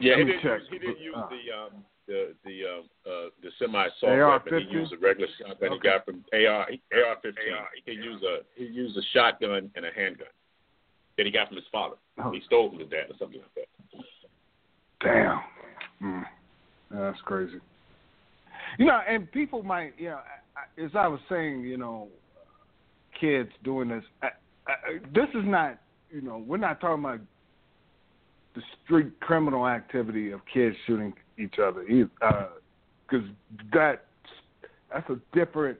Yeah, 0.00 0.16
he 0.16 0.24
didn't, 0.24 0.42
check. 0.42 0.60
use, 0.60 0.68
he 0.70 0.78
didn't 0.78 1.00
use 1.00 1.14
Uh, 1.16 1.28
the 1.28 1.42
um, 1.52 1.84
the 2.06 2.34
the 2.44 2.56
uh, 2.64 3.10
uh, 3.10 3.28
the 3.42 3.50
semi-assault 3.58 4.46
weapon. 4.46 4.66
He 4.68 4.74
used 4.74 4.92
a 4.92 4.98
regular 4.98 5.28
shotgun 5.38 5.72
he 5.72 5.78
got 5.78 6.04
from 6.04 6.24
AR 6.32 6.66
AR-15. 6.68 7.34
He 7.84 7.92
used 7.92 8.24
a 8.24 8.38
he 8.54 8.64
used 8.64 8.96
a 8.96 9.02
shotgun 9.12 9.70
and 9.74 9.84
a 9.84 9.90
handgun 9.94 10.28
that 11.16 11.26
he 11.26 11.32
got 11.32 11.48
from 11.48 11.56
his 11.56 11.66
father. 11.70 11.96
Oh. 12.18 12.30
He 12.30 12.42
stole 12.46 12.70
from 12.70 12.80
his 12.80 12.88
dad 12.88 13.10
or 13.10 13.16
something 13.18 13.40
like 13.40 13.54
that. 13.54 13.68
Damn. 15.00 15.40
Mm. 16.02 16.24
That's 16.90 17.20
crazy. 17.22 17.60
You 18.78 18.86
know, 18.86 19.00
and 19.06 19.30
people 19.30 19.62
might, 19.62 19.92
you 19.98 20.08
know, 20.08 20.20
as 20.82 20.90
I 20.94 21.06
was 21.06 21.20
saying, 21.28 21.60
you 21.60 21.76
know, 21.76 22.08
kids 23.20 23.50
doing 23.62 23.88
this. 23.88 24.04
I, 24.22 24.28
I, 24.66 24.98
this 25.14 25.28
is 25.34 25.44
not, 25.44 25.78
you 26.10 26.20
know, 26.20 26.38
we're 26.38 26.56
not 26.56 26.80
talking 26.80 27.04
about 27.04 27.20
the 28.54 28.62
street 28.84 29.18
criminal 29.20 29.66
activity 29.66 30.30
of 30.30 30.40
kids 30.52 30.76
shooting 30.86 31.12
each 31.38 31.54
other, 31.58 31.82
because 31.82 33.26
that 33.72 34.04
that's 34.92 35.10
a 35.10 35.18
different, 35.32 35.78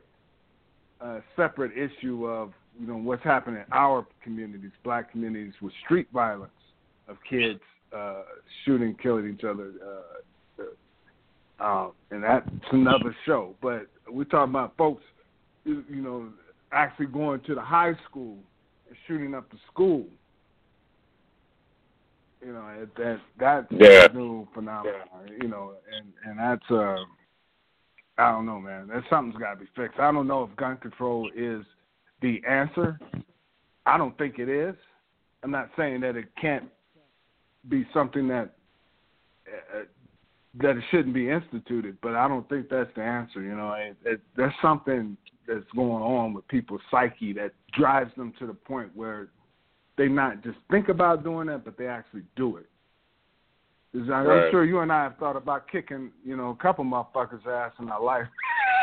uh, 1.00 1.20
separate 1.36 1.72
issue 1.72 2.26
of 2.26 2.52
you 2.80 2.86
know 2.86 2.96
what's 2.96 3.22
happening 3.22 3.60
in 3.60 3.72
our 3.72 4.06
communities, 4.22 4.72
black 4.82 5.12
communities, 5.12 5.54
with 5.62 5.72
street 5.84 6.08
violence 6.12 6.50
of 7.08 7.16
kids 7.28 7.60
uh, 7.94 8.22
shooting, 8.64 8.96
killing 9.00 9.32
each 9.32 9.44
other. 9.44 9.72
Uh, 9.84 10.62
uh, 10.62 11.64
uh, 11.64 11.90
and 12.10 12.24
that's 12.24 12.48
another 12.72 13.14
show. 13.24 13.54
But 13.62 13.86
we're 14.08 14.24
talking 14.24 14.50
about 14.50 14.76
folks, 14.76 15.02
you 15.64 15.84
know, 15.88 16.28
actually 16.72 17.06
going 17.06 17.40
to 17.42 17.54
the 17.54 17.60
high 17.60 17.92
school 18.08 18.36
and 18.88 18.96
shooting 19.06 19.34
up 19.34 19.48
the 19.50 19.58
school. 19.72 20.04
You 22.44 22.52
know, 22.52 22.86
that 22.96 23.20
that's 23.38 23.66
Yeah. 23.70 24.06
a 24.10 24.12
new 24.12 24.46
phenomenon. 24.54 25.00
You 25.40 25.48
know, 25.48 25.74
and 25.96 26.12
and 26.24 26.38
that's 26.38 26.70
uh, 26.70 27.04
I 28.18 28.30
don't 28.30 28.46
know, 28.46 28.60
man. 28.60 28.88
There's 28.88 29.04
something's 29.08 29.40
got 29.40 29.54
to 29.54 29.60
be 29.60 29.66
fixed. 29.74 29.98
I 29.98 30.12
don't 30.12 30.26
know 30.26 30.44
if 30.44 30.56
gun 30.56 30.76
control 30.76 31.30
is 31.34 31.64
the 32.20 32.42
answer. 32.48 32.98
I 33.86 33.98
don't 33.98 34.16
think 34.18 34.38
it 34.38 34.48
is. 34.48 34.74
I'm 35.42 35.50
not 35.50 35.70
saying 35.76 36.00
that 36.02 36.16
it 36.16 36.26
can't 36.40 36.64
be 37.68 37.86
something 37.92 38.28
that 38.28 38.54
uh, 39.48 39.84
that 40.60 40.76
it 40.76 40.84
shouldn't 40.90 41.14
be 41.14 41.30
instituted, 41.30 41.98
but 42.02 42.14
I 42.14 42.28
don't 42.28 42.48
think 42.48 42.68
that's 42.68 42.90
the 42.94 43.02
answer. 43.02 43.42
You 43.42 43.56
know, 43.56 43.72
it, 43.72 43.96
it, 44.04 44.20
there's 44.36 44.54
something 44.62 45.16
that's 45.48 45.64
going 45.74 46.02
on 46.02 46.32
with 46.32 46.46
people's 46.48 46.80
psyche 46.90 47.32
that 47.34 47.52
drives 47.72 48.14
them 48.16 48.32
to 48.38 48.46
the 48.46 48.54
point 48.54 48.90
where 48.94 49.28
they 49.96 50.08
not 50.08 50.42
just 50.42 50.58
think 50.70 50.88
about 50.88 51.24
doing 51.24 51.46
that, 51.48 51.64
but 51.64 51.78
they 51.78 51.86
actually 51.86 52.22
do 52.36 52.56
it. 52.56 52.66
I'm 53.94 54.26
right. 54.26 54.50
sure 54.50 54.64
you 54.64 54.80
and 54.80 54.90
I 54.90 55.04
have 55.04 55.16
thought 55.18 55.36
about 55.36 55.70
kicking, 55.70 56.10
you 56.24 56.36
know, 56.36 56.50
a 56.50 56.56
couple 56.56 56.84
motherfuckers' 56.84 57.46
ass 57.46 57.72
in 57.78 57.88
our 57.88 58.02
life. 58.02 58.26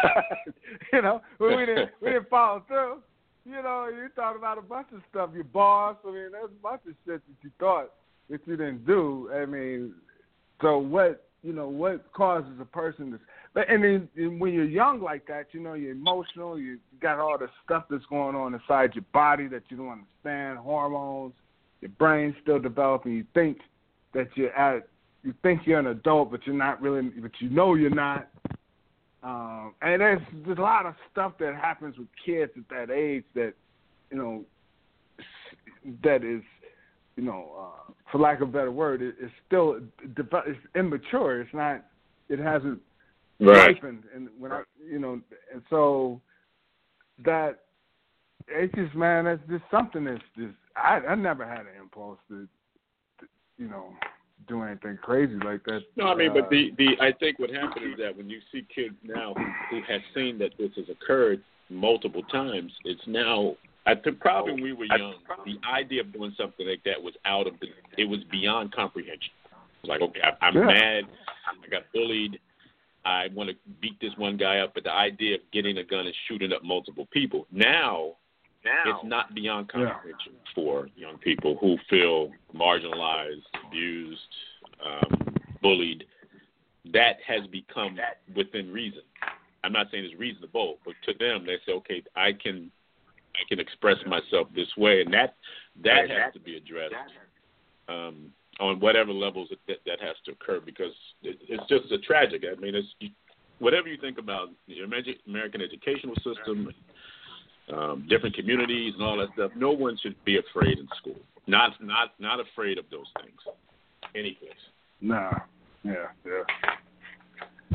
you 0.93 1.01
know, 1.01 1.21
we 1.39 1.65
didn't 1.65 1.89
we 2.01 2.11
didn't 2.11 2.29
follow 2.29 2.63
through. 2.67 3.01
You 3.45 3.61
know, 3.61 3.89
you 3.93 4.07
thought 4.15 4.37
about 4.37 4.57
a 4.57 4.61
bunch 4.61 4.87
of 4.93 5.01
stuff. 5.09 5.31
Your 5.33 5.43
boss, 5.43 5.97
I 6.05 6.11
mean, 6.11 6.31
there's 6.31 6.45
a 6.45 6.63
bunch 6.63 6.81
of 6.87 6.93
shit 7.05 7.21
that 7.27 7.35
you 7.43 7.51
thought 7.59 7.91
that 8.29 8.39
you 8.45 8.55
didn't 8.55 8.85
do. 8.85 9.29
I 9.33 9.45
mean, 9.45 9.93
so 10.61 10.77
what? 10.77 11.27
You 11.43 11.53
know, 11.53 11.67
what 11.67 12.11
causes 12.13 12.53
a 12.61 12.65
person 12.65 13.11
to? 13.11 13.19
And 13.55 13.83
then 14.15 14.39
when 14.39 14.53
you're 14.53 14.63
young 14.63 15.01
like 15.01 15.27
that, 15.27 15.47
you 15.51 15.59
know, 15.59 15.73
you're 15.73 15.91
emotional. 15.91 16.57
You 16.57 16.79
got 17.01 17.19
all 17.19 17.37
the 17.37 17.49
stuff 17.65 17.85
that's 17.89 18.05
going 18.05 18.35
on 18.35 18.53
inside 18.53 18.95
your 18.95 19.03
body 19.13 19.47
that 19.47 19.63
you 19.69 19.77
don't 19.77 19.89
understand. 19.89 20.59
Hormones. 20.59 21.33
Your 21.81 21.91
brain's 21.91 22.35
still 22.41 22.59
developing. 22.59 23.13
You 23.13 23.25
think 23.33 23.57
that 24.13 24.27
you're 24.35 24.53
at. 24.53 24.87
You 25.23 25.33
think 25.43 25.61
you're 25.65 25.79
an 25.79 25.87
adult, 25.87 26.31
but 26.31 26.41
you're 26.45 26.55
not 26.55 26.81
really. 26.81 27.01
But 27.01 27.31
you 27.39 27.49
know 27.49 27.75
you're 27.75 27.89
not. 27.89 28.29
Um, 29.23 29.75
and 29.81 30.01
there's, 30.01 30.21
there's 30.45 30.57
a 30.57 30.61
lot 30.61 30.85
of 30.85 30.95
stuff 31.11 31.33
that 31.39 31.53
happens 31.55 31.97
with 31.97 32.07
kids 32.25 32.51
at 32.57 32.67
that 32.69 32.91
age 32.91 33.23
that, 33.35 33.53
you 34.09 34.17
know, 34.17 34.43
that 36.03 36.23
is, 36.23 36.41
you 37.15 37.23
know, 37.23 37.51
uh, 37.59 37.91
for 38.11 38.17
lack 38.17 38.41
of 38.41 38.49
a 38.49 38.51
better 38.51 38.71
word, 38.71 39.01
it, 39.01 39.15
it's 39.19 39.31
still 39.45 39.79
it's 40.03 40.57
immature. 40.75 41.41
It's 41.41 41.53
not. 41.53 41.85
It 42.29 42.39
hasn't 42.39 42.79
right. 43.41 43.75
ripened, 43.75 44.03
and 44.13 44.29
when 44.39 44.51
I, 44.51 44.63
you 44.89 44.99
know, 44.99 45.19
and 45.53 45.61
so 45.69 46.21
that 47.25 47.59
it's 48.47 48.73
just 48.75 48.95
man, 48.95 49.25
that's 49.25 49.41
just 49.49 49.63
something 49.71 50.05
that's 50.05 50.21
just 50.37 50.55
I 50.75 50.99
I 51.09 51.15
never 51.15 51.45
had 51.45 51.61
an 51.61 51.73
impulse 51.79 52.17
to, 52.29 52.47
to 53.19 53.25
you 53.57 53.67
know 53.67 53.93
do 54.47 54.63
anything 54.63 54.97
crazy 55.01 55.35
like 55.43 55.63
that. 55.65 55.81
No, 55.95 56.07
I 56.07 56.15
mean, 56.15 56.31
uh, 56.31 56.35
but 56.35 56.49
the 56.49 56.71
the 56.77 56.89
I 56.99 57.11
think 57.19 57.39
what 57.39 57.49
happened 57.49 57.93
is 57.93 57.99
that 57.99 58.15
when 58.15 58.29
you 58.29 58.39
see 58.51 58.65
kids 58.73 58.95
now 59.03 59.33
who, 59.35 59.43
who 59.69 59.81
have 59.87 60.01
seen 60.15 60.37
that 60.39 60.51
this 60.57 60.71
has 60.75 60.85
occurred 60.89 61.43
multiple 61.69 62.23
times, 62.23 62.71
it's 62.85 63.01
now. 63.07 63.55
I 63.87 63.95
think 63.95 64.19
probably 64.19 64.53
when 64.53 64.61
we 64.63 64.73
were 64.73 64.85
young, 64.85 65.15
the 65.43 65.57
idea 65.67 66.01
of 66.01 66.13
doing 66.13 66.35
something 66.37 66.67
like 66.67 66.83
that 66.83 67.01
was 67.01 67.15
out 67.25 67.47
of 67.47 67.53
the. 67.59 67.67
It 67.97 68.05
was 68.05 68.19
beyond 68.31 68.71
comprehension. 68.75 69.31
It 69.83 69.87
was 69.87 69.89
like, 69.89 70.01
okay, 70.01 70.19
I, 70.21 70.45
I'm 70.45 70.55
Yeah. 70.55 70.65
mad. 70.65 71.03
I 71.47 71.67
got 71.67 71.91
bullied. 71.91 72.39
I 73.05 73.27
want 73.33 73.49
to 73.49 73.55
beat 73.81 73.99
this 73.99 74.11
one 74.17 74.37
guy 74.37 74.59
up, 74.59 74.73
but 74.73 74.83
the 74.83 74.93
idea 74.93 75.35
of 75.35 75.41
getting 75.51 75.77
a 75.77 75.83
gun 75.83 76.05
and 76.05 76.15
shooting 76.27 76.53
up 76.53 76.63
multiple 76.63 77.07
people 77.11 77.47
now 77.51 78.15
Now, 78.63 78.83
it's 78.85 79.03
not 79.03 79.33
beyond 79.33 79.69
comprehension 79.69 80.33
for 80.53 80.87
young 80.95 81.17
people 81.17 81.57
who 81.59 81.77
feel 81.89 82.31
marginalized, 82.55 83.41
abused, 83.67 84.19
um, 84.85 85.35
bullied. 85.61 86.03
That 86.93 87.17
has 87.27 87.47
become 87.47 87.97
within 88.35 88.71
reason. 88.71 89.01
I'm 89.63 89.73
not 89.73 89.87
saying 89.91 90.05
it's 90.05 90.19
reasonable, 90.19 90.77
but 90.85 90.93
to 91.05 91.13
them, 91.17 91.45
they 91.45 91.57
say, 91.65 91.73
okay, 91.73 92.03
I 92.15 92.33
can, 92.33 92.71
I 93.35 93.47
can 93.47 93.59
express 93.59 93.97
myself 94.05 94.47
this 94.55 94.69
way, 94.77 95.01
and 95.01 95.13
that 95.13 95.35
that 95.83 96.09
has 96.09 96.33
to 96.33 96.39
be 96.39 96.57
addressed 96.57 96.95
um, 97.87 98.31
on 98.61 98.79
whatever 98.79 99.11
levels 99.11 99.49
that, 99.49 99.77
that, 99.85 99.99
has 99.99 100.15
to 100.25 100.31
occur 100.31 100.61
because 100.63 100.93
it, 101.23 101.37
it's 101.49 101.67
just 101.67 101.91
a 101.91 101.97
tragic. 101.97 102.43
I 102.45 102.59
mean, 102.61 102.75
it's 102.75 103.13
whatever 103.59 103.87
you 103.87 103.97
think 103.99 104.19
about 104.19 104.49
the 104.67 104.81
American 104.81 105.61
educational 105.61 106.15
system, 106.17 106.69
um, 107.75 108.05
different 108.07 108.35
communities, 108.35 108.93
and 108.93 109.03
all 109.03 109.17
that 109.17 109.29
stuff. 109.33 109.51
No 109.55 109.71
one 109.71 109.97
should 110.01 110.15
be 110.25 110.37
afraid 110.37 110.77
in 110.77 110.87
school. 110.97 111.19
Not 111.47 111.71
not 111.81 112.13
not 112.19 112.39
afraid 112.39 112.77
of 112.77 112.85
those 112.91 113.07
things. 113.21 113.39
Any 114.15 114.37
place. 114.39 114.51
Nah. 115.01 115.31
Yeah, 115.83 115.93
yeah. 116.25 116.43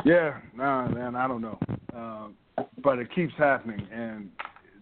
Yeah, 0.04 0.38
nah, 0.54 0.88
man, 0.88 1.16
I 1.16 1.26
don't 1.26 1.40
know. 1.40 1.58
Um, 1.94 2.36
but 2.84 2.98
it 2.98 3.12
keeps 3.14 3.32
happening, 3.38 3.86
and 3.92 4.30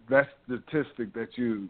that 0.09 0.27
statistic 0.45 1.13
that 1.13 1.29
you. 1.35 1.67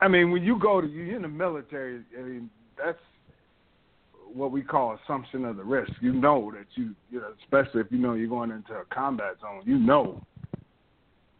I 0.00 0.08
mean, 0.08 0.30
when 0.30 0.42
you 0.42 0.58
go 0.58 0.80
to 0.80 0.86
you're 0.88 1.14
in 1.14 1.22
the 1.22 1.28
military, 1.28 2.00
I 2.18 2.22
mean 2.22 2.50
that's 2.84 2.98
what 4.32 4.52
we 4.52 4.62
call 4.62 4.96
assumption 5.04 5.44
of 5.44 5.56
the 5.56 5.64
risk. 5.64 5.92
You 6.00 6.12
know 6.12 6.52
that 6.52 6.66
you, 6.74 6.94
you 7.10 7.20
know, 7.20 7.32
especially 7.42 7.80
if 7.80 7.90
you 7.90 7.98
know 7.98 8.14
you're 8.14 8.28
going 8.28 8.50
into 8.50 8.74
a 8.74 8.84
combat 8.92 9.36
zone, 9.40 9.62
you 9.64 9.78
know 9.78 10.24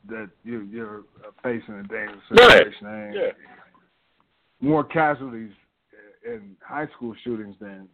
that 0.09 0.29
you, 0.45 0.63
you're 0.71 1.03
facing 1.43 1.75
a 1.75 1.83
dangerous 1.83 2.19
Right. 2.31 2.59
situation. 2.65 2.87
And 2.87 3.15
Yeah. 3.15 3.31
More 4.63 4.85
casualties 4.85 5.53
in 6.25 6.55
high 6.63 6.87
school 6.97 7.15
shootings 7.25 7.57
than 7.61 7.89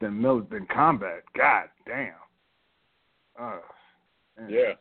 than 0.00 0.22
than 0.22 0.66
combat. 0.66 1.22
God 1.36 1.68
damn. 1.86 2.14
Uh. 3.38 3.58
Yeah. 4.48 4.72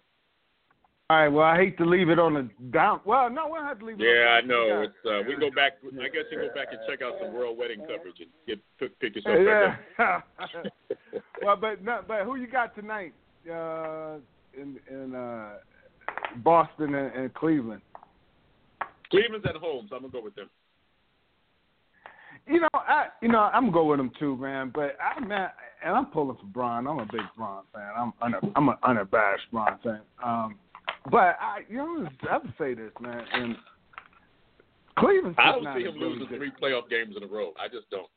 All 1.12 1.18
right. 1.18 1.28
Well, 1.28 1.44
I 1.44 1.58
hate 1.58 1.78
to 1.80 1.84
leave 1.86 2.08
it 2.08 2.20
on 2.20 2.36
the 2.36 2.50
down. 2.72 3.02
Well, 3.04 3.30
no, 3.30 3.50
we'll 3.50 3.62
have 3.62 3.80
to 3.80 3.86
leave 3.86 4.00
it. 4.00 4.04
Yeah, 4.06 4.30
I 4.30 4.38
on 4.38 4.48
the 4.48 4.54
know. 4.54 4.82
It's 4.84 4.94
uh, 5.06 5.28
we 5.28 5.36
go 5.36 5.54
back. 5.54 5.74
I 5.84 6.08
guess 6.08 6.24
you 6.32 6.38
go 6.38 6.48
back 6.56 6.70
and 6.72 6.80
check 6.88 7.02
out 7.02 7.16
some 7.22 7.34
royal 7.34 7.54
wedding 7.54 7.82
coverage 7.82 8.16
and 8.22 8.30
get 8.48 8.60
pick, 8.80 8.98
pick 9.02 9.16
yourself 9.18 9.36
back 9.46 9.80
Yeah. 10.00 10.22
up. 10.40 11.22
well, 11.44 11.58
but 11.58 11.84
no, 11.84 12.00
but 12.08 12.24
who 12.24 12.38
you 12.38 12.48
got 12.48 12.74
tonight? 12.76 13.14
Uh, 13.46 14.20
in 14.54 14.80
in 14.90 15.14
uh, 15.14 15.56
Boston 16.46 16.96
and, 16.96 17.14
and 17.14 17.34
Cleveland. 17.34 17.82
Cleveland's 19.10 19.46
at 19.50 19.58
home, 19.58 19.88
so 19.90 19.98
I'm 19.98 20.04
gonna 20.04 20.14
go 20.14 20.24
with 20.24 20.36
them. 20.36 20.50
You 22.48 22.62
know, 22.62 22.70
I 22.74 23.08
you 23.22 23.28
know 23.28 23.50
I'm 23.54 23.64
gonna 23.64 23.74
go 23.74 23.84
with 23.84 24.00
them 24.00 24.12
too, 24.18 24.38
man. 24.38 24.72
But 24.74 24.96
I 25.04 25.20
man, 25.20 25.50
and 25.84 25.94
I'm 25.94 26.06
pulling 26.06 26.38
for 26.38 26.46
Bron. 26.46 26.88
I'm 26.88 27.00
a 27.00 27.06
big 27.06 27.20
Bron 27.36 27.64
fan. 27.74 27.90
I'm 27.98 28.14
un, 28.22 28.54
I'm 28.56 28.70
an 28.70 28.76
unabashed 28.84 29.52
Bron 29.52 29.78
fan. 29.84 30.00
Um, 30.24 30.56
but 31.10 31.38
I 31.40 31.62
you 31.70 31.78
know 31.78 32.08
I 32.30 32.34
have 32.34 32.44
to 32.44 32.54
say 32.58 32.74
this, 32.74 32.92
man. 33.00 33.24
And 33.34 33.56
Cleveland's 34.98 35.38
I 35.40 35.52
don't 35.52 35.68
see 35.76 35.84
him 35.84 35.96
losing 35.96 36.28
three 36.28 36.52
playoff 36.62 36.90
games 36.90 37.16
in 37.18 37.24
a 37.24 37.28
row. 37.28 37.54
I 37.60 37.68
just 37.68 37.90
don't. 37.90 38.10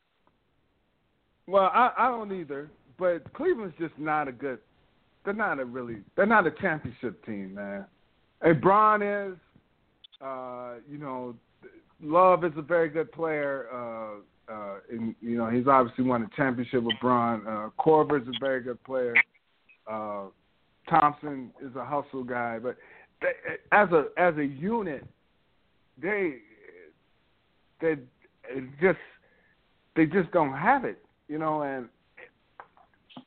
Well, 1.47 1.71
I 1.73 1.91
I 1.97 2.07
don't 2.07 2.31
either. 2.31 2.69
But 2.97 3.31
Cleveland's 3.33 3.75
just 3.79 3.97
not 3.97 4.27
a 4.27 4.31
good. 4.31 4.59
They're 5.23 5.33
not 5.33 5.59
a 5.59 5.65
really. 5.65 5.97
They're 6.15 6.25
not 6.25 6.47
a 6.47 6.51
championship 6.51 7.25
team, 7.25 7.55
man. 7.55 7.85
And 8.41 8.61
Bron 8.61 9.01
is. 9.01 9.35
Uh, 10.21 10.75
you 10.89 10.97
know, 10.97 11.35
Love 12.01 12.43
is 12.45 12.53
a 12.57 12.61
very 12.61 12.89
good 12.89 13.11
player. 13.11 13.67
Uh, 13.73 14.51
uh, 14.51 14.75
and 14.91 15.15
you 15.21 15.37
know, 15.37 15.49
he's 15.49 15.67
obviously 15.67 16.03
won 16.03 16.21
a 16.21 16.29
championship 16.35 16.83
with 16.83 16.95
Bron. 17.01 17.45
Uh, 17.47 17.69
Korver's 17.79 18.27
a 18.27 18.39
very 18.39 18.61
good 18.61 18.81
player. 18.83 19.15
Uh, 19.89 20.25
Thompson 20.89 21.51
is 21.61 21.75
a 21.75 21.85
hustle 21.85 22.23
guy, 22.23 22.59
but 22.59 22.77
they, 23.21 23.27
as 23.71 23.89
a 23.91 24.05
as 24.17 24.35
a 24.37 24.45
unit, 24.45 25.05
they 26.01 26.37
they 27.81 27.95
just 28.81 28.99
they 29.95 30.05
just 30.05 30.31
don't 30.31 30.53
have 30.53 30.85
it, 30.85 31.03
you 31.27 31.37
know. 31.37 31.61
And 31.61 31.87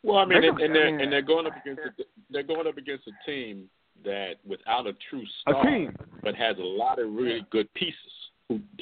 Well, 0.03 0.19
I 0.19 0.25
mean, 0.25 0.41
They're 0.41 0.51
and, 0.51 0.61
and 0.61 0.75
they're 0.75 0.99
and 0.99 1.13
they're 1.13 1.23
going 1.23 1.47
up 1.47 1.57
against 1.61 1.81
a, 1.81 2.05
they're 2.31 2.43
going 2.43 2.67
up 2.67 2.77
against 2.77 3.07
a 3.07 3.31
team 3.31 3.69
that 4.05 4.35
without 4.47 4.87
a 4.87 4.93
true 5.11 5.23
a 5.23 5.51
star, 5.51 5.65
team, 5.65 5.97
but 6.23 6.35
has 6.35 6.57
a 6.59 6.63
lot 6.63 6.99
of 6.99 7.13
really 7.13 7.47
good 7.51 7.73
pieces. 7.75 7.95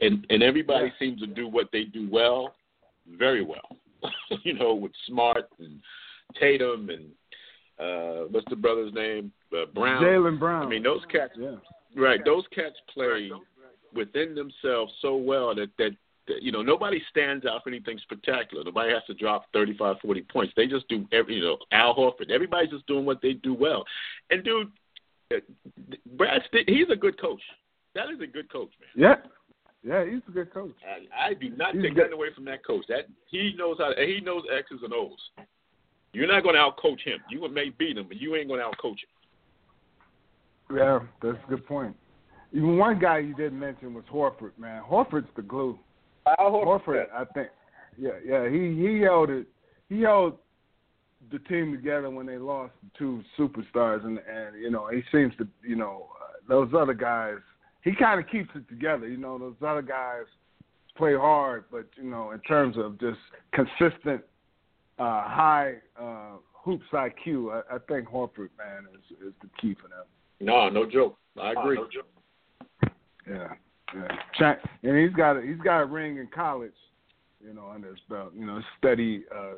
And 0.01 0.27
and 0.31 0.43
everybody 0.43 0.93
seems 0.99 1.21
to 1.21 1.27
do 1.27 1.49
what 1.49 1.69
they 1.73 1.85
do 1.85 2.09
well, 2.11 2.55
very 3.19 3.45
well. 3.45 3.77
you 4.45 4.55
know, 4.55 4.75
with 4.75 4.93
Smart 5.07 5.49
and 5.59 5.81
Tatum 6.39 6.91
and 6.91 7.07
uh 7.79 8.25
what's 8.31 8.49
the 8.51 8.57
brother's 8.57 8.93
name? 8.95 9.33
Uh, 9.53 9.67
Brown. 9.75 10.03
Jaylen 10.03 10.39
Brown. 10.39 10.67
I 10.67 10.69
mean, 10.69 10.83
those 10.83 11.03
cats. 11.11 11.33
yeah, 11.39 11.57
Right, 11.97 12.21
those 12.25 12.45
cats 12.55 12.75
play 12.93 13.31
within 13.95 14.35
themselves 14.35 14.93
so 15.01 15.17
well 15.17 15.55
that, 15.55 15.69
that 15.79 15.91
that 16.29 16.43
you 16.43 16.51
know 16.53 16.61
nobody 16.63 17.01
stands 17.11 17.47
out 17.47 17.63
for 17.63 17.71
anything 17.71 17.99
spectacular. 18.03 18.65
Nobody 18.65 18.93
has 18.93 19.03
to 19.07 19.15
drop 19.15 19.45
35, 19.53 19.97
40 20.03 20.21
points. 20.23 20.53
They 20.57 20.67
just 20.67 20.89
do 20.89 21.07
every 21.13 21.37
you 21.37 21.43
know 21.45 21.59
Al 21.73 21.95
Horford. 21.95 22.31
Everybody's 22.31 22.71
just 22.71 22.87
doing 22.87 23.05
what 23.05 23.23
they 23.23 23.35
do 23.35 23.55
well. 23.55 23.85
And 24.31 24.43
dude, 24.45 24.73
uh, 25.33 25.37
Brad, 26.17 26.43
he's 26.67 26.89
a 26.91 26.97
good 26.97 27.21
coach. 27.21 27.41
That 27.95 28.11
is 28.11 28.21
a 28.21 28.27
good 28.27 28.51
coach, 28.53 28.71
man. 28.81 29.19
yeah, 29.85 29.95
yeah. 30.05 30.05
He's 30.05 30.21
a 30.29 30.33
good 30.33 30.53
coach. 30.53 30.75
I, 30.85 31.31
I 31.31 31.35
do 31.35 31.51
not 31.51 31.75
He's 31.75 31.83
take 31.85 31.95
good. 31.95 32.01
nothing 32.03 32.13
away 32.15 32.29
from 32.35 32.45
that 32.47 32.65
coach. 32.67 32.85
That 32.89 33.07
he 33.31 33.55
knows 33.57 33.77
how. 33.79 33.93
To, 33.93 34.05
He 34.07 34.21
knows 34.21 34.43
X's 34.53 34.81
and 34.83 34.93
O's. 34.93 35.19
You're 36.17 36.29
not 36.29 36.43
going 36.43 36.55
to 36.55 36.61
outcoach 36.63 37.01
him. 37.05 37.19
You 37.29 37.47
may 37.51 37.69
beat 37.69 37.99
him, 37.99 38.07
but 38.09 38.17
you 38.17 38.37
ain't 38.37 38.49
going 38.49 38.61
to 38.61 38.67
outcoach 38.67 38.97
him. 38.97 40.75
Yeah, 40.75 41.01
that's 41.23 41.37
a 41.47 41.51
good 41.51 41.67
point. 41.67 41.95
Even 42.55 42.79
one 42.79 42.99
guy 42.99 43.19
you 43.19 43.35
didn't 43.35 43.59
mention 43.59 43.93
was 43.93 44.05
Horford. 44.11 44.53
Man, 44.59 44.83
Horford's 44.83 45.29
the 45.37 45.43
glue. 45.43 45.79
Al 46.27 46.53
Horford. 46.53 46.87
Horford, 46.87 47.07
I 47.15 47.25
think. 47.35 47.49
Yeah, 47.99 48.13
yeah. 48.25 48.49
He 48.49 48.75
he 48.75 49.01
held 49.01 49.29
it. 49.29 49.47
He 49.91 50.01
held 50.01 50.39
the 51.31 51.39
team 51.41 51.73
together 51.73 52.09
when 52.09 52.25
they 52.25 52.39
lost 52.39 52.73
two 52.97 53.23
superstars, 53.39 54.03
and 54.07 54.19
and 54.19 54.59
you 54.59 54.71
know 54.71 54.89
he 54.89 55.03
seems 55.13 55.35
to 55.37 55.47
you 55.63 55.77
know 55.77 56.09
uh, 56.23 56.39
those 56.49 56.71
other 56.75 56.95
guys. 56.95 57.37
He 57.83 57.95
kind 57.95 58.19
of 58.19 58.27
keeps 58.31 58.49
it 58.55 58.67
together. 58.71 59.07
You 59.07 59.19
know 59.19 59.39
those 59.39 59.55
other 59.63 59.83
guys 59.83 60.25
play 60.97 61.15
hard, 61.15 61.65
but 61.71 61.87
you 61.97 62.09
know 62.09 62.31
in 62.31 62.41
terms 62.41 62.77
of 62.79 62.99
just 62.99 63.19
consistent 63.53 64.23
uh, 64.99 65.23
high 65.29 65.75
uh, 66.01 66.37
hoops 66.53 66.87
IQ, 66.93 67.63
I, 67.71 67.77
I 67.77 67.79
think 67.89 68.09
Horford 68.09 68.51
man 68.59 68.87
is 68.95 69.29
is 69.29 69.33
the 69.43 69.49
key 69.61 69.75
for 69.75 69.89
them. 69.89 70.05
No, 70.41 70.69
no 70.69 70.89
joke. 70.89 71.17
I 71.41 71.53
agree. 71.53 71.77
No 71.77 71.89
joke. 71.93 72.93
Yeah, 73.29 73.49
yeah. 73.95 74.55
And 74.83 74.99
he's 74.99 75.17
got 75.17 75.37
a, 75.37 75.43
he's 75.43 75.59
got 75.59 75.81
a 75.81 75.87
ring 75.87 76.19
in 76.19 76.29
college, 76.35 76.73
you 77.45 77.55
know, 77.55 77.71
under 77.75 77.89
his 77.89 78.01
belt. 78.09 78.33
You 78.37 78.47
know, 78.47 78.61
steady. 78.79 79.25
Uh, 79.35 79.55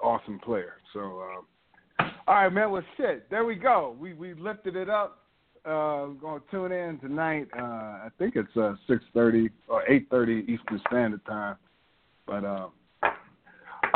awesome 0.00 0.38
player. 0.38 0.74
So, 0.92 1.22
um, 1.22 2.10
all 2.26 2.34
right, 2.34 2.52
man. 2.52 2.70
Well, 2.70 2.82
shit. 2.96 3.28
There 3.30 3.44
we 3.44 3.54
go. 3.54 3.96
We 3.98 4.14
we 4.14 4.34
lifted 4.34 4.76
it 4.76 4.88
up. 4.88 5.22
Uh, 5.64 6.06
going 6.20 6.40
to 6.40 6.50
tune 6.50 6.72
in 6.72 6.98
tonight. 7.00 7.48
Uh, 7.56 7.62
I 7.62 8.08
think 8.18 8.36
it's 8.36 8.56
uh, 8.56 8.74
six 8.86 9.02
thirty 9.14 9.50
or 9.68 9.88
eight 9.90 10.08
thirty 10.10 10.44
Eastern 10.46 10.80
Standard 10.88 11.24
Time. 11.26 11.56
But 12.26 12.44
uh, 12.44 12.68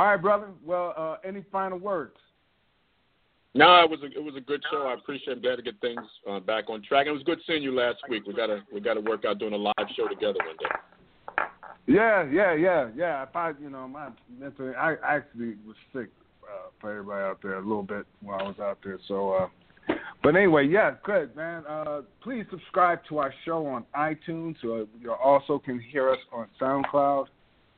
all 0.00 0.06
right, 0.06 0.16
brother. 0.16 0.48
Well, 0.64 0.94
uh, 0.96 1.16
any 1.28 1.44
final 1.52 1.76
words? 1.76 2.16
No, 3.54 3.84
it 3.84 3.90
was 3.90 4.00
a 4.02 4.06
it 4.06 4.24
was 4.24 4.34
a 4.34 4.40
good 4.40 4.62
show. 4.70 4.86
I 4.86 4.94
appreciate 4.94 5.36
it. 5.36 5.42
Glad 5.42 5.56
to 5.56 5.62
get 5.62 5.78
things 5.82 6.00
uh, 6.26 6.40
back 6.40 6.70
on 6.70 6.82
track. 6.82 7.06
It 7.06 7.10
was 7.10 7.22
good 7.24 7.38
seeing 7.46 7.62
you 7.62 7.74
last 7.74 7.98
week. 8.08 8.26
We 8.26 8.32
gotta 8.32 8.62
we 8.72 8.80
gotta 8.80 9.02
work 9.02 9.26
out 9.26 9.38
doing 9.38 9.52
a 9.52 9.58
live 9.58 9.74
show 9.94 10.08
together 10.08 10.38
one 10.46 10.56
day. 10.58 11.44
Yeah, 11.86 12.26
yeah, 12.30 12.54
yeah, 12.54 12.88
yeah. 12.96 13.24
If 13.24 13.36
I, 13.36 13.52
you 13.60 13.68
know, 13.68 13.86
my 13.88 14.08
mental, 14.38 14.72
I 14.74 14.94
actually 15.04 15.56
was 15.66 15.76
sick 15.92 16.08
uh, 16.44 16.70
for 16.80 16.92
everybody 16.92 17.22
out 17.22 17.40
there 17.42 17.56
a 17.56 17.60
little 17.60 17.82
bit 17.82 18.06
while 18.22 18.40
I 18.40 18.44
was 18.44 18.58
out 18.58 18.78
there. 18.82 18.98
So, 19.06 19.32
uh, 19.34 19.48
but 20.22 20.34
anyway, 20.34 20.66
yeah, 20.66 20.94
good 21.04 21.36
man. 21.36 21.66
Uh, 21.68 22.02
please 22.22 22.46
subscribe 22.50 23.00
to 23.10 23.18
our 23.18 23.34
show 23.44 23.66
on 23.66 23.84
iTunes. 23.94 24.54
So 24.62 24.88
you 24.98 25.12
also 25.12 25.58
can 25.58 25.78
hear 25.78 26.08
us 26.08 26.20
on 26.32 26.46
SoundCloud. 26.58 27.26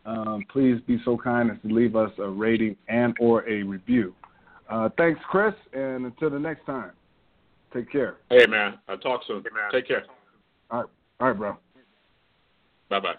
Um, 0.05 0.45
please 0.51 0.81
be 0.87 0.99
so 1.05 1.17
kind 1.17 1.51
as 1.51 1.57
to 1.63 1.73
leave 1.73 1.95
us 1.95 2.11
a 2.19 2.29
rating 2.29 2.77
and 2.89 3.15
or 3.21 3.49
a 3.49 3.63
review. 3.63 4.15
Uh, 4.69 4.89
thanks, 4.97 5.21
Chris, 5.31 5.55
and 5.73 6.07
until 6.07 6.31
the 6.31 6.39
next 6.39 6.65
time, 6.67 6.93
take 7.73 7.91
care. 7.91 8.17
Hey 8.31 8.47
man, 8.47 8.79
I'll 8.89 8.99
talk 8.99 9.23
soon. 9.27 9.43
Hey, 9.43 9.51
man. 9.55 9.71
Take 9.71 9.87
care. 9.87 10.05
All 10.71 10.81
right, 10.81 10.89
all 11.21 11.29
right, 11.29 11.39
bro. 11.39 11.57
Bye 12.89 13.01
bye. 13.01 13.15